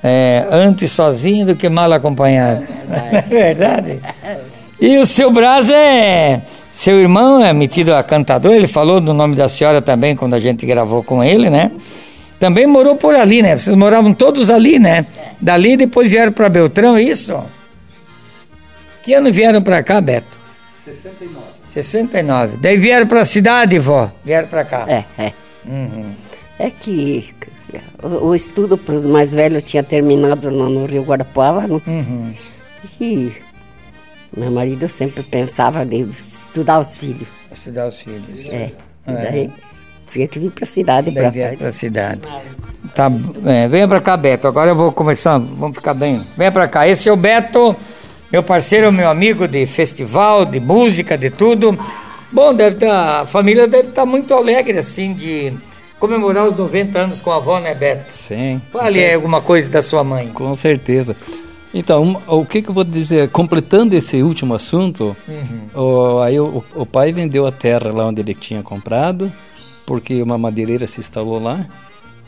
É, 0.03 0.45
antes 0.51 0.91
sozinho 0.91 1.47
do 1.47 1.55
que 1.55 1.67
mal 1.67 1.91
acompanhado. 1.91 2.65
É 2.91 3.21
verdade. 3.21 3.99
E 4.77 4.97
o 4.97 5.05
seu 5.05 5.31
Braz 5.31 5.69
é. 5.69 6.41
Seu 6.75 6.99
irmão 6.99 7.41
é 7.41 7.53
metido 7.53 7.95
a 7.95 8.03
cantador, 8.03 8.51
ele 8.51 8.67
falou 8.67 8.99
do 8.99 9.13
nome 9.13 9.33
da 9.33 9.47
senhora 9.47 9.81
também 9.81 10.13
quando 10.13 10.33
a 10.33 10.39
gente 10.41 10.65
gravou 10.65 11.01
com 11.01 11.23
ele, 11.23 11.49
né? 11.49 11.71
Também 12.37 12.67
morou 12.67 12.97
por 12.97 13.15
ali, 13.15 13.41
né? 13.41 13.55
Vocês 13.55 13.77
moravam 13.77 14.13
todos 14.13 14.49
ali, 14.49 14.77
né? 14.77 15.05
Dali 15.39 15.77
depois 15.77 16.11
vieram 16.11 16.33
para 16.33 16.49
Beltrão, 16.49 16.97
é 16.97 17.01
isso? 17.01 17.41
Que 19.01 19.13
ano 19.13 19.31
vieram 19.31 19.61
para 19.61 19.81
cá, 19.83 20.01
Beto? 20.01 20.37
69. 20.83 21.45
69. 21.69 22.57
Daí 22.57 22.75
vieram 22.75 23.07
para 23.07 23.21
a 23.21 23.25
cidade, 23.25 23.79
vó? 23.79 24.11
Vieram 24.25 24.49
para 24.49 24.65
cá. 24.65 24.85
É, 24.85 25.05
é. 25.17 25.31
Uhum. 25.65 26.13
É 26.59 26.69
que 26.69 27.33
o, 28.03 28.27
o 28.27 28.35
estudo 28.35 28.77
para 28.77 28.95
os 28.95 29.05
mais 29.05 29.33
velhos 29.33 29.63
tinha 29.63 29.81
terminado 29.81 30.51
no, 30.51 30.69
no 30.69 30.85
Rio 30.85 31.03
Guarapuava, 31.03 31.61
né? 31.67 31.81
Uhum. 31.87 32.33
E 32.99 33.31
meu 34.35 34.51
marido 34.51 34.89
sempre 34.89 35.23
pensava 35.23 35.85
de 35.85 36.05
estudar 36.55 36.79
os 36.79 36.97
filhos. 36.97 37.27
Estudar 37.51 37.87
os 37.87 38.01
filhos. 38.01 38.49
É. 38.49 38.71
E 39.07 39.11
daí 39.11 39.51
tinha 40.09 40.27
que 40.27 40.39
vir 40.39 40.51
para 40.51 40.63
a 40.63 40.67
cidade 40.67 41.11
Daí 41.11 41.23
para 41.23 41.29
vieram 41.29 41.57
para 41.57 41.67
a 41.67 41.73
cidade. 41.73 42.21
Tá, 42.95 43.11
é, 43.45 43.67
venha 43.67 43.87
pra 43.87 43.99
cá, 43.99 44.15
Beto. 44.15 44.47
Agora 44.47 44.71
eu 44.71 44.75
vou 44.75 44.91
começar. 44.91 45.37
Vamos 45.37 45.75
ficar 45.75 45.93
bem. 45.93 46.25
Venha 46.37 46.51
pra 46.51 46.67
cá. 46.67 46.87
Esse 46.87 47.09
é 47.09 47.11
o 47.11 47.17
Beto, 47.17 47.75
meu 48.31 48.41
parceiro, 48.41 48.91
meu 48.91 49.09
amigo 49.09 49.47
de 49.47 49.65
festival, 49.65 50.45
de 50.45 50.59
música, 50.59 51.17
de 51.17 51.29
tudo. 51.29 51.77
Bom, 52.31 52.53
deve 52.53 52.77
tá, 52.77 53.21
a 53.21 53.25
família 53.25 53.67
deve 53.67 53.89
estar 53.89 54.05
muito 54.05 54.33
alegre, 54.33 54.77
assim, 54.77 55.13
de 55.13 55.53
comemorar 55.99 56.45
os 56.45 56.57
90 56.57 56.97
anos 56.97 57.21
com 57.21 57.31
a 57.31 57.35
avó, 57.35 57.59
né, 57.59 57.73
Beto? 57.73 58.11
Sim. 58.11 58.61
Fale 58.71 59.03
aí 59.03 59.13
alguma 59.13 59.41
coisa 59.41 59.71
da 59.71 59.81
sua 59.81 60.03
mãe. 60.03 60.29
Com 60.29 60.55
certeza. 60.55 61.15
Então, 61.77 62.21
o 62.25 62.45
que, 62.45 62.61
que 62.61 62.69
eu 62.69 62.73
vou 62.73 62.85
dizer? 62.85 63.29
Completando 63.29 63.95
esse 63.97 64.23
último 64.23 64.53
assunto, 64.53 65.15
o, 65.75 66.19
aí 66.21 66.39
o, 66.39 66.63
o 66.73 66.85
pai 66.85 67.11
vendeu 67.11 67.45
a 67.45 67.51
terra 67.51 67.91
lá 67.93 68.07
onde 68.07 68.21
ele 68.21 68.33
tinha 68.33 68.63
comprado, 68.63 69.29
porque 69.85 70.21
uma 70.23 70.37
madeireira 70.37 70.87
se 70.87 71.01
instalou 71.01 71.37
lá, 71.37 71.67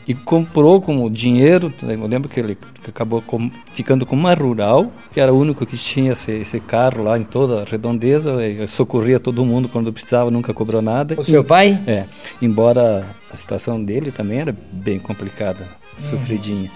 e 0.06 0.12
comprou 0.14 0.80
com 0.80 1.10
dinheiro, 1.10 1.72
eu 1.82 2.06
lembro 2.06 2.28
que 2.30 2.40
ele 2.40 2.56
acabou 2.86 3.20
com- 3.22 3.50
ficando 3.74 4.04
com 4.06 4.14
uma 4.16 4.32
rural, 4.34 4.90
que 5.12 5.20
era 5.20 5.32
o 5.32 5.38
único 5.38 5.64
que 5.66 5.76
tinha 5.78 6.12
esse, 6.12 6.30
esse 6.32 6.60
carro 6.60 7.02
lá 7.04 7.18
em 7.18 7.24
toda 7.24 7.62
a 7.62 7.64
redondeza, 7.64 8.46
e 8.46 8.66
socorria 8.68 9.18
todo 9.20 9.44
mundo 9.46 9.68
quando 9.68 9.92
precisava, 9.92 10.30
nunca 10.30 10.52
cobrou 10.54 10.80
nada. 10.82 11.14
O 11.18 11.24
seu 11.24 11.42
pai? 11.44 11.78
É, 11.86 12.04
embora 12.40 13.06
a 13.30 13.36
situação 13.36 13.82
dele 13.82 14.10
também 14.10 14.40
era 14.40 14.54
bem 14.72 14.98
complicada, 14.98 15.66
sofridinha. 15.98 16.70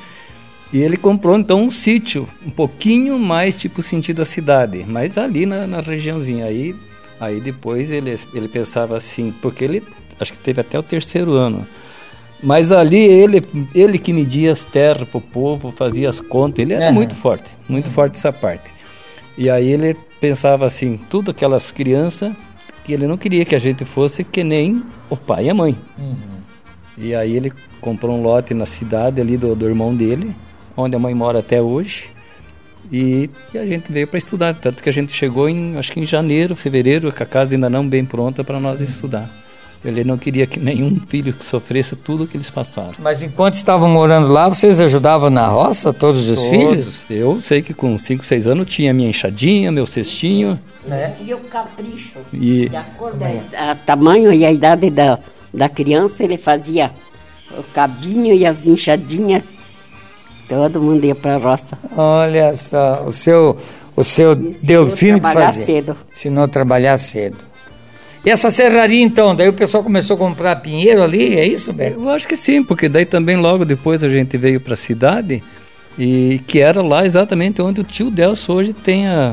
E 0.72 0.78
ele 0.78 0.96
comprou 0.96 1.36
então 1.36 1.62
um 1.62 1.70
sítio, 1.70 2.26
um 2.46 2.50
pouquinho 2.50 3.18
mais 3.18 3.54
tipo 3.54 3.82
sentido 3.82 4.22
a 4.22 4.24
cidade, 4.24 4.84
mas 4.88 5.18
ali 5.18 5.44
na, 5.44 5.66
na 5.66 5.80
regiãozinha. 5.80 6.46
Aí, 6.46 6.74
aí 7.20 7.40
depois 7.40 7.90
ele, 7.90 8.18
ele 8.32 8.48
pensava 8.48 8.96
assim, 8.96 9.34
porque 9.42 9.64
ele 9.64 9.82
acho 10.18 10.32
que 10.32 10.38
teve 10.38 10.60
até 10.60 10.78
o 10.78 10.82
terceiro 10.82 11.32
ano. 11.32 11.66
Mas 12.42 12.72
ali 12.72 12.98
ele, 12.98 13.42
ele 13.74 13.98
que 13.98 14.12
media 14.12 14.50
as 14.50 14.64
terras 14.64 15.08
pro 15.08 15.20
povo, 15.20 15.70
fazia 15.70 16.08
as 16.08 16.20
contas, 16.20 16.60
ele 16.60 16.72
era 16.72 16.86
Aham. 16.86 16.94
muito 16.94 17.14
forte, 17.14 17.48
muito 17.68 17.88
forte 17.90 18.16
essa 18.16 18.32
parte. 18.32 18.70
E 19.36 19.48
aí 19.48 19.68
ele 19.68 19.94
pensava 20.20 20.66
assim, 20.66 20.98
tudo 21.08 21.30
aquelas 21.30 21.70
crianças 21.70 22.32
que 22.84 22.92
ele 22.92 23.06
não 23.06 23.16
queria 23.16 23.44
que 23.44 23.54
a 23.54 23.58
gente 23.58 23.84
fosse 23.84 24.24
que 24.24 24.42
nem 24.42 24.82
o 25.08 25.16
pai 25.16 25.44
e 25.44 25.50
a 25.50 25.54
mãe. 25.54 25.76
E 26.98 27.14
aí 27.14 27.36
ele 27.36 27.52
comprou 27.80 28.16
um 28.16 28.22
lote 28.22 28.54
na 28.54 28.66
cidade 28.66 29.20
ali 29.20 29.36
do, 29.36 29.54
do 29.54 29.66
irmão 29.66 29.94
dele, 29.94 30.34
onde 30.76 30.96
a 30.96 30.98
mãe 30.98 31.14
mora 31.14 31.40
até 31.40 31.60
hoje. 31.60 32.10
E, 32.90 33.30
e 33.54 33.58
a 33.58 33.64
gente 33.64 33.90
veio 33.90 34.06
para 34.06 34.18
estudar, 34.18 34.54
tanto 34.54 34.82
que 34.82 34.88
a 34.88 34.92
gente 34.92 35.12
chegou 35.12 35.48
em, 35.48 35.78
acho 35.78 35.92
que 35.92 36.00
em 36.00 36.06
janeiro, 36.06 36.54
fevereiro, 36.54 37.10
com 37.12 37.22
a 37.22 37.26
casa 37.26 37.54
ainda 37.54 37.70
não 37.70 37.88
bem 37.88 38.04
pronta 38.04 38.44
para 38.44 38.60
nós 38.60 38.80
estudar. 38.80 39.30
Ele 39.84 40.04
não 40.04 40.16
queria 40.16 40.46
que 40.46 40.60
nenhum 40.60 41.00
filho 41.00 41.32
que 41.32 41.44
sofresse 41.44 41.96
tudo 41.96 42.22
o 42.24 42.26
que 42.26 42.36
eles 42.36 42.48
passaram. 42.48 42.94
Mas 43.00 43.20
enquanto 43.20 43.54
estavam 43.54 43.88
morando 43.88 44.28
lá, 44.28 44.48
vocês 44.48 44.80
ajudavam 44.80 45.28
na 45.28 45.48
roça, 45.48 45.92
todos 45.92 46.28
os 46.28 46.40
filhos? 46.48 47.00
Todos. 47.00 47.10
Eu 47.10 47.40
sei 47.40 47.62
que 47.62 47.74
com 47.74 47.98
5, 47.98 48.24
6 48.24 48.46
anos 48.46 48.72
tinha 48.72 48.94
minha 48.94 49.08
enxadinha, 49.08 49.72
meu 49.72 49.84
cestinho. 49.84 50.58
Tinha 51.16 51.36
o 51.36 51.40
capricho. 51.40 52.12
E 52.32 52.68
De 52.68 52.76
acordo 52.76 53.18
com 53.18 53.72
o 53.72 53.74
tamanho 53.84 54.32
e 54.32 54.44
a 54.44 54.52
idade 54.52 54.88
da, 54.88 55.18
da 55.52 55.68
criança, 55.68 56.22
ele 56.22 56.38
fazia 56.38 56.92
o 57.58 57.62
cabinho 57.74 58.32
e 58.32 58.46
as 58.46 58.66
enxadinhas. 58.66 59.42
Todo 60.54 60.82
mundo 60.82 61.04
ia 61.04 61.14
para 61.14 61.36
a 61.36 61.38
roça. 61.38 61.78
Olha 61.96 62.54
só, 62.54 63.04
o 63.06 63.10
seu, 63.12 63.56
o 63.96 64.04
seu 64.04 64.34
Delfino 64.34 65.14
que 65.14 65.20
trabalhar 65.22 65.46
fazia. 65.52 65.64
cedo. 65.66 65.96
Ensinou 66.12 66.44
a 66.44 66.48
trabalhar 66.48 66.98
cedo. 66.98 67.38
E 68.24 68.28
essa 68.30 68.50
serraria 68.50 69.02
então, 69.02 69.34
daí 69.34 69.48
o 69.48 69.52
pessoal 69.52 69.82
começou 69.82 70.14
a 70.14 70.18
comprar 70.18 70.56
pinheiro 70.56 71.02
ali, 71.02 71.36
é 71.38 71.46
isso, 71.46 71.72
Beto? 71.72 72.00
Eu 72.00 72.10
acho 72.10 72.28
que 72.28 72.36
sim, 72.36 72.62
porque 72.62 72.88
daí 72.88 73.04
também 73.06 73.36
logo 73.36 73.64
depois 73.64 74.04
a 74.04 74.08
gente 74.08 74.36
veio 74.36 74.60
para 74.60 74.74
a 74.74 74.76
cidade 74.76 75.42
e 75.98 76.40
que 76.46 76.60
era 76.60 76.82
lá 76.82 77.04
exatamente 77.04 77.60
onde 77.62 77.80
o 77.80 77.84
tio 77.84 78.10
Delso 78.10 78.52
hoje 78.52 78.72
tem 78.72 79.08
a, 79.08 79.32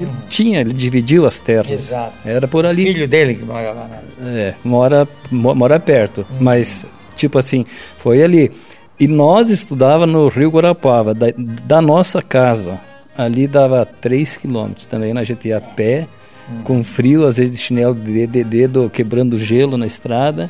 ele 0.00 0.10
tinha, 0.30 0.60
ele 0.62 0.72
dividiu 0.72 1.26
as 1.26 1.40
terras. 1.40 1.70
Exato. 1.70 2.14
Era 2.24 2.48
por 2.48 2.64
ali. 2.64 2.84
Filho 2.84 3.06
dele 3.06 3.34
que 3.34 3.44
mora 3.44 3.70
lá. 3.72 3.84
Né? 3.84 4.00
É, 4.24 4.54
mora, 4.64 5.06
mo- 5.30 5.54
mora 5.54 5.78
perto, 5.78 6.24
mas 6.40 6.86
tipo 7.16 7.36
assim, 7.38 7.66
foi 7.98 8.22
ali. 8.22 8.50
E 8.98 9.08
nós 9.08 9.50
estudava 9.50 10.06
no 10.06 10.28
Rio 10.28 10.50
Guarapuava, 10.50 11.14
da, 11.14 11.26
da 11.36 11.82
nossa 11.82 12.22
casa. 12.22 12.80
Ali 13.16 13.46
dava 13.46 13.84
3 13.84 14.36
quilômetros 14.36 14.86
também, 14.86 15.12
né? 15.12 15.20
a 15.20 15.24
gente 15.24 15.48
ia 15.48 15.58
a 15.58 15.60
pé, 15.60 16.06
com 16.64 16.82
frio, 16.82 17.26
às 17.26 17.36
vezes 17.36 17.54
de 17.54 17.62
chinelo 17.62 17.94
de, 17.94 18.26
de 18.26 18.44
dedo, 18.44 18.90
quebrando 18.90 19.38
gelo 19.38 19.76
na 19.76 19.86
estrada. 19.86 20.48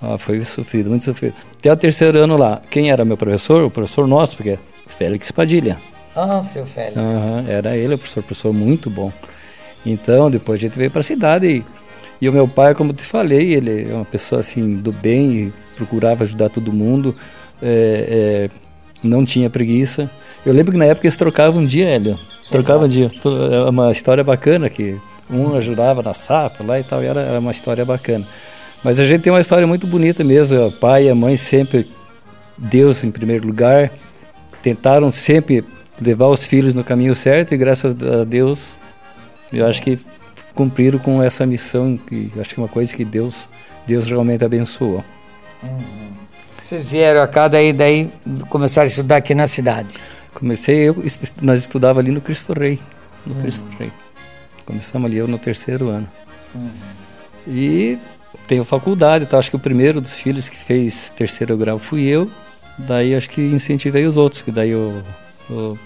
Ah, 0.00 0.16
foi 0.16 0.44
sofrido, 0.44 0.90
muito 0.90 1.04
sofrido. 1.04 1.34
Até 1.58 1.72
o 1.72 1.76
terceiro 1.76 2.18
ano 2.18 2.36
lá, 2.36 2.62
quem 2.70 2.90
era 2.90 3.04
meu 3.04 3.16
professor? 3.16 3.64
O 3.64 3.70
professor 3.70 4.06
nosso, 4.06 4.36
porque 4.36 4.50
é 4.50 4.58
Félix 4.86 5.32
Padilha. 5.32 5.76
Ah, 6.14 6.42
seu 6.44 6.64
Félix. 6.64 6.96
Aham, 6.96 7.44
era 7.48 7.76
ele, 7.76 7.94
o 7.94 7.98
professor, 7.98 8.22
professor 8.22 8.52
muito 8.52 8.88
bom. 8.88 9.12
Então, 9.84 10.30
depois 10.30 10.58
a 10.58 10.62
gente 10.62 10.78
veio 10.78 10.90
para 10.90 11.00
a 11.00 11.04
cidade 11.04 11.46
e, 11.46 11.64
e 12.20 12.28
o 12.28 12.32
meu 12.32 12.46
pai, 12.46 12.74
como 12.74 12.92
te 12.92 13.02
falei, 13.02 13.54
ele 13.54 13.90
é 13.90 13.94
uma 13.94 14.04
pessoa 14.04 14.40
assim 14.40 14.76
do 14.76 14.92
bem 14.92 15.32
e 15.32 15.52
procurava 15.78 16.24
ajudar 16.24 16.50
todo 16.50 16.72
mundo, 16.72 17.16
é, 17.62 18.50
é, 18.50 18.50
não 19.02 19.24
tinha 19.24 19.48
preguiça. 19.48 20.10
Eu 20.44 20.52
lembro 20.52 20.72
que 20.72 20.78
na 20.78 20.84
época 20.84 21.06
eles 21.06 21.16
trocavam 21.16 21.62
um 21.62 21.66
dia, 21.66 21.88
Hélio. 21.88 22.18
Trocavam 22.50 22.86
um 22.86 22.88
dia. 22.88 23.10
É 23.52 23.70
uma 23.70 23.92
história 23.92 24.24
bacana 24.24 24.68
que 24.68 24.98
um 25.30 25.56
ajudava 25.56 26.02
na 26.02 26.14
safra 26.14 26.66
lá 26.66 26.80
e 26.80 26.82
tal, 26.82 27.02
e 27.02 27.06
era, 27.06 27.20
era 27.20 27.38
uma 27.38 27.50
história 27.50 27.84
bacana. 27.84 28.26
Mas 28.82 28.98
a 28.98 29.04
gente 29.04 29.22
tem 29.22 29.32
uma 29.32 29.40
história 29.40 29.66
muito 29.66 29.86
bonita 29.86 30.24
mesmo. 30.24 30.66
O 30.66 30.72
pai 30.72 31.06
e 31.06 31.10
a 31.10 31.14
mãe 31.14 31.36
sempre, 31.36 31.90
Deus 32.56 33.04
em 33.04 33.10
primeiro 33.10 33.46
lugar, 33.46 33.90
tentaram 34.62 35.10
sempre 35.10 35.64
levar 36.00 36.28
os 36.28 36.44
filhos 36.44 36.74
no 36.74 36.84
caminho 36.84 37.14
certo 37.14 37.54
e 37.54 37.56
graças 37.56 37.96
a 38.02 38.24
Deus 38.24 38.74
eu 39.52 39.66
acho 39.66 39.82
que 39.82 39.98
cumpriram 40.54 40.98
com 40.98 41.20
essa 41.22 41.44
missão 41.44 41.96
que 41.96 42.30
acho 42.38 42.54
que 42.54 42.60
é 42.60 42.62
uma 42.62 42.68
coisa 42.68 42.94
que 42.94 43.04
Deus 43.04 43.48
Deus 43.86 44.06
realmente 44.06 44.44
abençoou. 44.44 45.02
Vocês 46.62 46.90
vieram 46.90 47.22
a 47.22 47.26
cá, 47.28 47.48
daí, 47.48 47.72
daí 47.72 48.10
começaram 48.48 48.86
a 48.86 48.90
estudar 48.90 49.16
aqui 49.16 49.34
na 49.34 49.48
cidade. 49.48 49.94
Comecei 50.34 50.76
eu 50.88 50.94
nós 51.42 51.60
estudava 51.60 52.00
ali 52.00 52.10
no 52.10 52.20
Cristo 52.20 52.52
Rei, 52.52 52.78
no 53.26 53.34
Cristo 53.36 53.64
Rei. 53.78 53.90
Começamos 54.64 55.08
ali 55.10 55.16
eu 55.18 55.26
no 55.26 55.38
terceiro 55.38 55.88
ano. 55.88 56.08
E 57.46 57.98
tenho 58.46 58.64
faculdade, 58.64 59.26
tá? 59.26 59.38
acho 59.38 59.50
que 59.50 59.56
o 59.56 59.60
primeiro 59.60 60.00
dos 60.00 60.12
filhos 60.14 60.48
que 60.48 60.56
fez 60.58 61.10
terceiro 61.16 61.56
grau 61.56 61.78
fui 61.78 62.02
eu. 62.02 62.30
Daí 62.76 63.14
acho 63.14 63.30
que 63.30 63.40
incentivei 63.40 64.06
os 64.06 64.16
outros, 64.16 64.42
que 64.42 64.52
daí 64.52 64.70
eu, 64.70 65.02
eu- 65.50 65.78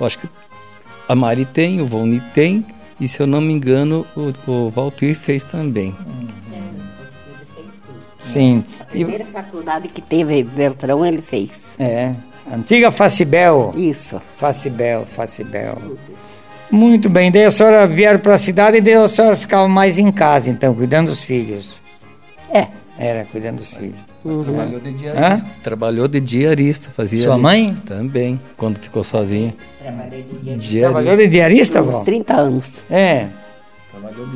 eu 0.00 0.06
acho 0.06 0.18
que 0.18 0.28
a 1.08 1.14
Mari 1.14 1.44
tem, 1.44 1.80
o 1.80 1.86
Volni 1.86 2.20
tem, 2.34 2.64
e 3.00 3.06
se 3.06 3.20
eu 3.20 3.26
não 3.26 3.40
me 3.40 3.52
engano, 3.52 4.04
o, 4.16 4.32
o 4.50 4.70
Valtir 4.70 5.14
fez 5.14 5.44
também. 5.44 5.94
Sim. 8.20 8.64
A 8.78 8.84
E, 8.84 8.86
primeira 9.04 9.24
faculdade 9.24 9.88
que 9.88 10.00
teve 10.00 10.42
Beltrão, 10.42 11.04
ele 11.04 11.22
fez. 11.22 11.68
é, 11.78 12.12
antiga 12.52 12.90
Facibel. 12.90 13.72
Isso. 13.76 14.20
Facibel, 14.36 15.06
Facibel. 15.06 15.78
Muito 16.70 17.08
bem, 17.10 17.32
daí 17.32 17.44
a 17.46 17.50
senhora 17.50 17.86
vieram 17.86 18.20
para 18.20 18.34
a 18.34 18.38
cidade 18.38 18.76
e 18.76 18.80
daí 18.80 18.94
a 18.94 19.08
senhora 19.08 19.36
ficava 19.36 19.66
mais 19.66 19.98
em 19.98 20.12
casa, 20.12 20.50
então, 20.50 20.72
cuidando 20.74 21.08
dos 21.08 21.22
filhos. 21.22 21.80
É. 22.52 22.66
Era, 22.98 23.24
cuidando 23.24 23.56
dos 23.56 23.74
filhos. 23.76 23.98
Trabalhou 24.44 24.78
de 24.80 24.92
diarista. 24.92 25.48
Trabalhou 25.62 26.06
de 26.08 26.20
diarista, 26.20 26.90
fazia. 26.90 27.22
Sua 27.22 27.32
ali- 27.34 27.42
mãe? 27.42 27.74
Também, 27.86 28.38
quando 28.56 28.76
ficou 28.78 29.02
sozinha. 29.02 29.54
Trabalhei 29.82 30.22
de 30.22 30.38
dia. 30.38 30.56
Diarista. 30.56 30.80
Trabalhou 30.92 31.16
de 31.16 31.28
diarista, 31.28 31.80
Uns 31.82 31.94
vó? 31.94 32.04
30 32.04 32.34
anos. 32.36 32.82
É. 32.90 33.28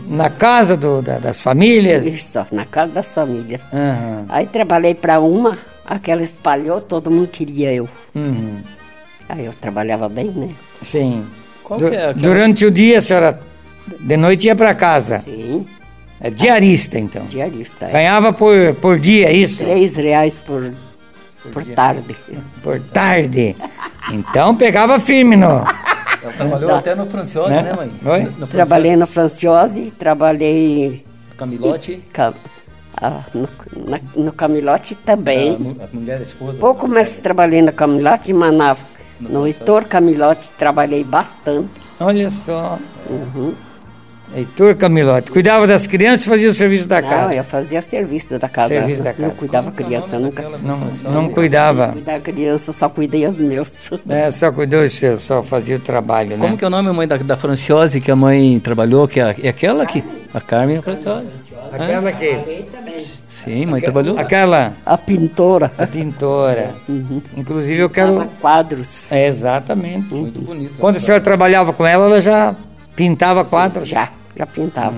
Na 0.08 0.28
casa 0.30 0.76
do, 0.76 1.00
da- 1.02 1.18
das 1.18 1.42
famílias? 1.42 2.06
Isso, 2.06 2.44
na 2.52 2.64
casa 2.64 2.92
das 2.92 3.14
famílias. 3.14 3.60
Aham. 3.72 4.24
Aí 4.28 4.46
trabalhei 4.46 4.94
para 4.94 5.20
uma, 5.20 5.58
aquela 5.86 6.22
espalhou, 6.22 6.80
todo 6.80 7.10
mundo 7.10 7.28
queria 7.28 7.72
eu. 7.72 7.88
Uhum. 8.14 8.62
Aí 9.28 9.44
eu 9.46 9.52
trabalhava 9.54 10.08
bem, 10.08 10.26
né? 10.30 10.48
Sim. 10.82 11.24
Qual 11.62 11.78
Du- 11.80 11.88
que 11.88 11.96
é 11.96 12.08
aquela- 12.10 12.12
Durante 12.14 12.66
o 12.66 12.70
dia, 12.70 12.98
a 12.98 13.00
senhora, 13.00 13.40
de 14.00 14.16
noite 14.16 14.46
ia 14.46 14.56
para 14.56 14.74
casa. 14.74 15.20
Sim, 15.20 15.64
É 16.20 16.30
diarista, 16.30 16.98
então. 16.98 17.24
diarista. 17.26 17.86
É. 17.86 17.92
Ganhava 17.92 18.32
por, 18.32 18.74
por 18.80 18.98
dia, 18.98 19.28
é 19.28 19.32
isso? 19.32 19.64
Três 19.64 19.94
reais 19.96 20.40
por, 20.40 20.72
por 21.52 21.64
tarde. 21.66 22.16
Por 22.62 22.80
tarde. 22.80 23.56
Então 24.12 24.54
pegava 24.56 24.98
firme 24.98 25.36
no. 25.36 25.64
Ela 26.24 26.32
trabalhou 26.32 26.74
até 26.74 26.94
no 26.94 27.06
Franciose, 27.06 27.50
Né? 27.50 27.62
né, 27.62 27.72
mãe? 27.74 27.90
Oi? 28.04 28.20
No, 28.24 28.30
no 28.40 28.46
Trabalhei 28.46 28.96
no 28.96 29.06
Franciose, 29.06 29.90
trabalhei 29.98 31.04
Camilote. 31.36 32.02
ca- 32.12 32.32
ah, 32.96 33.22
no, 33.34 33.46
na- 33.86 34.00
no 34.16 34.32
Camilote 34.32 34.94
também. 34.94 35.52
A, 35.80 35.84
a 35.84 35.88
mulher, 35.92 36.18
a 36.20 36.22
esposa. 36.22 36.58
Pouco 36.58 36.88
mais 36.88 37.16
trabalhei 37.18 37.60
no 37.60 37.72
Camilote, 37.72 38.32
mas 38.32 38.54
na, 38.54 38.74
no 39.20 39.46
Heitor 39.46 39.84
Camilote 39.84 40.50
trabalhei 40.58 41.04
bastante. 41.04 41.68
Olha 42.00 42.30
só. 42.30 42.78
Uhum. 43.08 43.54
Heitor 44.34 44.74
Camilote. 44.76 45.30
Cuidava 45.30 45.66
das 45.66 45.86
crianças 45.86 46.26
e 46.26 46.28
fazia 46.28 46.48
o 46.48 46.52
serviço 46.52 46.88
da 46.88 47.00
Não, 47.00 47.08
casa. 47.08 47.34
eu 47.34 47.44
fazia 47.44 47.82
serviço 47.82 48.38
da 48.38 48.48
casa. 48.48 48.68
Serviço 48.68 49.02
da 49.02 49.10
Não 49.12 49.18
casa. 49.28 49.34
cuidava 49.34 49.70
criança, 49.72 50.18
nunca. 50.18 50.42
Não, 50.62 50.80
não 51.12 51.28
cuidava. 51.28 51.88
Cuidar 51.88 52.20
criança, 52.20 52.72
só 52.72 52.88
cuidei 52.88 53.26
os 53.26 53.36
meus. 53.36 53.68
É, 54.08 54.30
só 54.30 54.50
cuidou 54.50 54.82
dos 54.82 54.92
seus, 54.92 55.20
só 55.20 55.42
fazia 55.42 55.76
o 55.76 55.80
trabalho, 55.80 56.30
né? 56.30 56.38
Como 56.40 56.56
que 56.56 56.64
é 56.64 56.66
o 56.66 56.70
nome, 56.70 56.90
mãe, 56.92 57.06
da, 57.06 57.16
da 57.16 57.36
Franciose 57.36 58.00
que 58.00 58.10
a 58.10 58.16
mãe 58.16 58.58
trabalhou? 58.60 59.06
Que 59.06 59.20
é, 59.20 59.34
é 59.42 59.48
aquela 59.48 59.86
que... 59.86 60.02
A 60.32 60.40
Carmen 60.40 60.78
a 60.78 60.82
Franciose. 60.82 61.28
Aquela 61.70 62.10
que. 62.10 62.64
Sim, 63.28 63.66
mãe 63.66 63.80
trabalhou. 63.80 64.18
Aquela 64.18 64.72
A 64.84 64.98
pintora. 64.98 65.70
a 65.78 65.86
pintora. 65.86 66.70
Uhum. 66.88 67.20
Inclusive 67.36 67.78
eu 67.80 67.88
quero. 67.88 68.28
quadros. 68.40 69.10
É, 69.12 69.28
exatamente. 69.28 70.12
Muito 70.12 70.40
bonito. 70.40 70.74
Quando 70.78 70.96
a 70.96 70.98
senhora 70.98 71.22
trabalhava 71.22 71.72
com 71.72 71.86
ela, 71.86 72.06
ela 72.06 72.20
já 72.20 72.54
pintava 72.96 73.44
quadros. 73.44 73.88
Já, 73.88 74.08
já 74.36 74.46
pintava. 74.46 74.94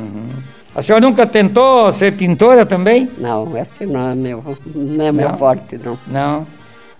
A 0.75 0.83
senhora 0.83 1.05
nunca 1.05 1.27
tentou 1.27 1.91
ser 1.91 2.13
pintora 2.17 2.67
também? 2.67 3.11
Não, 3.19 3.57
esse 3.57 3.87
não 3.87 4.11
é 4.11 4.15
meu, 4.15 4.45
não 4.75 5.05
é 5.07 5.13
meu 5.13 5.29
Não? 5.31 5.39
forte, 5.39 5.79
não. 5.83 5.99
Não. 6.07 6.47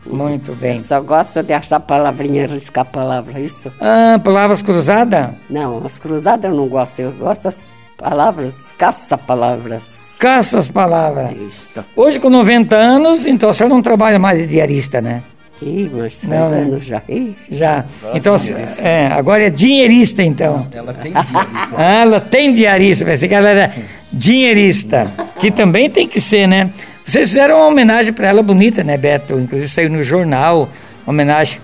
Muito 0.07 0.55
bem. 0.55 0.75
Eu 0.75 0.79
só 0.81 1.01
gosto 1.01 1.43
de 1.43 1.53
achar 1.53 1.81
palavrinha, 1.81 2.47
riscar 2.47 2.85
palavra, 2.87 3.41
isso. 3.41 3.73
Ah, 3.81 4.21
palavras 4.23 4.63
cruzadas? 4.63 5.31
Não, 5.51 5.85
as 5.85 5.99
cruzadas 5.99 6.49
eu 6.51 6.57
não 6.57 6.69
gosto, 6.69 7.01
eu 7.01 7.13
gosto 7.13 7.43
das 7.45 7.69
palavras, 7.99 8.73
caça-palavras. 8.79 10.17
Caça 10.19 10.59
as 10.59 10.71
palavras. 10.71 11.33
Isso. 11.37 11.85
Hoje, 11.95 12.19
com 12.21 12.31
90 12.31 12.77
anos, 12.77 13.27
então 13.27 13.51
a 13.51 13.55
senhora 13.55 13.75
não 13.75 13.83
trabalha 13.83 14.19
mais 14.19 14.39
de 14.39 14.47
diarista, 14.47 15.01
né? 15.01 15.23
Ih, 15.63 15.91
mas 15.93 16.17
três 16.17 16.25
Não, 16.25 16.51
né? 16.51 16.59
anos 16.61 16.85
já. 16.85 17.03
Ih, 17.09 17.35
Já. 17.51 17.85
Então, 18.15 18.37
é, 18.83 19.07
agora 19.07 19.45
é 19.45 19.51
dinheirista, 19.51 20.23
então. 20.23 20.67
Ela 20.73 20.93
tem 20.93 21.13
diarista. 21.13 21.75
Ah, 21.77 22.01
ela 22.03 22.21
tem 22.21 22.53
diarista, 22.53 23.05
pensei 23.05 23.29
que 23.29 23.35
ela 23.35 23.49
era 23.49 23.73
dinheirista, 24.13 25.11
que 25.41 25.51
também 25.51 25.89
tem 25.89 26.07
que 26.07 26.21
ser, 26.21 26.47
né? 26.47 26.71
Vocês 27.05 27.29
fizeram 27.29 27.57
uma 27.57 27.69
homenagem 27.69 28.13
para 28.13 28.27
ela 28.29 28.43
bonita, 28.43 28.83
né, 28.85 28.97
Beto? 28.99 29.35
Inclusive 29.39 29.69
saiu 29.71 29.89
no 29.91 30.03
jornal, 30.03 30.69
homenagem. 31.07 31.61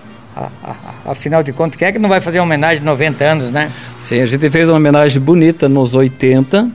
Afinal 1.05 1.43
de 1.43 1.53
contas, 1.53 1.77
quem 1.77 1.87
é 1.87 1.91
que 1.91 1.99
não 1.99 2.09
vai 2.09 2.19
fazer 2.19 2.39
uma 2.39 2.45
homenagem 2.45 2.79
de 2.79 2.85
90 2.85 3.23
anos, 3.23 3.51
né? 3.51 3.71
Sim, 3.99 4.21
a 4.21 4.25
gente 4.25 4.49
fez 4.49 4.67
uma 4.69 4.77
homenagem 4.77 5.21
bonita 5.21 5.69
nos 5.69 5.93
80, 5.93 6.67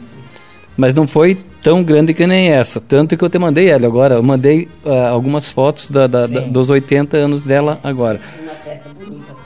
mas 0.77 0.95
não 0.95 1.07
foi 1.09 1.37
tão 1.63 1.83
grande 1.83 2.15
que 2.15 2.27
nem 2.27 2.49
essa. 2.51 2.81
Tanto 2.81 3.17
que 3.17 3.23
eu 3.25 3.29
te 3.29 3.39
mandei 3.39 3.69
ela 3.69 3.87
agora. 3.87 4.15
Eu 4.17 4.23
mandei 4.23 4.69
ah, 4.85 5.09
algumas 5.09 5.51
fotos 5.51 5.91
da- 5.91 6.07
da- 6.07 6.27
da- 6.27 6.41
dos 6.41 6.71
80 6.71 7.17
anos 7.17 7.45
dela 7.45 7.79
agora. 7.83 8.21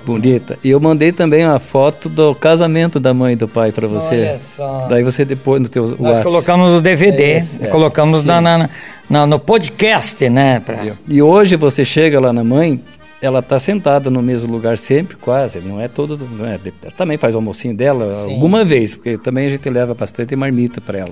bonita. 0.04 0.58
E 0.64 0.70
eu 0.70 0.80
mandei 0.80 1.12
também 1.12 1.46
uma 1.46 1.58
foto 1.60 2.08
do 2.08 2.34
casamento 2.34 2.98
da 2.98 3.14
mãe 3.14 3.34
e 3.34 3.36
do 3.36 3.46
pai 3.46 3.70
para 3.70 3.86
você. 3.86 4.14
Olha 4.30 4.38
só. 4.38 4.86
Daí 4.88 5.02
você 5.04 5.24
depois 5.24 5.62
no 5.62 5.68
teu 5.68 5.86
Nós 5.88 6.00
WhatsApp. 6.00 6.24
colocamos 6.24 6.70
no 6.72 6.80
DVD, 6.80 7.22
É 7.22 7.38
esse, 7.38 7.64
é. 7.64 7.68
colocamos 7.68 8.24
na, 8.24 8.40
na- 8.40 8.68
na- 9.08 9.26
no 9.26 9.38
podcast, 9.38 10.28
né? 10.28 10.60
pra- 10.60 10.78
E 11.08 11.22
hoje 11.22 11.54
você 11.54 11.84
chega 11.84 12.18
lá 12.20 12.32
na 12.32 12.42
mãe, 12.42 12.80
ela 13.20 13.38
está 13.38 13.60
sentada 13.60 14.10
no 14.10 14.20
mesmo 14.20 14.50
lugar 14.52 14.76
sempre, 14.76 15.16
quase. 15.16 15.60
Não 15.60 15.80
é 15.80 15.86
todas, 15.86 16.18
não 16.20 16.46
é, 16.46 16.58
também 16.96 17.16
faz 17.16 17.34
o 17.36 17.38
almocinho 17.38 17.72
dela 17.76 18.16
Sim. 18.24 18.34
alguma 18.34 18.64
vez, 18.64 18.96
porque 18.96 19.16
também 19.16 19.46
a 19.46 19.50
gente 19.50 19.70
leva 19.70 19.94
bastante 19.94 20.34
marmita 20.34 20.80
para 20.80 20.98
ela. 20.98 21.10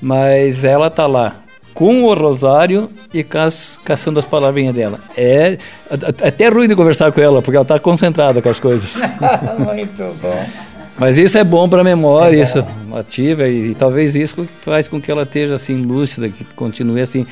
Mas 0.00 0.64
ela 0.64 0.88
tá 0.90 1.06
lá 1.06 1.36
com 1.74 2.02
o 2.04 2.14
rosário 2.14 2.90
e 3.14 3.22
cas- 3.22 3.78
caçando 3.84 4.18
as 4.18 4.26
palavrinhas 4.26 4.74
dela. 4.74 4.98
É 5.16 5.58
a- 5.90 6.26
até 6.28 6.48
ruim 6.48 6.66
de 6.68 6.74
conversar 6.74 7.12
com 7.12 7.20
ela, 7.20 7.40
porque 7.42 7.56
ela 7.56 7.62
está 7.62 7.78
concentrada 7.78 8.40
com 8.42 8.48
as 8.48 8.58
coisas. 8.60 8.96
Muito 9.58 10.16
bom. 10.20 10.46
Mas 10.98 11.16
isso 11.16 11.38
é 11.38 11.44
bom 11.44 11.68
para 11.68 11.80
a 11.82 11.84
memória, 11.84 12.42
isso 12.42 12.64
ativa 12.96 13.46
e, 13.48 13.70
e 13.70 13.74
talvez 13.76 14.16
isso 14.16 14.48
faz 14.62 14.88
com 14.88 15.00
que 15.00 15.10
ela 15.10 15.22
esteja 15.22 15.54
assim 15.54 15.76
lúcida, 15.76 16.28
que 16.28 16.44
continue 16.56 17.00
assim. 17.00 17.24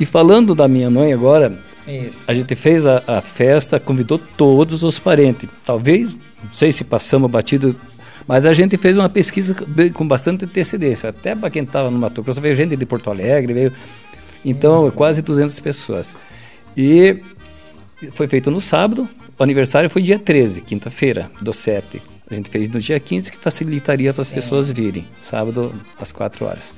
E 0.00 0.06
falando 0.06 0.54
da 0.54 0.66
minha 0.66 0.88
mãe 0.90 1.12
agora, 1.12 1.52
Isso. 1.86 2.18
a 2.26 2.32
gente 2.32 2.54
fez 2.54 2.86
a, 2.86 3.02
a 3.06 3.20
festa, 3.20 3.78
convidou 3.78 4.18
todos 4.18 4.82
os 4.82 4.98
parentes. 4.98 5.48
Talvez, 5.66 6.14
não 6.42 6.52
sei 6.52 6.72
se 6.72 6.82
passamos 6.82 7.30
batido, 7.30 7.76
mas 8.26 8.46
a 8.46 8.52
gente 8.52 8.76
fez 8.76 8.96
uma 8.96 9.08
pesquisa 9.08 9.54
com 9.92 10.06
bastante 10.06 10.44
antecedência. 10.44 11.10
Até 11.10 11.34
para 11.34 11.50
quem 11.50 11.62
estava 11.62 11.90
no 11.90 11.98
Mato 11.98 12.22
Grosso, 12.22 12.40
veio 12.40 12.54
gente 12.54 12.76
de 12.76 12.86
Porto 12.86 13.10
Alegre, 13.10 13.52
veio. 13.52 13.72
Então, 14.44 14.90
quase 14.90 15.22
200 15.22 15.58
pessoas. 15.60 16.16
E 16.76 17.18
foi 18.12 18.26
feito 18.26 18.50
no 18.50 18.60
sábado, 18.60 19.08
o 19.38 19.42
aniversário 19.42 19.88
foi 19.88 20.02
dia 20.02 20.18
13, 20.18 20.60
quinta-feira, 20.60 21.30
do 21.40 21.52
7. 21.52 22.02
A 22.30 22.34
gente 22.34 22.48
fez 22.48 22.68
no 22.68 22.80
dia 22.80 22.98
15, 22.98 23.30
que 23.30 23.38
facilitaria 23.38 24.12
para 24.12 24.22
as 24.22 24.30
pessoas 24.30 24.70
virem, 24.70 25.06
sábado 25.22 25.74
às 26.00 26.10
4 26.12 26.44
horas. 26.44 26.72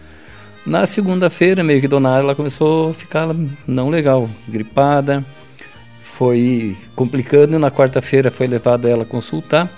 Na 0.66 0.84
segunda-feira, 0.84 1.62
meio 1.62 1.80
que 1.80 1.86
do 1.86 2.01
nada, 2.01 2.18
ela 2.20 2.34
começou 2.34 2.90
a 2.90 2.94
ficar 2.94 3.28
não 3.66 3.88
legal, 3.88 4.28
gripada. 4.49 5.24
foi 6.01 6.76
complicando. 6.94 7.59
Na 7.59 7.70
quarta-feira 7.70 8.30
foi 8.30 8.47
levado 8.47 8.88
ela 8.88 9.03
a 9.03 9.07
consultar. 9.07 9.70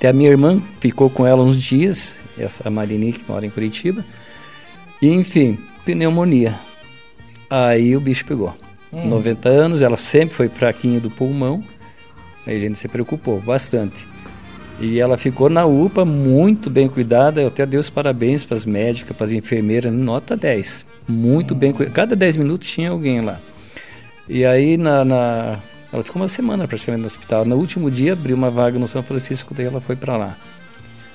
Até 0.00 0.08
a 0.08 0.12
minha 0.14 0.30
irmã 0.30 0.62
ficou 0.80 1.10
com 1.10 1.26
ela 1.26 1.42
uns 1.42 1.60
dias, 1.60 2.14
essa 2.38 2.70
Marini 2.70 3.12
que 3.12 3.22
mora 3.30 3.44
em 3.44 3.50
Curitiba. 3.50 4.02
E 5.02 5.08
enfim, 5.10 5.58
pneumonia. 5.84 6.54
Aí 7.50 7.94
o 7.94 8.00
bicho 8.00 8.24
pegou. 8.24 8.56
90 8.90 9.46
anos, 9.50 9.82
ela 9.82 9.98
sempre 9.98 10.34
foi 10.34 10.48
fraquinha 10.48 10.98
do 10.98 11.10
pulmão. 11.10 11.62
Aí 12.46 12.56
a 12.56 12.58
gente 12.58 12.78
se 12.78 12.88
preocupou 12.88 13.40
bastante. 13.40 14.06
E 14.80 14.98
ela 14.98 15.18
ficou 15.18 15.50
na 15.50 15.66
UPA, 15.66 16.06
muito 16.06 16.70
bem 16.70 16.88
cuidada. 16.88 17.42
Eu 17.42 17.48
até 17.48 17.66
dei 17.66 17.78
os 17.78 17.90
parabéns 17.90 18.42
para 18.42 18.56
as 18.56 18.64
médicas, 18.64 19.14
para 19.14 19.26
as 19.26 19.32
enfermeiras, 19.32 19.92
nota 19.92 20.34
10. 20.34 20.86
Muito 21.06 21.54
bem 21.54 21.72
cuidada. 21.72 21.94
Cada 21.94 22.16
10 22.16 22.38
minutos 22.38 22.66
tinha 22.70 22.88
alguém 22.88 23.20
lá. 23.20 23.38
E 24.26 24.46
aí, 24.46 24.78
na, 24.78 25.04
na- 25.04 25.58
ela 25.92 26.02
ficou 26.04 26.22
uma 26.22 26.28
semana 26.28 26.66
praticamente 26.68 27.00
no 27.02 27.06
hospital. 27.06 27.44
No 27.44 27.56
último 27.56 27.90
dia, 27.90 28.12
abriu 28.12 28.36
uma 28.36 28.50
vaga 28.50 28.78
no 28.78 28.86
São 28.86 29.02
Francisco, 29.02 29.52
daí 29.54 29.66
ela 29.66 29.80
foi 29.80 29.96
para 29.96 30.16
lá. 30.16 30.36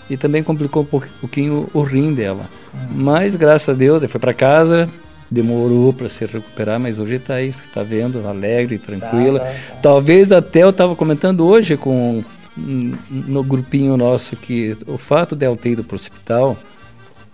E 0.10 0.18
também 0.18 0.44
complicou 0.44 0.84
um 0.84 0.86
pouqui- 0.86 1.10
pouquinho 1.20 1.70
o 1.74 1.82
rim 1.82 2.14
dela. 2.14 2.48
Mas, 2.92 3.36
graças 3.36 3.70
a 3.70 3.74
Deus, 3.74 4.02
ela 4.02 4.10
foi 4.10 4.20
para 4.20 4.34
casa, 4.34 4.88
demorou 5.32 5.92
para 5.94 6.08
se 6.10 6.26
recuperar, 6.26 6.80
mas 6.80 7.00
hoje 7.00 7.16
está 7.16 7.36
aí, 7.36 7.50
está 7.50 7.82
vendo, 7.82 8.28
alegre, 8.28 8.78
tranquila. 8.78 9.48
Talvez 9.82 10.32
até 10.32 10.62
eu 10.64 10.70
estava 10.70 10.96
comentando 10.96 11.46
hoje 11.46 11.76
com 11.78 12.24
no 12.58 13.44
grupinho 13.44 13.98
nosso 13.98 14.36
que 14.36 14.78
o 14.88 14.98
fato 14.98 15.36
dela 15.36 15.56
ter 15.58 15.72
ido 15.72 15.84
para 15.84 15.96
o 15.96 15.98
hospital, 15.98 16.58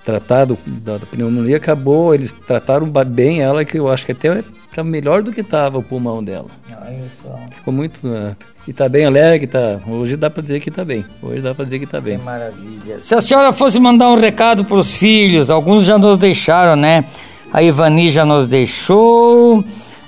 tratado 0.03 0.57
da, 0.65 0.97
da 0.97 1.05
pneumonia, 1.05 1.57
acabou, 1.57 2.13
eles 2.13 2.31
trataram 2.31 2.87
bem 3.05 3.41
ela, 3.41 3.63
que 3.63 3.77
eu 3.77 3.89
acho 3.89 4.05
que 4.05 4.11
até 4.11 4.43
está 4.69 4.83
melhor 4.83 5.21
do 5.21 5.31
que 5.31 5.41
estava 5.41 5.77
o 5.77 5.83
pulmão 5.83 6.23
dela. 6.23 6.47
Olha 6.69 7.07
só. 7.09 7.37
Ficou 7.51 7.73
muito. 7.73 7.99
eh, 8.07 8.35
e 8.67 8.73
tá 8.73 8.87
bem 8.87 9.05
alegre, 9.05 9.47
tá. 9.47 9.79
Hoje 9.87 10.15
dá 10.15 10.29
para 10.29 10.41
dizer 10.41 10.59
que 10.59 10.71
tá 10.71 10.85
bem. 10.85 11.03
Hoje 11.21 11.41
dá 11.41 11.53
para 11.53 11.65
dizer 11.65 11.79
que 11.79 11.85
tá 11.85 11.99
bem. 11.99 12.17
Que 12.17 12.23
maravilha. 12.23 12.99
Se 13.01 13.13
a 13.13 13.21
senhora 13.21 13.51
fosse 13.51 13.79
mandar 13.79 14.09
um 14.09 14.19
recado 14.19 14.63
para 14.63 14.77
os 14.77 14.95
filhos, 14.95 15.49
alguns 15.49 15.85
já 15.85 15.97
nos 15.97 16.17
deixaram, 16.17 16.75
né? 16.75 17.03
A 17.51 17.61
Ivani 17.61 18.09
já 18.09 18.23
nos 18.25 18.47
deixou, 18.47 19.63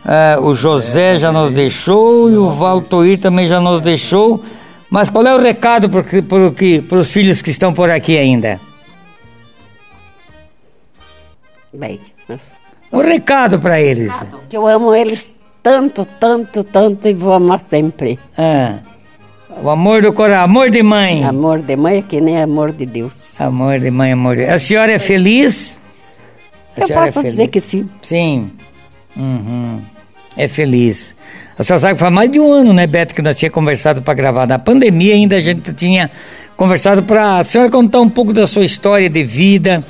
eh, 0.06 0.38
o 0.40 0.56
José 0.56 1.20
já 1.20 1.32
nos 1.32 1.52
deixou 1.52 2.30
e 2.32 2.38
o 2.38 2.50
Valtoir 2.52 3.18
também 3.20 3.48
já 3.48 3.60
nos 3.60 3.82
deixou. 3.82 4.42
Mas 4.90 5.10
qual 5.10 5.26
é 5.26 5.36
o 5.36 5.42
recado 5.42 5.90
para 5.90 7.00
os 7.00 7.12
filhos 7.12 7.42
que 7.42 7.50
estão 7.50 7.74
por 7.74 7.90
aqui 7.90 8.18
ainda? 8.18 8.62
Bem, 11.74 12.00
mas- 12.28 12.52
Um 12.92 13.00
recado 13.02 13.60
para 13.60 13.82
eles. 13.82 14.14
que 14.50 14.56
eu 14.56 14.68
amo 14.68 14.94
eles 14.94 15.34
tanto, 15.64 16.06
tanto, 16.20 16.64
tanto 16.64 17.08
e 17.08 17.14
vou 17.14 17.34
amar 17.34 17.60
sempre. 17.68 18.20
Ah, 18.38 18.78
o 19.62 19.70
amor 19.70 20.02
do 20.02 20.14
coração, 20.14 20.44
amor 20.44 20.70
de 20.70 20.84
mãe. 20.84 21.24
Amor 21.24 21.60
de 21.62 21.76
mãe 21.76 21.98
é 21.98 22.02
que 22.02 22.20
nem 22.22 22.42
amor 22.42 22.72
de 22.72 22.86
Deus. 22.86 23.40
Amor 23.42 23.80
de 23.80 23.90
mãe, 23.90 24.12
amor 24.12 24.36
de... 24.36 24.44
A 24.44 24.58
senhora 24.58 24.92
é 24.92 25.00
feliz? 25.00 25.80
A 26.78 26.82
Eu 26.82 26.88
é 26.90 27.06
posso 27.06 27.24
dizer 27.24 27.48
que 27.48 27.60
sim. 27.60 27.90
Sim. 28.02 28.52
Uhum. 29.16 29.80
É 30.36 30.48
feliz. 30.48 31.16
A 31.58 31.64
senhora 31.64 31.80
sabe 31.80 31.94
que 31.94 32.00
faz 32.00 32.12
mais 32.14 32.32
de 32.32 32.40
um 32.40 32.52
ano, 32.52 32.74
né, 32.74 32.88
Beto, 32.88 33.14
que 33.14 33.22
nós 33.22 33.38
tínhamos 33.38 33.54
conversado 33.54 34.02
para 34.02 34.14
gravar. 34.16 34.48
Na 34.48 34.58
pandemia 34.58 35.14
ainda 35.14 35.36
a 35.36 35.40
gente 35.40 35.72
tinha 35.74 36.10
conversado 36.58 37.04
para 37.04 37.40
a 37.40 37.44
senhora 37.44 37.70
contar 37.70 38.02
um 38.02 38.10
pouco 38.10 38.34
da 38.34 38.46
sua 38.48 38.66
história 38.66 39.10
de 39.10 39.24
vida. 39.24 39.84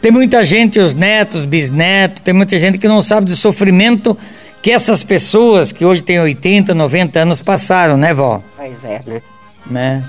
Tem 0.00 0.10
muita 0.10 0.44
gente, 0.44 0.80
os 0.80 0.94
netos, 0.94 1.44
bisnetos, 1.44 2.22
tem 2.22 2.32
muita 2.32 2.58
gente 2.58 2.78
que 2.78 2.88
não 2.88 3.02
sabe 3.02 3.26
do 3.26 3.36
sofrimento 3.36 4.16
que 4.62 4.70
essas 4.70 5.04
pessoas 5.04 5.72
que 5.72 5.84
hoje 5.84 6.02
têm 6.02 6.20
80, 6.20 6.74
90 6.74 7.20
anos 7.20 7.42
passaram, 7.42 7.96
né, 7.96 8.12
vó? 8.14 8.42
Pois 8.56 8.84
é, 8.84 9.02
né? 9.06 9.22
né? 9.66 10.04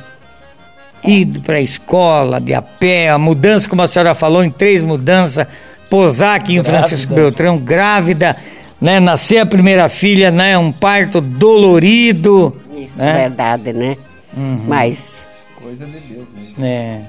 Ido 1.04 1.42
para 1.42 1.56
a 1.56 1.62
escola, 1.62 2.40
de 2.40 2.54
a 2.54 2.62
pé, 2.62 3.10
a 3.10 3.18
mudança, 3.18 3.68
como 3.68 3.82
a 3.82 3.88
senhora 3.88 4.14
falou, 4.14 4.44
em 4.44 4.52
três 4.52 4.84
mudanças, 4.84 5.48
posar 5.90 6.36
aqui 6.36 6.56
em 6.56 6.64
Francisco 6.64 7.14
Beltrão, 7.14 7.58
grávida, 7.58 8.38
né? 8.80 9.00
Nascer 9.00 9.40
a 9.40 9.46
primeira 9.46 9.90
filha, 9.90 10.30
né? 10.32 10.58
Um 10.58 10.72
parto 10.72 11.20
dolorido. 11.20 12.56
Isso 12.78 13.02
é 13.02 13.06
né? 13.06 13.14
verdade, 13.22 13.74
né? 13.74 13.98
Mas, 14.68 15.26
É. 16.60 17.02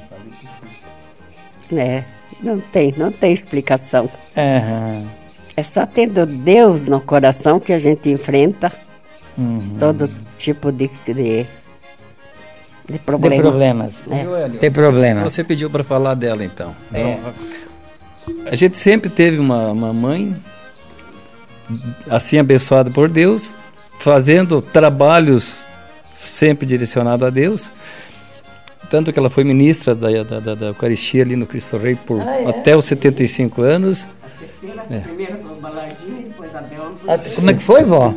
né? 1.71 2.05
Não 2.43 2.59
tem, 2.59 2.93
não 2.97 3.13
tem 3.13 3.33
explicação. 3.33 4.11
Aham. 4.37 5.05
É 5.57 5.63
só 5.63 5.85
tendo 5.87 6.25
Deus 6.27 6.89
no 6.89 7.01
coração 7.01 7.61
que 7.61 7.73
a 7.73 7.79
gente 7.79 8.09
enfrenta 8.11 8.73
Uhum. 9.37 9.77
todo 9.79 10.11
tipo 10.37 10.71
de, 10.73 10.91
de, 11.07 11.15
de 11.15 11.47
Tem 12.87 12.99
problema. 13.05 13.43
problemas. 13.43 14.05
É. 14.11 14.25
Joelho, 14.25 14.59
Tem 14.59 14.71
problemas. 14.71 15.25
Você 15.25 15.43
pediu 15.45 15.71
para 15.71 15.83
falar 15.85 16.15
dela 16.15 16.45
então. 16.45 16.75
É. 16.93 17.13
Então, 17.19 17.33
A 18.51 18.55
gente 18.57 18.77
sempre 18.77 19.09
teve 19.09 19.39
uma, 19.39 19.69
uma 19.69 19.93
mãe 19.93 20.35
assim 22.11 22.39
abençoada 22.39 22.91
por 22.91 23.09
Deus, 23.09 23.57
fazendo 23.99 24.61
trabalhos 24.61 25.65
sempre 26.13 26.67
direcionados 26.67 27.27
a 27.27 27.31
Deus. 27.31 27.73
Tanto 28.93 29.11
que 29.11 29.19
ela 29.19 29.31
foi 29.31 29.43
ministra 29.43 29.95
da, 29.95 30.23
da, 30.23 30.39
da, 30.39 30.55
da 30.55 30.67
Eucaristia 30.67 31.23
ali 31.23 31.35
no 31.35 31.47
Cristo 31.47 31.79
Rei 31.79 31.95
por 31.95 32.21
até 32.47 32.77
os 32.77 32.85
75 32.85 33.63
anos. 33.63 34.07
Primeiro 35.05 35.39
o 35.51 35.59
Balardinho, 35.59 36.25
depois 36.29 36.55
a 36.55 36.61
Deus. 36.61 37.03
Ah, 37.09 37.17
Como 37.37 37.51
é 37.51 37.55
que 37.55 37.63
foi, 37.63 37.85
vó? 37.85 38.13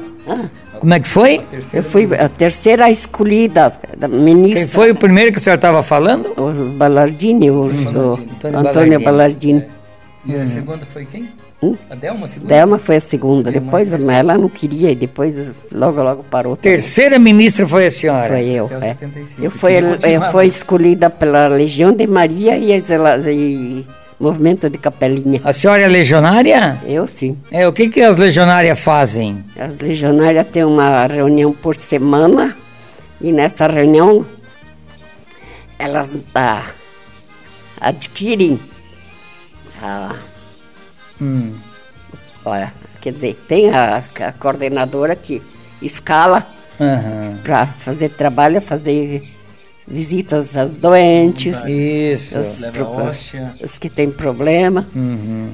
Como 0.77 0.93
é 0.93 0.99
que 0.99 1.07
foi? 1.07 1.41
Eu 1.73 1.81
fui 1.81 2.13
a 2.13 2.27
terceira 2.27 2.91
escolhida 2.91 3.73
da 3.97 4.09
ministra. 4.09 4.63
Quem 4.63 4.67
foi 4.67 4.91
o 4.91 4.95
primeiro 4.95 5.31
que 5.31 5.37
o 5.37 5.41
senhor 5.41 5.55
estava 5.55 5.81
falando? 5.81 6.33
O 6.37 6.71
Ballardini, 6.71 7.49
o, 7.49 7.67
o 7.67 8.13
Antônio 8.15 8.59
Antônio 8.59 8.99
Ballardini. 8.99 9.63
E 10.25 10.35
a 10.35 10.45
segunda 10.45 10.85
foi 10.85 11.05
quem? 11.05 11.29
A 11.89 11.95
Delma, 11.95 12.25
a 12.25 12.27
segunda? 12.27 12.53
Delma 12.55 12.79
foi 12.79 12.95
a 12.95 12.99
segunda, 12.99 13.51
depois 13.51 13.91
mas 13.91 14.07
ela 14.07 14.37
não 14.37 14.49
queria 14.49 14.91
e 14.91 14.95
depois 14.95 15.51
logo 15.71 16.01
logo 16.03 16.23
parou. 16.23 16.55
também. 16.55 16.77
Terceira 16.77 17.17
ministra 17.19 17.67
foi 17.67 17.85
a 17.87 17.91
senhora. 17.91 18.27
Foi 18.29 18.45
eu. 18.49 18.65
Até 18.65 18.75
é. 18.75 18.79
75. 18.93 19.43
Eu 19.43 19.51
fui, 19.51 19.73
eu 19.77 20.41
escolhida 20.41 21.09
pela 21.09 21.47
Legião 21.47 21.91
de 21.91 22.05
Maria 22.07 22.57
e, 22.57 22.73
as, 22.73 22.89
elas- 22.89 23.25
e 23.27 23.85
Movimento 24.19 24.69
de 24.69 24.77
Capelinha. 24.77 25.41
A 25.43 25.51
senhora 25.51 25.81
é 25.81 25.87
legionária? 25.87 26.77
Eu 26.85 27.05
sim. 27.07 27.37
É, 27.51 27.67
o 27.67 27.73
que, 27.73 27.89
que 27.89 28.01
as 28.01 28.17
legionárias 28.17 28.79
fazem? 28.79 29.43
As 29.59 29.79
legionárias 29.79 30.47
têm 30.47 30.63
uma 30.63 31.05
reunião 31.05 31.51
por 31.51 31.75
semana 31.75 32.55
e 33.19 33.31
nessa 33.31 33.67
reunião 33.67 34.25
elas 35.77 36.27
ah, 36.33 36.63
adquirem 37.81 38.59
a, 39.81 40.15
Hum. 41.21 41.53
olha, 42.43 42.73
quer 43.01 43.13
dizer, 43.13 43.35
tem 43.47 43.69
a, 43.69 43.97
a 44.19 44.31
coordenadora 44.33 45.15
que 45.15 45.41
escala 45.81 46.45
Aham. 46.79 47.37
para 47.43 47.67
fazer 47.67 48.09
trabalho, 48.09 48.61
fazer 48.61 49.23
visitas 49.87 50.55
aos 50.57 50.79
doentes, 50.79 51.63
Isso. 51.65 52.39
os, 52.39 52.61
Leva 52.61 52.71
pro- 52.85 52.87
hóstia. 53.07 53.53
os 53.63 53.77
que 53.77 53.89
têm 53.89 54.09
problema. 54.11 54.85
Uhum. 54.95 55.49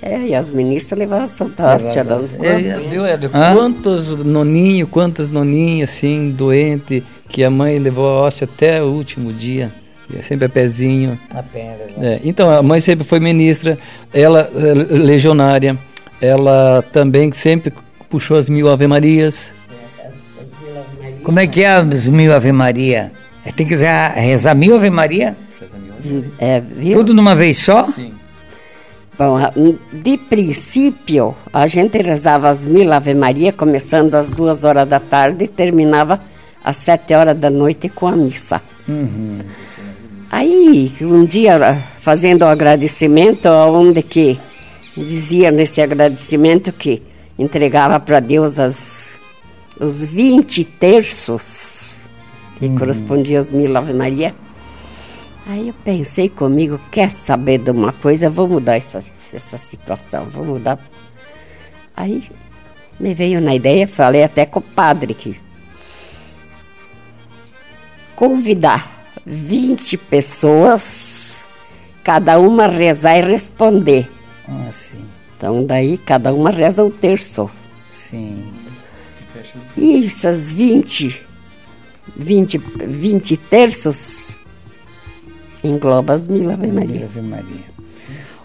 É, 0.00 0.26
e 0.26 0.34
as 0.34 0.50
ministras 0.50 0.98
levavam 0.98 1.24
a 1.24 1.28
Santa 1.28 1.74
Hóstia. 1.74 2.02
A- 2.02 2.46
É, 2.46 2.78
viu, 2.78 3.04
Hélio? 3.04 3.30
Hã? 3.32 3.54
Quantos 3.54 4.14
noninhos, 4.14 4.88
quantas 4.90 5.28
noninhas 5.30 5.90
assim, 5.90 6.30
doente, 6.30 7.02
que 7.28 7.42
a 7.42 7.50
mãe 7.50 7.78
levou 7.78 8.06
a 8.06 8.20
hóstia 8.26 8.44
até 8.44 8.82
o 8.82 8.86
último 8.86 9.32
dia. 9.32 9.72
É 10.14 10.22
sempre 10.22 10.46
a 10.46 10.48
pezinho. 10.48 11.18
A 11.34 11.42
pedra. 11.42 11.86
né? 11.96 12.14
É, 12.14 12.20
então, 12.24 12.48
a 12.50 12.62
mãe 12.62 12.80
sempre 12.80 13.04
foi 13.04 13.18
ministra, 13.18 13.76
ela 14.12 14.48
é, 14.54 14.72
legionária, 14.96 15.76
ela 16.20 16.84
também 16.92 17.32
sempre 17.32 17.72
puxou 18.08 18.36
as 18.36 18.48
mil 18.48 18.68
ave-marias. 18.70 19.52
Como 21.24 21.40
é 21.40 21.46
que 21.46 21.62
é 21.62 21.68
as 21.72 22.06
mil 22.06 22.32
Ave 22.32 22.52
Maria? 22.52 23.10
É, 23.44 23.50
Tem 23.50 23.66
que 23.66 23.74
rezar, 23.74 24.12
rezar 24.14 24.54
mil 24.54 24.76
Ave 24.76 24.90
Maria? 24.90 25.36
É, 26.38 26.60
viu? 26.60 26.98
Tudo 26.98 27.12
numa 27.12 27.34
vez 27.34 27.58
só? 27.58 27.82
Sim. 27.82 28.12
Bom, 29.18 29.36
a- 29.36 29.52
de 29.92 30.16
princípio, 30.18 31.34
a 31.52 31.66
gente 31.66 31.98
rezava 31.98 32.48
as 32.48 32.64
mil 32.64 32.92
Ave 32.92 33.12
Maria, 33.12 33.52
começando 33.52 34.14
às 34.14 34.30
duas 34.30 34.62
horas 34.62 34.88
da 34.88 35.00
tarde 35.00 35.44
e 35.46 35.48
terminava 35.48 36.20
às 36.62 36.76
sete 36.76 37.12
horas 37.12 37.36
da 37.36 37.50
noite 37.50 37.88
com 37.88 38.06
a 38.06 38.12
missa. 38.12 38.62
Aí, 40.38 40.94
um 41.00 41.24
dia, 41.24 41.82
fazendo 41.98 42.42
o 42.42 42.48
agradecimento, 42.48 43.48
onde 43.48 44.02
que 44.02 44.38
dizia 44.94 45.50
nesse 45.50 45.80
agradecimento 45.80 46.70
que 46.72 47.02
entregava 47.38 47.98
para 47.98 48.20
Deus 48.20 48.58
as, 48.58 49.08
os 49.80 50.04
20 50.04 50.62
terços, 50.62 51.96
que 52.58 52.68
correspondiam 52.68 53.40
às 53.40 53.50
mil 53.50 53.74
Ave 53.74 53.94
Maria. 53.94 54.34
Aí 55.46 55.68
eu 55.68 55.74
pensei 55.82 56.28
comigo, 56.28 56.78
quer 56.92 57.10
saber 57.10 57.56
de 57.56 57.70
uma 57.70 57.92
coisa, 57.92 58.28
vou 58.28 58.46
mudar 58.46 58.76
essa, 58.76 59.02
essa 59.32 59.56
situação, 59.56 60.26
vou 60.26 60.44
mudar. 60.44 60.78
Aí 61.96 62.24
me 63.00 63.14
veio 63.14 63.40
na 63.40 63.54
ideia, 63.54 63.88
falei 63.88 64.22
até 64.22 64.44
com 64.44 64.58
o 64.58 64.62
padre 64.62 65.14
que 65.14 65.34
convidar 68.14 68.95
20 69.26 69.96
pessoas, 69.96 71.40
cada 72.04 72.38
uma 72.38 72.68
rezar 72.68 73.18
e 73.18 73.22
responder. 73.22 74.08
Ah, 74.48 74.70
sim. 74.72 75.04
Então 75.36 75.64
daí 75.64 75.98
cada 75.98 76.32
uma 76.32 76.50
reza 76.50 76.84
um 76.84 76.90
terço. 76.90 77.50
Sim. 77.92 78.44
E 79.76 80.06
essas 80.06 80.52
20, 80.52 81.20
20, 82.16 82.58
20 82.58 83.36
terços 83.36 84.36
engloba 85.62 86.14
as 86.14 86.26
mil 86.26 86.50
Ave 86.50 86.68
Maria. 86.68 87.04
Ave 87.04 87.20
Maria. 87.20 87.76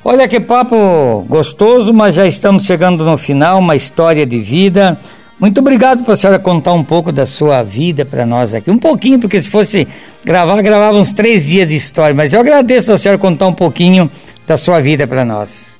Olha 0.04 0.28
que 0.28 0.40
papo 0.40 1.24
gostoso, 1.30 1.94
mas 1.94 2.16
já 2.16 2.26
estamos 2.26 2.66
chegando 2.66 3.06
no 3.06 3.18
final, 3.18 3.60
uma 3.60 3.76
história 3.76 4.26
de 4.26 4.40
vida. 4.40 5.00
Muito 5.42 5.60
obrigado 5.60 6.04
para 6.04 6.14
a 6.14 6.16
senhora 6.16 6.38
contar 6.38 6.72
um 6.74 6.84
pouco 6.84 7.12
da 7.12 7.26
sua 7.26 7.64
vida 7.64 8.06
para 8.06 8.26
nós 8.28 8.54
aqui. 8.54 8.70
Um 8.70 8.78
pouquinho, 8.78 9.20
porque 9.20 9.42
se 9.42 9.50
fosse 9.50 9.88
gravar, 10.24 10.62
gravava 10.62 10.96
uns 10.98 11.12
três 11.12 11.48
dias 11.48 11.68
de 11.68 11.76
história. 11.76 12.14
Mas 12.14 12.32
eu 12.32 12.40
agradeço 12.40 12.94
a 12.94 12.98
senhora 12.98 13.18
contar 13.18 13.48
um 13.48 13.54
pouquinho 13.54 14.10
da 14.46 14.56
sua 14.56 14.80
vida 14.80 15.08
para 15.08 15.26
nós. 15.26 15.72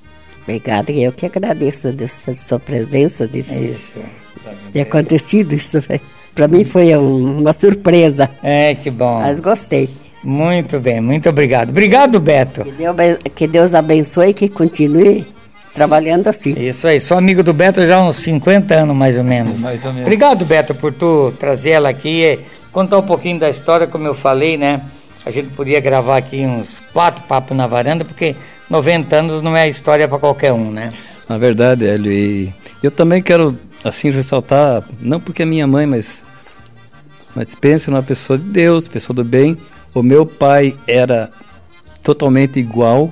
Obrigada, 0.44 0.92
eu 0.92 1.12
que 1.12 1.28
agradeço 1.28 1.92
dessa 1.94 2.34
sua 2.34 2.60
presença, 2.60 3.28
desse, 3.28 3.58
Isso. 3.64 4.00
de 4.74 4.80
acontecido 4.82 5.54
isso. 5.54 5.78
Para 6.34 6.48
mim 6.48 6.64
foi 6.64 6.98
um- 6.98 7.40
uma 7.42 7.54
surpresa, 7.54 8.30
É, 8.42 8.74
que 8.74 8.90
bom. 8.90 9.20
mas 9.22 9.40
gostei. 9.40 9.90
Muito 10.24 10.80
bem, 10.80 11.00
muito 11.02 11.30
obrigado. 11.30 11.70
Obrigado, 11.70 12.20
Beto. 12.20 12.64
Que 12.64 12.72
Deus, 12.72 12.90
aben- 12.90 13.18
que 13.36 13.48
Deus 13.48 13.74
abençoe 13.76 14.30
e 14.30 14.34
que 14.34 14.50
continue 14.50 15.26
trabalhando 15.74 16.28
assim. 16.28 16.54
Isso 16.58 16.88
aí, 16.88 17.00
sou 17.00 17.18
amigo 17.18 17.42
do 17.42 17.54
Beto 17.54 17.86
já 17.86 17.98
há 17.98 18.04
uns 18.04 18.18
50 18.18 18.74
anos, 18.74 18.96
mais 18.96 19.18
ou 19.18 19.24
menos. 19.24 19.60
Mais 19.60 19.86
ou 19.86 19.92
menos. 19.92 20.06
Obrigado, 20.06 20.46
Beto, 20.46 20.76
por 20.76 20.94
tu 20.94 21.34
trazer 21.40 21.72
ela 21.72 21.90
aqui 21.90 22.24
e 22.24 22.40
contar 22.72 22.98
um 22.98 23.04
pouquinho 23.04 23.40
da 23.40 23.50
história, 23.50 23.88
como 23.88 24.06
eu 24.06 24.14
falei, 24.14 24.58
né? 24.58 24.82
A 25.26 25.32
gente 25.32 25.50
podia 25.50 25.80
gravar 25.80 26.18
aqui 26.18 26.46
uns 26.46 26.82
quatro 26.92 27.24
papos 27.24 27.56
na 27.56 27.68
varanda, 27.68 28.04
porque 28.04 28.36
90 28.70 29.16
anos 29.16 29.42
não 29.42 29.56
é 29.56 29.68
história 29.70 30.08
para 30.08 30.18
qualquer 30.18 30.52
um, 30.52 30.72
né? 30.72 30.92
Na 31.30 31.38
verdade, 31.38 31.86
Hélio, 31.86 32.12
e 32.12 32.54
eu 32.82 32.90
também 32.90 33.22
quero, 33.22 33.58
assim, 33.84 34.10
ressaltar, 34.10 34.84
não 35.00 35.20
porque 35.20 35.44
é 35.44 35.46
minha 35.46 35.68
mãe, 35.68 35.86
mas, 35.86 36.24
mas 37.36 37.54
pense 37.54 37.90
numa 37.90 38.04
pessoa 38.04 38.38
de 38.38 38.46
Deus, 38.46 38.88
pessoa 38.88 39.16
do 39.16 39.24
bem. 39.24 39.58
O 39.94 40.02
meu 40.02 40.26
pai 40.26 40.76
era 40.88 41.30
totalmente 42.02 42.60
igual. 42.60 43.12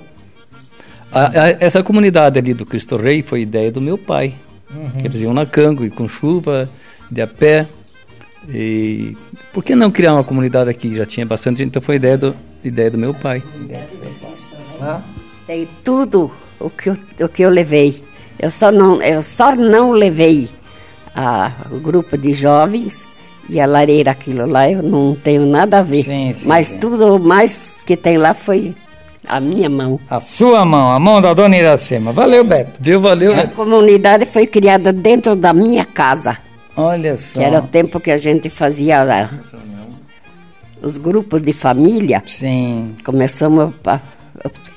A- 1.11 1.27
a- 1.43 1.49
essa 1.59 1.81
comunidade 1.83 2.37
ali 2.37 2.53
do 2.53 2.65
Cristo 2.65 2.97
Rei 2.97 3.21
foi 3.21 3.41
ideia 3.41 3.71
do 3.71 3.81
meu 3.81 3.97
pai. 3.97 4.33
Eles 5.03 5.21
iam 5.23 5.33
na 5.33 5.45
Cango, 5.45 5.83
e 5.83 5.89
com 5.89 6.07
chuva, 6.07 6.69
de 7.09 7.21
a 7.21 7.27
pé. 7.27 7.65
E 8.47 9.15
por 9.53 9.63
que 9.63 9.75
não 9.75 9.89
criar 9.91 10.13
uma 10.13 10.23
comunidade 10.23 10.69
aqui? 10.69 10.95
Já 10.95 11.05
tinha 11.05 11.25
bastante 11.25 11.57
gente, 11.59 11.69
então 11.69 11.81
foi 11.81 11.95
ideia 11.95 12.17
do, 12.17 12.35
ideia 12.63 12.89
do 12.91 12.97
meu 12.97 13.13
pai. 13.13 13.41
Tem 15.47 15.67
tudo 15.83 16.31
o 16.59 16.69
que 16.69 16.89
eu, 16.89 16.97
o 17.21 17.27
que 17.29 17.41
eu 17.41 17.49
levei. 17.49 18.03
Eu 18.39 18.51
só 18.51 18.71
não, 18.71 19.01
eu 19.01 19.21
só 19.23 19.55
não 19.55 19.91
levei 19.91 20.49
a, 21.15 21.51
o 21.71 21.79
grupo 21.79 22.17
de 22.17 22.31
jovens 22.33 23.01
e 23.49 23.59
a 23.59 23.65
lareira, 23.65 24.11
aquilo 24.11 24.45
lá, 24.45 24.69
eu 24.69 24.81
não 24.83 25.15
tenho 25.15 25.45
nada 25.45 25.79
a 25.79 25.81
ver. 25.81 26.03
Sim, 26.03 26.31
sim, 26.33 26.47
Mas 26.47 26.67
sim. 26.67 26.77
tudo 26.77 27.19
mais 27.19 27.79
que 27.85 27.97
tem 27.97 28.17
lá 28.17 28.33
foi 28.33 28.75
a 29.27 29.39
minha 29.39 29.69
mão. 29.69 29.99
A 30.09 30.19
sua 30.19 30.65
mão, 30.65 30.91
a 30.91 30.99
mão 30.99 31.21
da 31.21 31.33
dona 31.33 31.57
Iracema. 31.57 32.11
Valeu, 32.11 32.43
Beto. 32.43 32.71
Deu, 32.79 32.99
valeu, 33.01 33.33
A 33.33 33.37
né? 33.37 33.47
comunidade 33.55 34.25
foi 34.25 34.47
criada 34.47 34.91
dentro 34.93 35.35
da 35.35 35.53
minha 35.53 35.85
casa. 35.85 36.37
Olha 36.75 37.17
só. 37.17 37.39
Que 37.39 37.45
era 37.45 37.59
o 37.59 37.67
tempo 37.67 37.99
que 37.99 38.11
a 38.11 38.17
gente 38.17 38.49
fazia 38.49 39.03
lá, 39.03 39.29
os 40.81 40.97
grupos 40.97 41.41
de 41.41 41.51
família. 41.53 42.23
Sim. 42.25 42.95
Começamos 43.03 43.73
a- 43.85 43.99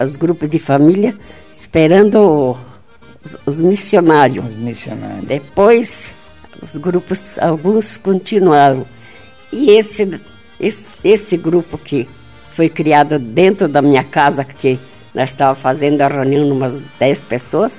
os 0.05 0.16
grupos 0.16 0.49
de 0.51 0.59
família 0.59 1.14
esperando 1.55 2.57
os, 3.24 3.36
os 3.47 3.61
missionários. 3.61 4.45
Os 4.47 4.55
missionários. 4.57 5.24
Depois, 5.24 6.12
os 6.61 6.76
grupos, 6.76 7.38
alguns 7.38 7.97
continuaram. 7.97 8.84
E 9.53 9.70
esse, 9.70 10.20
esse, 10.59 11.07
esse 11.07 11.36
grupo 11.36 11.78
que 11.78 12.09
foi 12.53 12.68
criado 12.68 13.18
dentro 13.18 13.66
da 13.68 13.80
minha 13.82 14.05
casa, 14.05 14.44
que 14.44 14.78
nós 15.14 15.30
estávamos 15.30 15.61
fazendo 15.62 16.00
a 16.03 16.09
reunião 16.09 16.48
umas 16.50 16.78
10 16.98 17.20
pessoas, 17.22 17.72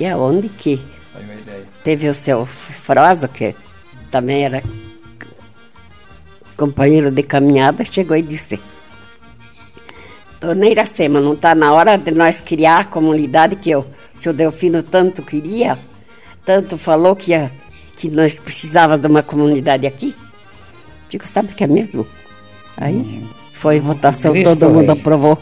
e 0.00 0.06
aonde 0.06 0.48
que 0.48 0.80
teve 1.84 2.08
o 2.08 2.14
seu 2.14 2.44
Frosa, 2.46 3.28
que 3.28 3.54
também 4.10 4.44
era 4.44 4.62
companheiro 6.56 7.10
de 7.10 7.22
caminhada, 7.22 7.84
chegou 7.84 8.16
e 8.16 8.22
disse, 8.22 8.58
Dona 10.40 10.66
Iracema, 10.66 11.20
não 11.20 11.34
está 11.34 11.54
na 11.54 11.72
hora 11.72 11.96
de 11.96 12.10
nós 12.10 12.40
criar 12.40 12.78
a 12.80 12.84
comunidade 12.84 13.56
que 13.56 13.70
eu, 13.70 13.80
o 13.80 14.18
seu 14.18 14.32
Delfino 14.32 14.82
tanto 14.82 15.22
queria, 15.22 15.78
tanto 16.44 16.76
falou 16.78 17.14
que, 17.16 17.32
ia- 17.32 17.50
que 17.96 18.08
nós 18.08 18.36
precisávamos 18.36 19.00
de 19.02 19.06
uma 19.08 19.22
comunidade 19.22 19.86
aqui? 19.86 20.14
Digo, 21.08 21.26
sabe 21.26 21.48
que 21.54 21.64
é 21.64 21.66
mesmo? 21.66 22.06
Aí 22.76 23.26
foi 23.60 23.80
votação, 23.80 24.32
Cristo 24.32 24.56
todo 24.56 24.70
mundo 24.70 24.90
Rei. 24.92 25.00
aprovou. 25.00 25.38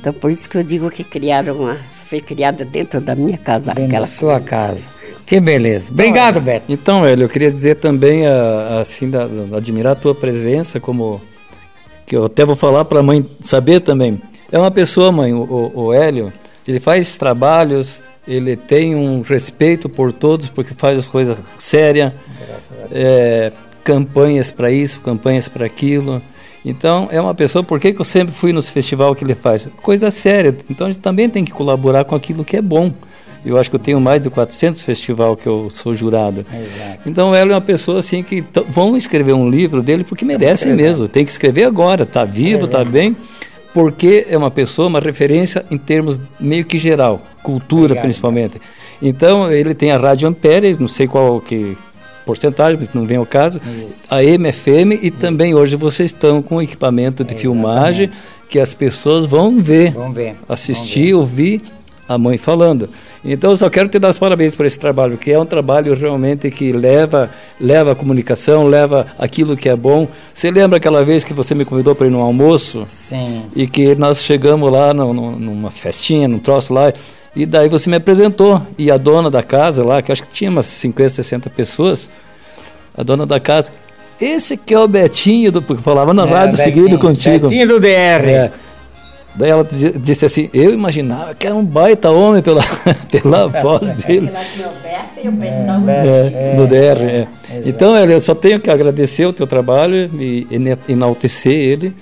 Então 0.00 0.12
por 0.12 0.30
isso 0.30 0.48
que 0.48 0.56
eu 0.56 0.62
digo 0.62 0.90
que 0.90 1.04
criaram 1.04 1.54
uma, 1.56 1.76
foi 2.06 2.20
criada 2.20 2.64
dentro 2.64 3.00
da 3.00 3.14
minha 3.14 3.38
casa 3.38 3.66
Dentro 3.74 3.84
aquela 3.84 4.06
da 4.06 4.12
sua 4.12 4.40
casa. 4.40 4.80
Que 5.26 5.38
beleza. 5.40 5.90
Obrigado, 5.90 6.40
Beto. 6.40 6.64
Então, 6.68 7.06
Hélio, 7.06 7.24
eu 7.24 7.28
queria 7.28 7.52
dizer 7.52 7.76
também, 7.76 8.26
a- 8.26 8.32
a, 8.32 8.80
assim, 8.80 9.08
admirar 9.56 9.92
a 9.92 9.94
tua 9.94 10.12
presença, 10.14 10.80
como 10.80 11.20
que 12.04 12.16
eu 12.16 12.24
até 12.24 12.44
vou 12.44 12.56
falar 12.56 12.84
para 12.84 12.98
a 12.98 13.02
mãe 13.02 13.24
saber 13.40 13.78
também. 13.80 14.20
É 14.50 14.58
uma 14.58 14.72
pessoa, 14.72 15.12
mãe, 15.12 15.32
o, 15.32 15.42
o, 15.42 15.84
o 15.84 15.92
Hélio, 15.92 16.32
ele 16.66 16.80
faz 16.80 17.16
trabalhos, 17.16 18.00
ele 18.26 18.56
tem 18.56 18.96
um 18.96 19.22
respeito 19.22 19.88
por 19.88 20.12
todos, 20.12 20.48
porque 20.48 20.74
faz 20.74 20.98
as 20.98 21.06
coisas 21.06 21.38
sérias, 21.56 22.12
é, 22.90 23.52
campanhas 23.84 24.50
para 24.50 24.70
isso, 24.72 25.00
campanhas 25.00 25.46
para 25.46 25.64
aquilo. 25.64 26.20
Então, 26.64 27.08
é 27.10 27.20
uma 27.20 27.34
pessoa, 27.34 27.62
por 27.62 27.80
que, 27.80 27.92
que 27.92 28.00
eu 28.00 28.04
sempre 28.04 28.34
fui 28.34 28.52
nos 28.52 28.68
festivais 28.68 29.16
que 29.16 29.24
ele 29.24 29.34
faz? 29.34 29.66
Coisa 29.82 30.10
séria. 30.10 30.56
Então, 30.68 30.86
a 30.86 30.90
gente 30.90 31.02
também 31.02 31.28
tem 31.28 31.44
que 31.44 31.52
colaborar 31.52 32.04
com 32.04 32.14
aquilo 32.14 32.44
que 32.44 32.56
é 32.56 32.62
bom. 32.62 32.92
Eu 33.44 33.58
acho 33.58 33.70
que 33.70 33.76
eu 33.76 33.80
tenho 33.80 33.98
mais 33.98 34.20
de 34.20 34.28
400 34.28 34.82
festivais 34.82 35.38
que 35.40 35.46
eu 35.46 35.70
sou 35.70 35.94
jurado. 35.94 36.40
Exato. 36.40 37.00
Então, 37.06 37.34
ela 37.34 37.52
é 37.52 37.54
uma 37.54 37.60
pessoa 37.60 37.98
assim 37.98 38.22
que 38.22 38.44
vão 38.68 38.96
escrever 38.96 39.32
um 39.32 39.48
livro 39.48 39.82
dele 39.82 40.04
porque 40.04 40.24
merece 40.24 40.68
mesmo. 40.68 41.08
Tem 41.08 41.24
que 41.24 41.32
escrever 41.32 41.64
agora, 41.64 42.04
tá 42.04 42.24
vivo, 42.24 42.68
tá 42.68 42.84
bem. 42.84 43.16
Porque 43.72 44.26
é 44.28 44.36
uma 44.36 44.50
pessoa, 44.50 44.88
uma 44.88 45.00
referência 45.00 45.64
em 45.70 45.78
termos 45.78 46.20
meio 46.38 46.64
que 46.64 46.76
geral, 46.76 47.22
cultura 47.42 47.84
Obrigado, 47.84 48.02
principalmente. 48.02 48.60
Então, 49.00 49.50
ele 49.50 49.74
tem 49.74 49.92
a 49.92 49.96
Rádio 49.96 50.28
Ampere, 50.28 50.76
não 50.78 50.88
sei 50.88 51.06
qual 51.06 51.40
que 51.40 51.78
porcentagem, 52.24 52.78
mas 52.80 52.92
não 52.94 53.04
vem 53.04 53.16
ao 53.16 53.26
caso, 53.26 53.60
Isso. 53.88 54.06
a 54.10 54.22
MFM 54.22 54.98
e 55.02 55.10
também 55.10 55.54
hoje 55.54 55.76
vocês 55.76 56.10
estão 56.10 56.40
com 56.42 56.60
equipamento 56.62 57.24
de 57.24 57.34
filmagem 57.34 58.10
que 58.48 58.58
as 58.58 58.74
pessoas 58.74 59.26
vão 59.26 59.58
ver, 59.58 59.92
Vamos 59.92 60.14
ver. 60.14 60.34
assistir, 60.48 61.14
ouvir 61.14 61.62
a 62.08 62.18
mãe 62.18 62.36
falando. 62.36 62.88
Então 63.24 63.50
eu 63.52 63.56
só 63.56 63.70
quero 63.70 63.88
te 63.88 63.96
dar 63.98 64.08
os 64.08 64.18
parabéns 64.18 64.54
por 64.56 64.66
esse 64.66 64.76
trabalho, 64.76 65.16
que 65.16 65.30
é 65.30 65.38
um 65.38 65.44
trabalho 65.46 65.94
realmente 65.94 66.50
que 66.50 66.72
leva, 66.72 67.30
leva 67.60 67.92
a 67.92 67.94
comunicação, 67.94 68.66
leva 68.66 69.06
aquilo 69.16 69.56
que 69.56 69.68
é 69.68 69.76
bom. 69.76 70.08
Você 70.34 70.50
lembra 70.50 70.78
aquela 70.78 71.04
vez 71.04 71.22
que 71.22 71.32
você 71.32 71.54
me 71.54 71.64
convidou 71.64 71.94
para 71.94 72.08
ir 72.08 72.10
no 72.10 72.20
almoço? 72.20 72.84
Sim. 72.88 73.42
e 73.54 73.66
que 73.68 73.94
nós 73.94 74.22
chegamos 74.24 74.72
lá 74.72 74.92
no- 74.92 75.12
no- 75.12 75.36
numa 75.38 75.70
festinha, 75.70 76.26
num 76.26 76.40
troço 76.40 76.74
lá, 76.74 76.92
e 77.34 77.46
daí 77.46 77.68
você 77.68 77.88
me 77.88 77.96
apresentou, 77.96 78.60
e 78.76 78.90
a 78.90 78.96
dona 78.96 79.30
da 79.30 79.42
casa 79.42 79.84
lá, 79.84 80.02
que 80.02 80.10
acho 80.10 80.22
que 80.22 80.28
tinha 80.32 80.50
umas 80.50 80.66
50, 80.66 81.10
60 81.10 81.50
pessoas, 81.50 82.08
a 82.96 83.02
dona 83.02 83.24
da 83.26 83.38
casa, 83.38 83.70
esse 84.20 84.56
que 84.56 84.74
é 84.74 84.78
o 84.78 84.86
Betinho, 84.88 85.50
do, 85.52 85.62
porque 85.62 85.82
falava 85.82 86.12
na 86.12 86.26
É, 86.26 86.30
rádio 86.30 86.56
Betinho, 86.58 86.76
seguido 86.76 86.98
contigo. 86.98 87.48
Betinho 87.48 87.68
do 87.68 87.80
DR. 87.80 87.88
É. 88.28 88.52
Daí 89.34 89.48
ela 89.48 89.62
di- 89.64 89.92
disse 89.92 90.26
assim, 90.26 90.50
eu 90.52 90.74
imaginava 90.74 91.34
que 91.36 91.46
era 91.46 91.54
um 91.54 91.64
baita 91.64 92.10
homem 92.10 92.42
pela, 92.42 92.62
pela 93.10 93.46
voz 93.62 93.92
dele. 93.94 94.28
Ela 94.28 94.44
tinha 94.52 94.66
o 94.68 94.72
Beto 94.82 95.24
e 95.24 95.28
o 95.28 95.32
Betão. 95.32 95.84
É, 95.88 96.54
no 96.56 96.66
DR. 96.66 97.00
é. 97.00 97.26
Então, 97.64 97.96
eu 97.96 98.20
só 98.20 98.34
tenho 98.34 98.58
que 98.60 98.68
agradecer 98.68 99.24
o 99.26 99.32
teu 99.32 99.46
trabalho 99.46 100.10
e 100.20 100.46
enaltecer 100.88 101.52
ele 101.52 101.94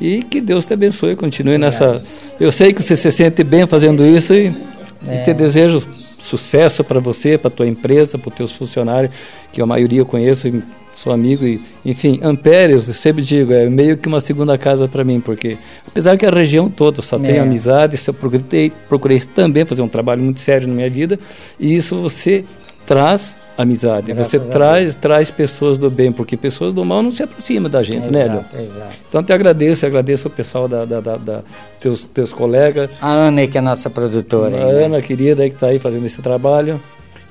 e 0.00 0.22
que 0.22 0.40
Deus 0.40 0.66
te 0.66 0.74
abençoe 0.74 1.12
e 1.12 1.16
continue 1.16 1.58
nessa. 1.58 2.00
Eu 2.38 2.52
sei 2.52 2.72
que 2.72 2.82
você 2.82 2.96
se 2.96 3.10
sente 3.10 3.42
bem 3.42 3.66
fazendo 3.66 4.04
isso 4.04 4.34
e, 4.34 4.48
e 4.48 5.24
te 5.24 5.32
desejo 5.32 5.82
sucesso 6.18 6.82
para 6.82 6.98
você, 7.00 7.38
para 7.38 7.50
tua 7.50 7.66
empresa, 7.66 8.18
para 8.18 8.28
os 8.28 8.34
teus 8.34 8.52
funcionários, 8.52 9.12
que 9.52 9.62
a 9.62 9.66
maioria 9.66 10.00
eu 10.00 10.06
conheço 10.06 10.48
e 10.48 10.62
sou 10.92 11.12
amigo 11.12 11.44
e 11.44 11.60
enfim, 11.84 12.18
Ampere, 12.22 12.72
eu 12.72 12.80
sempre 12.80 13.22
digo, 13.22 13.52
é 13.52 13.68
meio 13.68 13.96
que 13.96 14.08
uma 14.08 14.20
segunda 14.20 14.56
casa 14.56 14.88
para 14.88 15.04
mim, 15.04 15.20
porque 15.20 15.58
apesar 15.86 16.16
que 16.16 16.24
a 16.24 16.30
região 16.30 16.70
toda 16.70 17.02
só 17.02 17.18
tem 17.18 17.36
É. 17.36 17.40
amizade, 17.40 17.96
eu 18.06 18.14
procurei, 18.14 18.72
procurei 18.88 19.20
também 19.20 19.64
fazer 19.64 19.82
um 19.82 19.88
trabalho 19.88 20.22
muito 20.22 20.40
sério 20.40 20.66
na 20.66 20.74
minha 20.74 20.90
vida 20.90 21.18
e 21.60 21.76
isso 21.76 22.00
você 22.00 22.44
traz 22.86 23.38
amizade, 23.58 24.12
Graças 24.12 24.28
você 24.28 24.38
traz 24.38 24.94
traz 24.94 25.30
pessoas 25.30 25.78
do 25.78 25.90
bem, 25.90 26.12
porque 26.12 26.36
pessoas 26.36 26.74
do 26.74 26.84
mal 26.84 27.02
não 27.02 27.10
se 27.10 27.22
aproximam 27.22 27.70
da 27.70 27.82
gente, 27.82 28.10
né, 28.10 28.22
Hélio? 28.22 28.44
Exato. 28.58 28.94
Então 29.08 29.22
te 29.22 29.32
agradeço, 29.32 29.86
agradeço 29.86 30.28
o 30.28 30.30
pessoal 30.30 30.68
da, 30.68 30.84
da, 30.84 31.00
da- 31.00 31.16
da- 31.16 31.40
teus, 31.80 32.04
teus 32.04 32.32
colegas, 32.32 32.96
A 33.00 33.08
Ana 33.08 33.46
que 33.46 33.56
é 33.56 33.60
a 33.60 33.62
nossa 33.62 33.88
produtora. 33.88 34.54
a 34.56 34.58
aí, 34.66 34.72
né? 34.74 34.84
Ana 34.84 35.00
querida 35.02 35.42
aí 35.42 35.48
que 35.50 35.56
está 35.56 35.68
aí 35.68 35.78
fazendo 35.78 36.04
esse 36.06 36.20
trabalho 36.20 36.80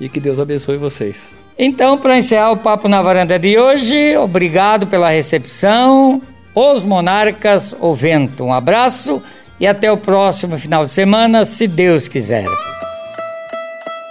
e 0.00 0.08
que 0.08 0.18
Deus 0.20 0.38
abençoe 0.40 0.76
vocês. 0.76 1.32
Então, 1.58 1.96
para 1.96 2.18
encerrar 2.18 2.50
o 2.52 2.56
Papo 2.58 2.86
na 2.88 3.00
Varanda 3.00 3.38
de 3.38 3.58
hoje, 3.58 4.16
obrigado 4.18 4.86
pela 4.86 5.08
recepção. 5.10 6.20
Os 6.54 6.84
Monarcas, 6.84 7.74
o 7.80 7.94
Vento. 7.94 8.44
Um 8.44 8.52
abraço 8.52 9.22
e 9.58 9.66
até 9.66 9.90
o 9.90 9.96
próximo 9.96 10.58
final 10.58 10.84
de 10.84 10.90
semana, 10.90 11.44
se 11.46 11.66
Deus 11.66 12.08
quiser. 12.08 12.44